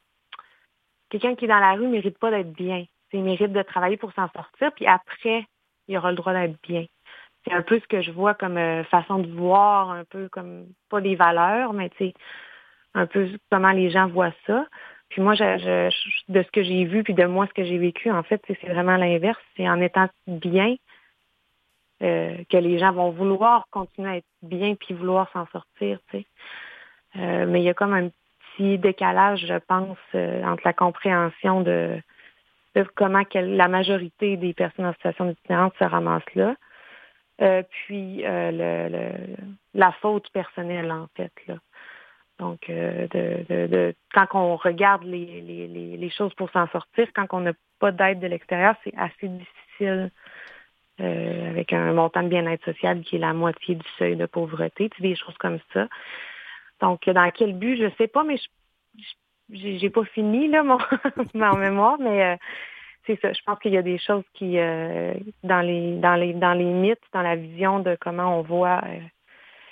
quelqu'un 1.09 1.35
qui 1.35 1.45
est 1.45 1.49
dans 1.49 1.59
la 1.59 1.73
rue 1.73 1.87
mérite 1.87 2.19
pas 2.19 2.31
d'être 2.31 2.51
bien. 2.51 2.85
Il 3.13 3.23
mérite 3.23 3.53
de 3.53 3.61
travailler 3.61 3.95
pour 3.95 4.11
s'en 4.13 4.29
sortir 4.29 4.73
puis 4.73 4.85
après 4.85 5.45
il 5.87 5.97
aura 5.97 6.11
le 6.11 6.17
droit 6.17 6.33
d'être 6.33 6.61
bien 6.61 6.85
c'est 7.45 7.53
un 7.53 7.61
peu 7.61 7.79
ce 7.79 7.87
que 7.87 8.01
je 8.01 8.11
vois 8.11 8.33
comme 8.33 8.57
euh, 8.57 8.83
façon 8.85 9.19
de 9.19 9.31
voir, 9.31 9.91
un 9.91 10.03
peu 10.05 10.27
comme 10.29 10.65
pas 10.89 11.01
des 11.01 11.15
valeurs, 11.15 11.73
mais 11.73 11.89
tu 11.91 11.97
sais, 11.97 12.13
un 12.93 13.05
peu 13.05 13.29
comment 13.51 13.71
les 13.71 13.89
gens 13.91 14.07
voient 14.07 14.33
ça. 14.47 14.65
Puis 15.09 15.21
moi, 15.21 15.35
je, 15.35 15.43
je- 15.57 16.33
de 16.33 16.41
ce 16.43 16.51
que 16.51 16.63
j'ai 16.63 16.85
vu, 16.85 17.03
puis 17.03 17.13
de 17.13 17.25
moi, 17.25 17.47
ce 17.47 17.53
que 17.53 17.63
j'ai 17.63 17.77
vécu, 17.77 18.09
en 18.11 18.23
fait, 18.23 18.41
c'est 18.47 18.67
vraiment 18.67 18.97
l'inverse. 18.97 19.39
C'est 19.55 19.69
en 19.69 19.79
étant 19.79 20.07
bien 20.27 20.75
euh, 22.01 22.35
que 22.49 22.57
les 22.57 22.79
gens 22.79 22.91
vont 22.91 23.11
vouloir 23.11 23.67
continuer 23.71 24.09
à 24.09 24.17
être 24.17 24.25
bien 24.41 24.75
puis 24.75 24.93
vouloir 24.93 25.31
s'en 25.31 25.45
sortir, 25.47 25.99
tu 26.09 26.17
sais. 26.17 26.25
Euh, 27.17 27.45
mais 27.47 27.61
il 27.61 27.63
y 27.63 27.69
a 27.69 27.73
comme 27.73 27.93
un 27.93 28.09
petit 28.57 28.77
décalage, 28.77 29.45
je 29.47 29.57
pense, 29.67 29.97
euh, 30.15 30.43
entre 30.43 30.63
la 30.65 30.73
compréhension 30.73 31.61
de, 31.61 32.01
de 32.75 32.83
comment 32.95 33.23
la 33.33 33.67
majorité 33.67 34.35
des 34.35 34.53
personnes 34.53 34.85
en 34.85 34.93
situation 34.93 35.25
d'itinérance 35.25 35.73
se 35.79 35.85
ramassent 35.85 36.35
là, 36.35 36.55
euh, 37.41 37.63
puis 37.69 38.25
euh, 38.25 38.51
le, 38.51 38.89
le- 38.97 39.35
la 39.73 39.91
faute 39.93 40.29
personnelle, 40.31 40.91
en 40.91 41.07
fait, 41.15 41.31
là. 41.47 41.55
Donc, 42.39 42.69
euh, 42.69 43.07
de, 43.07 43.45
de, 43.47 43.67
de- 43.67 43.95
quand 44.13 44.27
on 44.33 44.57
regarde 44.57 45.03
les, 45.03 45.41
les, 45.41 45.67
les, 45.97 46.09
choses 46.09 46.33
pour 46.33 46.49
s'en 46.51 46.67
sortir, 46.67 47.07
quand 47.13 47.27
on 47.31 47.39
n'a 47.39 47.53
pas 47.79 47.91
d'aide 47.91 48.19
de 48.19 48.27
l'extérieur, 48.27 48.75
c'est 48.83 48.93
assez 48.97 49.29
difficile 49.29 50.11
euh, 50.99 51.49
avec 51.49 51.71
un 51.71 51.93
montant 51.93 52.23
de 52.23 52.27
bien-être 52.27 52.63
social 52.65 53.01
qui 53.03 53.15
est 53.15 53.19
la 53.19 53.33
moitié 53.33 53.75
du 53.75 53.87
seuil 53.97 54.17
de 54.17 54.25
pauvreté, 54.25 54.89
tu 54.89 54.97
sais, 54.97 55.03
des 55.09 55.15
choses 55.15 55.37
comme 55.37 55.59
ça. 55.73 55.87
Donc, 56.81 57.07
dans 57.09 57.31
quel 57.31 57.53
but, 57.53 57.77
je 57.77 57.89
sais 57.97 58.07
pas, 58.07 58.23
mais 58.23 58.37
je 58.37 58.47
j'ai 59.49 59.89
pas 59.89 60.03
fini 60.05 60.47
là 60.47 60.63
mon, 60.63 60.77
mon 61.33 61.55
mémoire, 61.57 61.97
mais 61.99 62.23
euh, 62.23 62.35
c'est 63.05 63.19
ça. 63.21 63.33
Je 63.33 63.41
pense 63.45 63.59
qu'il 63.59 63.73
y 63.73 63.77
a 63.77 63.81
des 63.81 63.97
choses 63.97 64.23
qui 64.33 64.57
euh, 64.57 65.13
dans 65.43 65.61
les 65.61 65.97
dans 65.97 66.15
les 66.15 66.33
dans 66.33 66.53
les 66.53 66.65
mythes, 66.65 66.99
dans 67.13 67.21
la 67.21 67.35
vision 67.35 67.79
de 67.79 67.97
comment 67.99 68.39
on 68.39 68.41
voit 68.41 68.81
euh, 68.85 68.99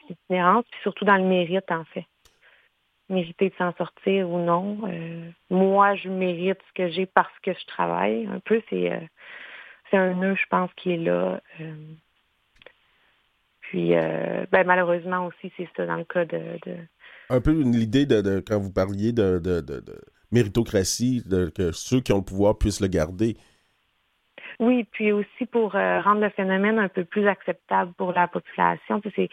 l'itinérance, 0.09 0.65
puis 0.69 0.79
surtout 0.81 1.05
dans 1.05 1.17
le 1.17 1.23
mérite 1.23 1.71
en 1.71 1.83
fait. 1.85 2.05
Mériter 3.09 3.49
de 3.49 3.55
s'en 3.55 3.73
sortir 3.73 4.29
ou 4.29 4.39
non. 4.39 4.79
Euh, 4.87 5.29
moi, 5.49 5.95
je 5.95 6.09
mérite 6.09 6.59
ce 6.69 6.73
que 6.73 6.89
j'ai 6.89 7.05
parce 7.05 7.37
que 7.43 7.53
je 7.53 7.65
travaille. 7.67 8.27
Un 8.27 8.39
peu, 8.39 8.61
c'est 8.69 9.09
c'est 9.91 9.97
un 9.97 10.13
nœud, 10.13 10.35
je 10.35 10.45
pense, 10.49 10.71
qui 10.75 10.93
est 10.93 10.97
là. 10.97 11.39
Puis, 13.61 13.89
ben, 13.89 14.63
malheureusement 14.65 15.27
aussi, 15.27 15.51
c'est 15.57 15.67
ça 15.75 15.85
dans 15.85 15.97
le 15.97 16.05
cas 16.05 16.25
de, 16.25 16.39
Un 17.29 17.41
peu 17.41 17.51
l'idée 17.51 18.05
de, 18.05 18.39
quand 18.39 18.59
vous 18.59 18.71
parliez 18.71 19.11
de 19.11 19.39
méritocratie, 20.33 21.23
de, 21.25 21.49
que 21.49 21.71
ceux 21.71 22.01
qui 22.01 22.11
ont 22.13 22.17
le 22.17 22.23
pouvoir 22.23 22.57
puissent 22.57 22.81
le 22.81 22.87
garder. 22.87 23.37
Oui, 24.59 24.85
puis 24.91 25.11
aussi 25.11 25.45
pour 25.51 25.75
euh, 25.75 26.01
rendre 26.01 26.21
le 26.21 26.29
phénomène 26.29 26.77
un 26.79 26.87
peu 26.89 27.03
plus 27.05 27.27
acceptable 27.27 27.93
pour 27.93 28.11
la 28.13 28.27
population. 28.27 28.99
Tu 29.01 29.09
sais, 29.11 29.29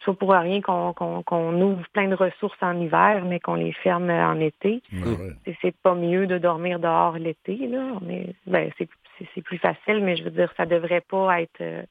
C'est 0.00 0.12
pas 0.12 0.14
pour 0.14 0.30
rien 0.32 0.60
qu'on 0.60 0.92
qu'on- 0.92 1.22
qu'on 1.24 1.60
ouvre 1.60 1.84
plein 1.92 2.08
de 2.08 2.14
ressources 2.14 2.62
en 2.62 2.80
hiver, 2.80 3.24
mais 3.24 3.40
qu'on 3.40 3.56
les 3.56 3.72
ferme 3.72 4.10
en 4.10 4.38
été. 4.38 4.80
Ouais, 4.92 5.16
ouais. 5.20 5.54
C'est- 5.60 5.76
pas 5.82 5.94
mieux 5.96 6.26
de 6.28 6.38
dormir 6.38 6.78
dehors 6.78 7.18
l'été, 7.18 7.56
là. 7.66 7.98
Est- 8.08 8.34
ben, 8.46 8.70
c'est 8.78 8.88
c'est- 9.18 9.28
c'est 9.34 9.42
plus 9.42 9.58
facile, 9.58 9.98
mais 10.04 10.16
je 10.16 10.22
veux 10.22 10.30
dire, 10.30 10.52
ça 10.56 10.66
devrait 10.66 11.00
pas 11.00 11.42
être 11.42 11.60
euh, 11.60 11.82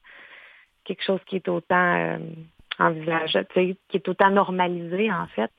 quelque 0.84 1.04
chose 1.04 1.20
qui 1.26 1.36
est 1.36 1.48
autant 1.48 1.94
euh, 1.96 2.18
qui 3.90 3.96
est 3.98 4.08
autant 4.08 4.30
normalisé, 4.30 5.12
en 5.12 5.26
fait. 5.26 5.50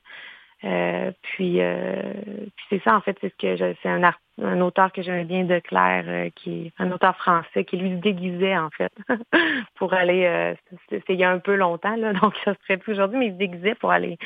Euh, 0.66 1.12
puis 1.22 1.62
euh, 1.62 2.14
c'est 2.70 2.82
ça, 2.84 2.96
en 2.96 3.02
fait, 3.02 3.18
c'est 3.22 3.30
ce 3.30 3.36
que 3.38 3.56
je- 3.56 3.74
c'est 3.82 3.90
un, 3.90 4.04
art- 4.04 4.20
un 4.42 4.60
auteur 4.62 4.92
que 4.92 5.02
j'aimais 5.02 5.24
bien 5.24 5.44
de 5.46 5.60
Claire, 5.60 6.04
euh, 6.08 6.30
qui 6.36 6.74
un 6.80 6.92
auteur 6.92 7.16
français, 7.16 7.64
qui 7.64 7.78
lui 7.78 7.92
se 7.92 7.96
déguisait, 8.02 8.58
en 8.58 8.70
fait, 8.72 8.92
pour 9.76 9.94
aller, 9.94 10.26
euh, 10.26 10.54
c'est 10.90 11.04
il 11.10 11.16
y 11.20 11.24
a 11.24 11.32
un 11.32 11.40
peu 11.40 11.56
longtemps, 11.56 11.96
là, 11.96 12.12
donc 12.22 12.34
ça 12.44 12.54
se 12.68 12.74
plus 12.76 12.94
aujourd'hui, 12.94 13.20
mais 13.20 13.28
il 13.28 13.34
se 13.34 13.38
déguisait 13.38 13.76
pour 13.76 13.92
aller 13.92 14.18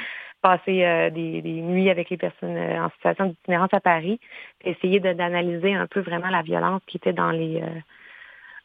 passer 0.41 1.09
des, 1.11 1.41
des 1.41 1.61
nuits 1.61 1.89
avec 1.89 2.09
les 2.09 2.17
personnes 2.17 2.57
en 2.57 2.89
situation 2.89 3.27
d'itinérance 3.27 3.73
à 3.73 3.79
Paris, 3.79 4.19
essayer 4.65 4.99
d'analyser 4.99 5.73
un 5.73 5.88
peu 5.88 6.01
vraiment 6.01 6.27
la 6.27 6.41
violence 6.41 6.81
qui 6.86 6.97
était 6.97 7.13
dans 7.13 7.31
les 7.31 7.63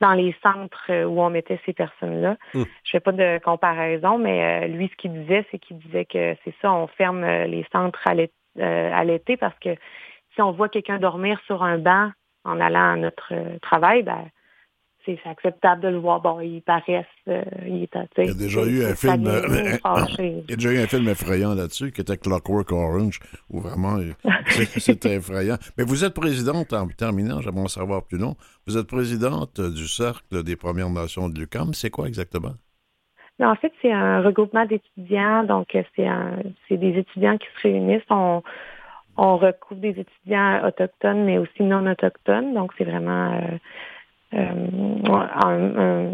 dans 0.01 0.13
les 0.13 0.35
centres 0.43 0.87
euh, 0.91 1.05
où 1.05 1.21
on 1.21 1.31
mettait 1.31 1.61
ces 1.67 1.73
personnes-là. 1.73 2.37
Mm. 2.55 2.63
Je 2.85 2.91
fais 2.91 3.01
pas 3.01 3.13
de 3.13 3.39
comparaison, 3.43 4.19
mais 4.19 4.65
euh, 4.65 4.67
lui, 4.69 4.89
ce 4.89 4.97
qu'il 4.97 5.13
disait, 5.13 5.47
c'est 5.51 5.59
qu'il 5.59 5.79
disait 5.79 6.05
que 6.05 6.37
c'est 6.45 6.55
ça, 6.63 6.73
on 6.73 6.87
ferme 6.87 7.25
euh, 7.25 7.47
les 7.47 7.67
centres 7.73 8.01
à 8.07 8.15
l'é- 8.15 8.33
à 8.61 9.05
l'été 9.05 9.37
parce 9.37 9.57
que 9.61 9.77
si 10.35 10.43
on 10.43 10.51
voit 10.51 10.69
quelqu'un 10.69 10.99
dormir 10.99 11.41
sur 11.47 11.63
un 11.63 11.79
banc 11.79 12.11
en 12.45 12.61
allant 12.61 12.93
à 12.93 12.97
notre 12.97 13.33
travail, 13.61 14.03
ben 14.03 14.25
c'est 15.07 15.19
acceptable 15.25 15.83
de 15.83 15.89
le 15.89 15.99
voir. 15.99 16.21
Bon, 16.21 16.41
il 16.41 16.61
paraissent, 16.63 17.07
euh, 17.29 17.43
il 17.67 17.85
est 17.85 17.91
Il 18.19 18.27
y 18.27 18.31
a 18.31 18.35
déjà 18.35 18.65
eu 18.67 18.85
un 18.85 18.95
film, 18.95 19.27
euh. 19.27 19.43
Il 20.19 20.45
y 20.51 20.53
a 20.53 20.57
déjà 20.57 20.73
eu 20.73 20.79
un 20.79 20.87
film 20.87 21.09
effrayant 21.09 21.55
là-dessus 21.55 21.93
qui 21.93 22.01
était 22.03 22.17
Clockwork 22.17 22.71
Orange, 22.73 23.21
où 23.51 23.61
vraiment 23.61 23.97
euh, 23.97 24.13
c'est- 24.49 24.79
c'était 24.81 25.15
effrayant. 25.17 25.57
Mais 25.79 25.85
vous 25.85 26.05
êtes 26.05 26.15
présidente, 26.15 26.73
en 26.73 26.87
terminant, 26.89 27.41
j'aimerais 27.41 27.63
en 27.63 27.69
savoir 27.69 28.05
plus 28.05 28.19
long, 28.19 28.37
vous 28.67 28.77
êtes 28.77 28.87
présidente 28.87 29.61
du 29.61 29.87
Cercle 29.89 30.43
des 30.43 30.57
Premières 30.57 30.91
Nations 30.91 31.29
de 31.29 31.39
l'UQAM. 31.39 31.73
C'est 31.75 31.91
quoi 31.91 32.07
exactement? 32.07 32.53
Mais 33.39 33.47
en 33.47 33.55
fait, 33.55 33.73
c'est 33.81 33.93
un 33.93 34.21
regroupement 34.21 34.67
d'étudiants. 34.67 35.45
Donc, 35.45 35.69
c'est 35.97 36.77
des 36.77 36.99
étudiants 36.99 37.39
qui 37.39 37.47
se 37.57 37.63
réunissent. 37.69 38.03
On, 38.11 38.43
on 39.17 39.37
recouvre 39.37 39.81
des 39.81 39.91
étudiants 40.01 40.67
autochtones, 40.67 41.25
mais 41.25 41.39
aussi 41.39 41.63
non 41.63 41.87
autochtones. 41.91 42.53
Donc, 42.55 42.73
c'est 42.77 42.85
vraiment 42.85 43.33
euh, 43.35 43.57
un- 44.33 45.77
un- 45.77 46.13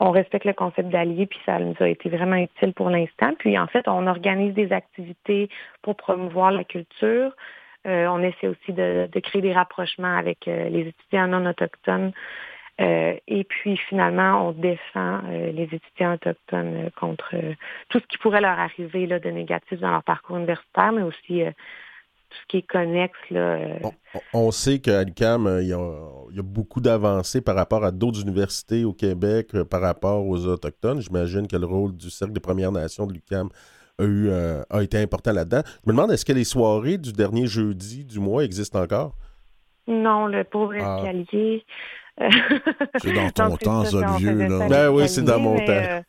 on 0.00 0.10
respecte 0.10 0.44
le 0.44 0.52
concept 0.52 0.90
d'allié, 0.90 1.26
puis 1.26 1.40
ça 1.44 1.58
nous 1.58 1.74
a 1.80 1.88
été 1.88 2.08
vraiment 2.08 2.36
utile 2.36 2.72
pour 2.72 2.90
l'instant. 2.90 3.32
Puis 3.38 3.58
en 3.58 3.66
fait, 3.66 3.88
on 3.88 4.06
organise 4.06 4.54
des 4.54 4.72
activités 4.72 5.48
pour 5.82 5.96
promouvoir 5.96 6.52
la 6.52 6.64
culture. 6.64 7.32
Euh, 7.86 8.06
on 8.06 8.22
essaie 8.22 8.48
aussi 8.48 8.72
de, 8.72 9.08
créer 9.20 9.42
des 9.42 9.52
rapprochements 9.52 10.16
avec 10.16 10.46
euh, 10.46 10.68
les 10.68 10.88
étudiants 10.88 11.28
non 11.28 11.46
autochtones. 11.48 12.12
Euh, 12.80 13.14
et 13.26 13.42
puis 13.42 13.76
finalement, 13.88 14.48
on 14.48 14.52
défend 14.52 15.20
euh, 15.26 15.50
les 15.50 15.64
étudiants 15.64 16.14
autochtones 16.14 16.86
euh, 16.86 16.90
contre 16.94 17.30
euh, 17.34 17.54
tout 17.88 17.98
ce 17.98 18.06
qui 18.06 18.18
pourrait 18.18 18.40
leur 18.40 18.58
arriver 18.58 19.06
là, 19.06 19.18
de 19.18 19.30
négatif 19.30 19.80
dans 19.80 19.90
leur 19.90 20.04
parcours 20.04 20.36
universitaire, 20.36 20.92
mais 20.92 21.02
aussi 21.02 21.42
euh, 21.42 21.50
tout 22.30 22.36
ce 22.42 22.46
qui 22.48 22.56
est 22.58 22.62
connexe. 22.66 23.18
Là, 23.30 23.40
euh, 23.56 23.78
On, 24.32 24.50
sait 24.50 24.78
qu'à 24.78 25.02
l'UQAM, 25.04 25.46
euh, 25.46 25.62
il 25.62 25.68
y, 25.68 25.72
a, 25.72 25.98
il 26.30 26.36
y 26.36 26.40
a 26.40 26.42
beaucoup 26.42 26.80
d'avancées 26.80 27.40
par 27.40 27.54
rapport 27.56 27.84
à 27.84 27.90
d'autres 27.90 28.20
universités 28.22 28.84
au 28.84 28.92
Québec, 28.92 29.48
euh, 29.54 29.64
par 29.64 29.80
rapport 29.80 30.26
aux 30.26 30.46
Autochtones. 30.46 31.00
J'imagine 31.00 31.46
que 31.46 31.56
le 31.56 31.66
rôle 31.66 31.96
du 31.96 32.10
Cercle 32.10 32.34
des 32.34 32.40
Premières 32.40 32.72
Nations 32.72 33.06
de 33.06 33.12
l'UQAM 33.14 33.48
a, 33.98 34.04
eu, 34.04 34.28
euh, 34.28 34.62
a 34.70 34.82
été 34.82 34.98
important 34.98 35.32
là-dedans. 35.32 35.62
Je 35.84 35.90
me 35.90 35.96
demande, 35.96 36.12
est-ce 36.12 36.24
que 36.24 36.32
les 36.32 36.44
soirées 36.44 36.98
du 36.98 37.12
dernier 37.12 37.46
jeudi 37.46 38.04
du 38.04 38.20
mois 38.20 38.44
existent 38.44 38.80
encore? 38.80 39.14
Non, 39.86 40.26
le 40.26 40.44
pauvre 40.44 40.74
Ah. 40.80 40.98
escalier. 41.02 41.64
C'est 42.96 43.12
dans 43.12 43.30
ton 43.50 43.56
temps, 43.56 43.84
ça, 43.84 44.16
vieux, 44.18 44.34
là. 44.48 44.68
Ben 44.68 44.90
oui, 44.90 45.08
c'est 45.08 45.22
dans 45.22 45.38
mon 45.38 45.56
temps. 45.56 45.64
euh, 45.68 46.00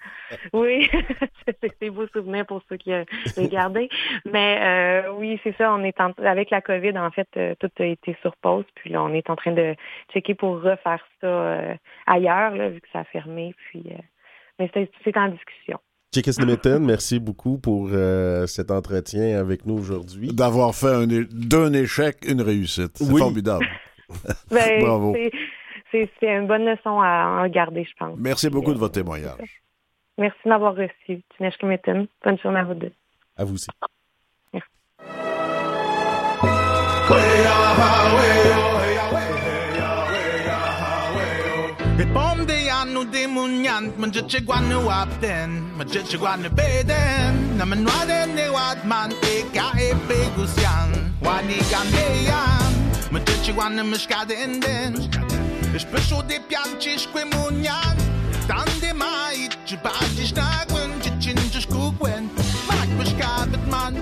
oui, 0.53 0.89
c'est 1.45 1.79
des 1.81 1.89
beaux 1.89 2.07
souvenirs 2.07 2.45
pour 2.45 2.61
ceux 2.69 2.77
qui 2.77 2.91
euh, 2.93 3.03
les 3.37 3.47
gardaient. 3.47 3.89
Mais 4.31 4.59
euh, 5.07 5.13
oui, 5.17 5.39
c'est 5.43 5.55
ça, 5.57 5.73
on 5.73 5.83
est 5.83 5.99
en, 5.99 6.11
avec 6.23 6.49
la 6.49 6.61
COVID, 6.61 6.97
en 6.97 7.11
fait, 7.11 7.27
euh, 7.37 7.55
tout 7.59 7.69
a 7.79 7.85
été 7.85 8.15
sur 8.21 8.35
pause. 8.37 8.65
Puis 8.75 8.89
là, 8.91 9.03
on 9.03 9.13
est 9.13 9.29
en 9.29 9.35
train 9.35 9.51
de 9.51 9.75
checker 10.13 10.35
pour 10.35 10.61
refaire 10.61 11.03
ça 11.21 11.27
euh, 11.27 11.73
ailleurs, 12.07 12.55
là, 12.55 12.69
vu 12.69 12.81
que 12.81 12.87
ça 12.91 12.99
a 12.99 13.03
fermé. 13.05 13.53
Puis, 13.69 13.83
euh, 13.91 14.01
mais 14.59 14.69
c'est 14.73 15.17
en 15.17 15.27
discussion. 15.29 15.79
Chickis 16.13 16.39
Limited, 16.39 16.79
merci 16.81 17.19
beaucoup 17.19 17.59
pour 17.59 17.89
euh, 17.93 18.47
cet 18.47 18.71
entretien 18.71 19.39
avec 19.39 19.67
nous 19.67 19.77
aujourd'hui. 19.77 20.29
D'avoir 20.33 20.73
fait 20.73 21.05
d'un 21.31 21.71
échec 21.73 22.17
une 22.27 22.41
réussite. 22.41 22.93
C'est 22.97 23.11
Oui. 23.11 23.19
formidable. 23.19 23.67
Ben, 24.49 24.79
Bravo. 24.81 25.15
C'est- 25.91 26.09
une 26.21 26.47
bonne 26.47 26.65
leçon 26.65 26.99
à 27.01 27.41
en 27.43 27.47
garder, 27.47 27.83
je 27.83 27.93
pense. 27.97 28.17
Merci 28.17 28.49
beaucoup 28.49 28.73
de 28.73 28.79
votre 28.79 28.93
témoignage. 28.93 29.61
Merci 30.17 30.37
de 30.43 30.49
m'avoir 30.49 30.75
reçu. 30.75 31.21
Tinesh. 31.37 31.55
Bonne 31.61 32.37
journée 32.39 32.59
à 32.59 32.63
vous 32.63 32.73
deux. 32.73 32.91
À 33.37 33.43
vous 33.45 33.53
aussi. 33.55 33.67
Het 41.97 42.13
bom 42.13 42.45
de 42.45 42.57
anu 42.71 43.03
de 43.11 43.27
munyant 43.27 43.97
man 43.97 44.11
je 44.13 44.21
che 44.25 44.39
gwan 44.45 44.67
nu 44.67 44.87
apten 44.87 45.49
man 45.77 45.87
je 45.91 46.01
che 46.09 46.17
gwan 46.17 46.41
nu 46.41 46.49
beden 46.49 47.55
na 47.57 47.65
man 47.65 47.83
wa 47.85 48.05
den 48.05 48.33
ne 48.35 48.45
wat 48.55 48.83
man 48.83 49.11
e 49.31 49.43
ka 49.53 49.67
e 49.77 49.89
be 50.07 50.19
gusyan 50.35 50.89
wa 51.21 51.35
ni 51.47 51.57
gan 51.71 51.87
de 51.95 52.05
yan 52.29 52.71
man 53.11 53.21
je 53.27 53.35
che 53.43 53.51
gwan 53.53 53.75
nu 53.75 53.83
miskade 53.83 54.33
in 54.45 54.59
den 54.59 54.93
Ich 55.75 55.85
bin 55.87 56.01
schon 56.01 56.27
de 56.27 56.39
pianci 56.39 56.97
sque 56.97 57.25
munyan 57.25 57.95
dan 58.47 58.65
de 58.81 58.93
mai 58.93 59.49
je 59.65 59.77
ba 59.77 59.91
di 60.15 60.25
snagwen 60.25 60.91
chin 61.19 61.37
je 61.51 61.61
skugwen 61.61 62.29
mak 62.67 62.89
beskadet 62.97 63.65
man 63.69 63.93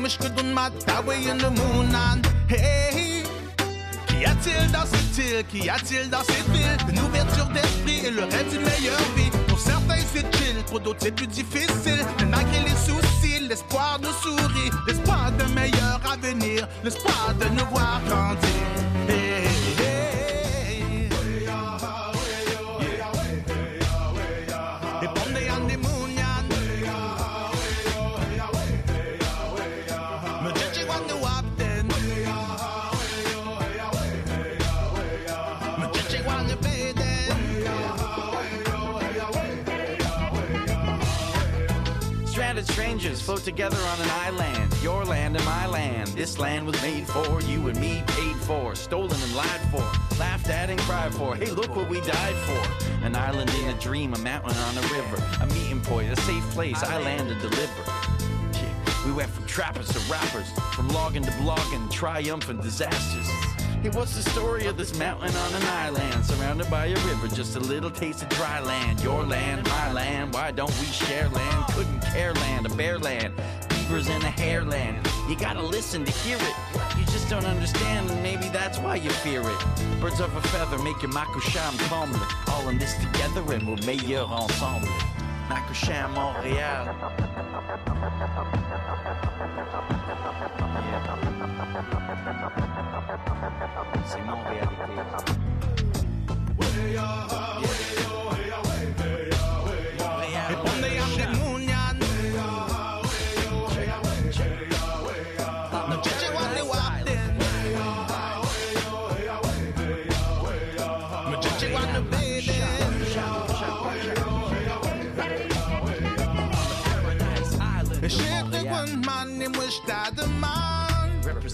mish 0.00 0.18
gedun 0.18 0.52
mat 0.54 0.72
da 0.86 1.00
we 1.06 1.16
in 1.30 1.38
the 1.38 1.50
moon 1.50 1.94
an 1.94 2.22
hey 2.48 3.24
Qui 4.06 4.24
a-t-il 4.24 4.72
dans 4.72 4.86
cette 4.86 5.18
île? 5.18 5.44
Qui 5.50 5.70
a-t-il 5.70 6.10
dans 6.10 6.24
cette 6.24 6.48
ville? 6.50 6.76
Une 6.88 7.00
ouverture 7.00 7.46
d'esprit 7.54 8.06
et 8.06 8.10
le 8.10 8.24
rêve 8.24 8.50
d'une 8.50 8.62
meilleure 8.62 9.08
vie 9.14 9.30
Pour 9.46 9.58
c'est 9.60 10.36
chill, 10.36 10.56
pour 10.66 10.80
d'autres 10.80 10.98
c'est 11.02 11.12
plus 11.14 11.28
difficile. 11.28 12.04
Mais 12.18 12.26
malgré 12.26 12.60
les 12.64 12.78
soucis, 12.86 13.46
l'espoir 13.48 14.00
nous 14.02 14.14
sourit. 14.22 14.70
L'espoir 14.88 15.30
d'un 15.38 15.48
meilleur 15.54 16.00
avenir, 16.12 16.66
l'espoir 16.82 17.32
de 17.40 17.46
nous 17.56 17.66
voir 17.70 18.00
grandir. 18.08 18.57
Float 43.28 43.44
together 43.44 43.76
on 43.76 44.00
an 44.00 44.08
island. 44.08 44.74
Your 44.82 45.04
land 45.04 45.36
and 45.36 45.44
my 45.44 45.66
land. 45.66 46.08
This 46.16 46.38
land 46.38 46.64
was 46.64 46.80
made 46.80 47.06
for 47.06 47.42
you 47.42 47.68
and 47.68 47.78
me, 47.78 48.02
paid 48.06 48.34
for, 48.36 48.74
stolen 48.74 49.20
and 49.20 49.36
lied 49.36 49.60
for, 49.70 49.84
laughed 50.18 50.48
at 50.48 50.70
and 50.70 50.80
cried 50.80 51.12
for. 51.12 51.36
Hey, 51.36 51.50
look 51.50 51.76
what 51.76 51.90
we 51.90 52.00
died 52.00 52.34
for. 52.46 53.04
An 53.04 53.14
island 53.14 53.50
in 53.60 53.68
a 53.68 53.78
dream, 53.80 54.14
a 54.14 54.18
mountain 54.20 54.56
on 54.56 54.78
a 54.78 54.80
river, 54.80 55.22
a 55.42 55.46
meeting 55.48 55.82
point, 55.82 56.10
a 56.10 56.16
safe 56.22 56.42
place. 56.52 56.82
I 56.82 57.02
land 57.02 57.28
to 57.28 57.34
deliver. 57.34 57.82
We 59.04 59.12
went 59.12 59.28
from 59.28 59.44
trappers 59.44 59.88
to 59.88 59.98
rappers, 60.10 60.50
from 60.72 60.88
logging 60.88 61.24
to 61.24 61.30
blogging, 61.32 61.90
triumphant 61.90 62.62
disasters. 62.62 63.28
Hey, 63.80 63.90
what's 63.90 64.16
the 64.16 64.28
story 64.30 64.66
of 64.66 64.76
this 64.76 64.98
mountain 64.98 65.32
on 65.36 65.54
an 65.54 65.62
island, 65.68 66.26
surrounded 66.26 66.68
by 66.68 66.86
a 66.86 66.96
river, 67.06 67.28
just 67.28 67.54
a 67.54 67.60
little 67.60 67.92
taste 67.92 68.22
of 68.22 68.28
dry 68.30 68.58
land? 68.58 69.00
Your 69.00 69.22
land, 69.24 69.68
my 69.68 69.92
land, 69.92 70.34
why 70.34 70.50
don't 70.50 70.76
we 70.80 70.86
share 70.86 71.28
land? 71.28 71.64
Couldn't 71.68 72.00
care 72.00 72.34
land, 72.34 72.66
a 72.66 72.70
bare 72.70 72.98
land, 72.98 73.34
beavers 73.68 74.08
in 74.08 74.20
a 74.22 74.30
hair 74.30 74.64
land. 74.64 75.08
You 75.28 75.36
gotta 75.36 75.62
listen 75.62 76.04
to 76.04 76.10
hear 76.10 76.38
it. 76.38 76.54
You 76.98 77.04
just 77.04 77.30
don't 77.30 77.44
understand, 77.44 78.10
and 78.10 78.20
maybe 78.20 78.48
that's 78.48 78.78
why 78.80 78.96
you 78.96 79.10
fear 79.10 79.42
it. 79.42 79.64
Birds 80.00 80.18
of 80.18 80.34
a 80.34 80.42
feather 80.48 80.78
make 80.78 81.00
your 81.00 81.12
makusham 81.12 81.78
comble. 81.88 82.18
All 82.48 82.68
in 82.68 82.78
this 82.78 82.94
together, 82.94 83.42
and 83.52 83.64
we're 83.68 83.76
meilleurs 83.86 84.28
ensemble. 84.28 84.88
Makusham 85.48 86.12
Montréal. 86.14 86.98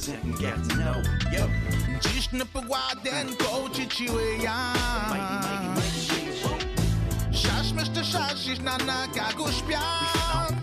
sit 0.05 0.22
and 0.22 0.38
get 0.38 0.55
to 0.68 0.76
know 0.76 1.02
you. 1.32 1.44
Dziś 2.00 2.32
na 2.32 2.44
pogładę 2.46 3.24
kołczy 3.38 3.86
ciły 3.88 4.22
ja. 4.42 4.72
Szasz 7.32 7.72
mjeszcze 7.72 8.05
szaszysz 8.05 8.59
na 8.59 8.78
nagagu 8.78 9.52
śpian. 9.52 10.61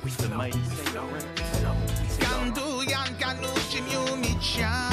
Kandu 2.20 2.84
jan 2.84 3.08
mi 3.82 4.14
umić 4.14 4.56
ja. 4.58 4.91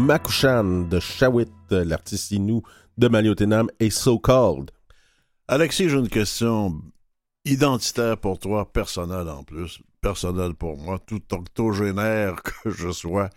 Makushan 0.00 0.88
de 0.88 0.98
Shawit, 0.98 1.52
l'artiste 1.70 2.30
inou 2.30 2.62
de 2.96 3.06
Maliotenam, 3.06 3.68
est 3.78 3.90
So 3.90 4.18
Called. 4.18 4.70
Alexis, 5.46 5.90
j'ai 5.90 5.98
une 5.98 6.08
question 6.08 6.80
identitaire 7.44 8.16
pour 8.16 8.38
toi, 8.38 8.72
personnelle 8.72 9.28
en 9.28 9.44
plus, 9.44 9.82
personnelle 10.00 10.54
pour 10.54 10.78
moi, 10.78 10.98
tout 11.06 11.22
octogénaire 11.32 12.42
que 12.42 12.70
je 12.70 12.90
sois. 12.90 13.28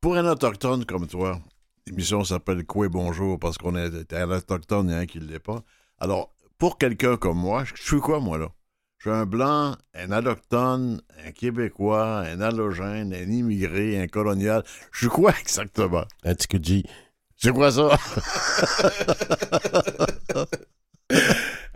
Pour 0.00 0.16
un 0.16 0.30
autochtone 0.30 0.84
comme 0.84 1.08
toi, 1.08 1.40
l'émission 1.88 2.22
s'appelle 2.22 2.64
Quoi 2.64 2.88
Bonjour 2.88 3.40
parce 3.40 3.58
qu'on 3.58 3.74
est 3.74 4.12
un 4.12 4.30
autochtone 4.30 4.90
et 4.90 4.94
un 4.94 5.06
qui 5.06 5.18
ne 5.18 5.26
l'est 5.26 5.40
pas. 5.40 5.64
Alors, 5.98 6.32
pour 6.56 6.78
quelqu'un 6.78 7.16
comme 7.16 7.38
moi, 7.38 7.64
je 7.64 7.82
suis 7.82 8.00
quoi, 8.00 8.20
moi, 8.20 8.38
là? 8.38 8.48
Je 9.04 9.10
suis 9.10 9.18
un 9.18 9.26
blanc, 9.26 9.76
un 9.92 10.12
allochtone, 10.12 11.02
un 11.26 11.30
québécois, 11.32 12.20
un 12.20 12.40
allogène, 12.40 13.12
un 13.12 13.30
immigré, 13.30 14.00
un 14.00 14.06
colonial. 14.06 14.64
Je 14.92 15.00
suis 15.00 15.08
quoi 15.08 15.34
exactement? 15.40 16.04
Un 16.24 16.34
petit. 16.34 16.84
C'est 17.36 17.52
quoi 17.52 17.70
ça? 17.70 17.90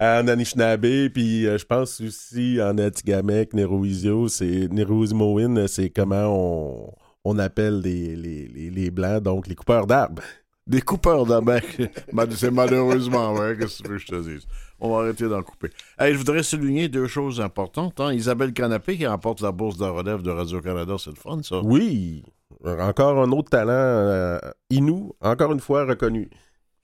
En 0.00 0.28
Anishinaabe, 0.28 1.08
puis 1.12 1.44
euh, 1.46 1.58
je 1.58 1.66
pense 1.66 2.00
aussi 2.00 2.62
en 2.62 2.78
Atikamekw, 2.78 3.54
Neroisio, 3.54 4.28
c'est 4.28 4.68
Neroismoin, 4.70 5.66
c'est 5.66 5.90
comment 5.90 6.26
on, 6.28 6.92
on 7.24 7.36
appelle 7.38 7.80
les, 7.80 8.14
les, 8.14 8.46
les, 8.46 8.70
les 8.70 8.90
Blancs, 8.92 9.24
donc 9.24 9.48
les 9.48 9.56
coupeurs 9.56 9.88
d'arbres. 9.88 10.22
Des 10.68 10.82
coupeurs. 10.82 11.24
Ben, 11.42 11.60
c'est 12.30 12.50
malheureusement, 12.50 13.34
ouais, 13.34 13.56
qu'est-ce 13.58 13.78
que 13.78 13.82
tu 13.84 13.90
veux 13.90 13.96
que 13.96 14.02
je 14.02 14.06
te 14.06 14.28
dise? 14.28 14.46
On 14.78 14.90
va 14.94 15.02
arrêter 15.02 15.28
d'en 15.28 15.42
couper. 15.42 15.70
Hey, 15.98 16.12
je 16.12 16.18
voudrais 16.18 16.42
souligner 16.42 16.88
deux 16.88 17.08
choses 17.08 17.40
importantes. 17.40 17.98
hein. 18.00 18.12
Isabelle 18.12 18.52
Canapé 18.52 18.96
qui 18.96 19.06
remporte 19.06 19.40
la 19.40 19.50
bourse 19.50 19.78
de 19.78 19.86
relève 19.86 20.22
de 20.22 20.30
Radio-Canada, 20.30 20.96
c'est 20.98 21.10
le 21.10 21.16
fun, 21.16 21.42
ça. 21.42 21.60
Oui, 21.64 22.22
encore 22.64 23.20
un 23.20 23.32
autre 23.32 23.50
talent 23.50 23.72
euh, 23.72 24.38
inou, 24.70 25.14
encore 25.20 25.52
une 25.52 25.60
fois 25.60 25.84
reconnu. 25.84 26.28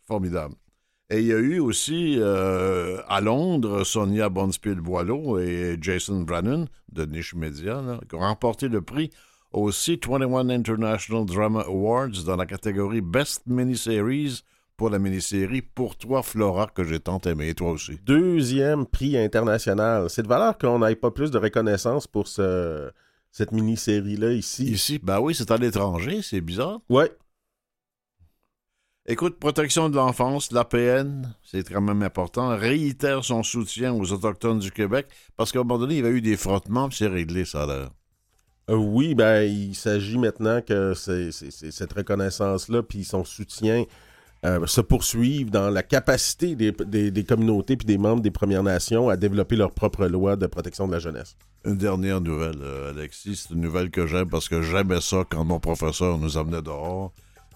Formidable. 0.09 0.55
Et 1.11 1.21
il 1.21 1.27
y 1.27 1.33
a 1.33 1.39
eu 1.39 1.59
aussi 1.61 2.17
euh, 2.19 2.99
à 3.09 3.21
Londres 3.21 3.85
Sonia 3.85 4.29
Bonspiel-Boileau 4.31 5.39
et 5.39 5.77
Jason 5.81 6.23
Brannon 6.23 6.67
de 6.91 7.05
Niche 7.05 7.35
Media 7.35 7.83
là, 7.83 8.01
qui 8.09 8.15
ont 8.17 8.21
remporté 8.21 8.69
le 8.69 8.81
prix 8.81 9.11
au 9.55 9.71
C21 9.71 10.51
International 10.51 11.25
Drama 11.25 11.61
Awards 11.61 12.25
dans 12.27 12.37
la 12.37 12.45
catégorie 12.45 13.01
Best 13.01 13.43
Miniseries 13.47 14.43
pour 14.77 14.91
la 14.91 14.99
mini-série 14.99 15.63
Pour 15.63 15.97
toi, 15.97 16.25
Flora, 16.25 16.67
que 16.67 16.83
j'ai 16.83 16.99
tant 16.99 17.21
aimé. 17.21 17.51
Et 17.51 17.55
toi 17.55 17.71
aussi. 17.71 17.97
Deuxième 18.05 18.85
prix 18.85 19.17
international. 19.17 20.11
C'est 20.11 20.25
de 20.25 20.29
valeur 20.29 20.59
qu'on 20.59 20.81
n'ait 20.81 20.97
pas 20.97 21.13
plus 21.13 21.31
de 21.31 21.39
reconnaissance 21.39 22.09
pour 22.09 22.27
ce, 22.27 22.91
cette 23.31 23.53
mini-série-là 23.53 24.33
ici. 24.33 24.65
Ici, 24.65 24.99
ben 25.01 25.21
oui, 25.21 25.37
c'est 25.37 25.53
à 25.53 25.57
l'étranger, 25.57 26.21
c'est 26.23 26.41
bizarre. 26.41 26.81
Ouais. 26.89 27.13
Écoute, 29.07 29.39
protection 29.39 29.89
de 29.89 29.95
l'enfance, 29.95 30.51
l'APN, 30.51 31.33
c'est 31.45 31.69
quand 31.69 31.83
même 31.83 32.03
important, 32.03 32.57
réitère 32.57 33.23
son 33.23 33.43
soutien 33.43 33.93
aux 33.93 34.13
Autochtones 34.13 34.59
du 34.59 34.73
Québec, 34.73 35.07
parce 35.37 35.53
qu'à 35.53 35.61
un 35.61 35.63
moment 35.63 35.79
donné, 35.79 35.97
il 35.97 36.03
y 36.03 36.07
avait 36.07 36.17
eu 36.17 36.23
des 36.23 36.39
frottements, 36.39 36.89
puis 36.89 36.97
c'est 36.97 37.07
réglé, 37.07 37.45
ça 37.45 37.65
a 37.65 37.67
l'air. 37.67 37.91
Euh, 38.71 38.77
oui, 38.77 39.15
ben, 39.15 39.43
il 39.43 39.75
s'agit 39.75 40.17
maintenant 40.19 40.61
que 40.63 40.95
cette 40.95 41.93
reconnaissance-là, 41.93 42.83
puis 42.83 43.05
son 43.05 43.25
soutien 43.25 43.85
euh, 44.47 44.67
se 44.67 44.81
poursuivent 44.81 45.51
dans 45.51 45.71
la 45.71 45.83
capacité 45.83 46.55
des, 46.55 46.73
des- 46.73 47.11
des 47.11 47.25
communautés 47.25 47.77
puis 47.77 47.87
des 47.87 47.99
membres 47.99 48.23
des 48.23 48.31
Premières 48.31 48.63
Nations 48.63 49.09
à 49.09 49.17
développer 49.17 49.57
leur 49.57 49.71
propre 49.73 50.07
loi 50.07 50.37
de 50.37 50.47
protection 50.47 50.87
de 50.87 50.93
la 50.93 50.99
jeunesse. 50.99 51.37
Une 51.67 51.77
dernière 51.77 52.21
nouvelle, 52.21 52.59
euh, 52.63 52.91
Alexis, 52.91 53.37
c'est 53.37 53.55
une 53.55 53.61
nouvelle 53.63 53.91
que 53.91 54.07
j'aime 54.07 54.29
parce 54.29 54.49
que 54.49 54.61
j'aimais 54.63 55.01
ça 55.01 55.25
quand 55.29 55.45
mon 55.45 55.61
professeur 55.61 56.19
nous 56.19 56.37
amenait 56.37 56.61
dehors. 56.63 57.13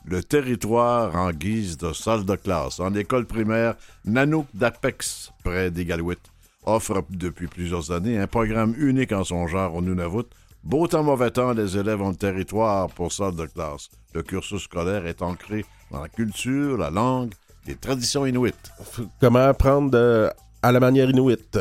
Le 0.06 0.22
territoire 0.22 1.14
en 1.14 1.30
guise 1.32 1.76
de 1.76 1.92
salle 1.92 2.24
de 2.24 2.36
classe 2.36 2.80
en 2.80 2.94
école 2.94 3.26
primaire 3.26 3.74
Nanook 4.06 4.46
d'Apex, 4.54 5.32
près 5.44 5.70
d'Igalouit, 5.70 6.16
offre 6.64 7.02
depuis 7.10 7.46
plusieurs 7.48 7.90
années 7.92 8.18
un 8.18 8.26
programme 8.26 8.74
unique 8.78 9.12
en 9.12 9.24
son 9.24 9.46
genre 9.46 9.74
au 9.74 9.82
Nunavut. 9.82 10.24
Beau 10.68 10.86
temps, 10.86 11.02
mauvais 11.02 11.30
temps, 11.30 11.52
les 11.52 11.78
élèves 11.78 12.02
ont 12.02 12.10
le 12.10 12.14
territoire 12.16 12.88
pour 12.90 13.10
salle 13.10 13.34
de 13.34 13.46
classe. 13.46 13.88
Le 14.12 14.22
cursus 14.22 14.62
scolaire 14.64 15.06
est 15.06 15.22
ancré 15.22 15.64
dans 15.90 16.02
la 16.02 16.08
culture, 16.08 16.76
la 16.76 16.90
langue, 16.90 17.32
les 17.66 17.74
traditions 17.74 18.26
inuites. 18.26 18.70
Comment 19.20 19.46
apprendre 19.48 19.90
de- 19.90 20.30
à 20.62 20.70
la 20.72 20.78
manière 20.80 21.08
inuite? 21.08 21.58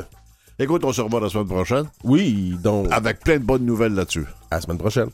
Écoute, 0.60 0.84
on 0.84 0.92
se 0.92 1.00
revoit 1.02 1.22
la 1.22 1.30
semaine 1.30 1.48
prochaine 1.48 1.86
Oui, 2.04 2.58
donc, 2.62 2.88
avec 2.92 3.20
plein 3.22 3.38
de 3.38 3.44
bonnes 3.46 3.66
nouvelles 3.66 3.94
là-dessus. 3.94 4.26
à 4.52 4.56
la 4.56 4.62
semaine 4.62 4.78
prochaine. 4.78 5.10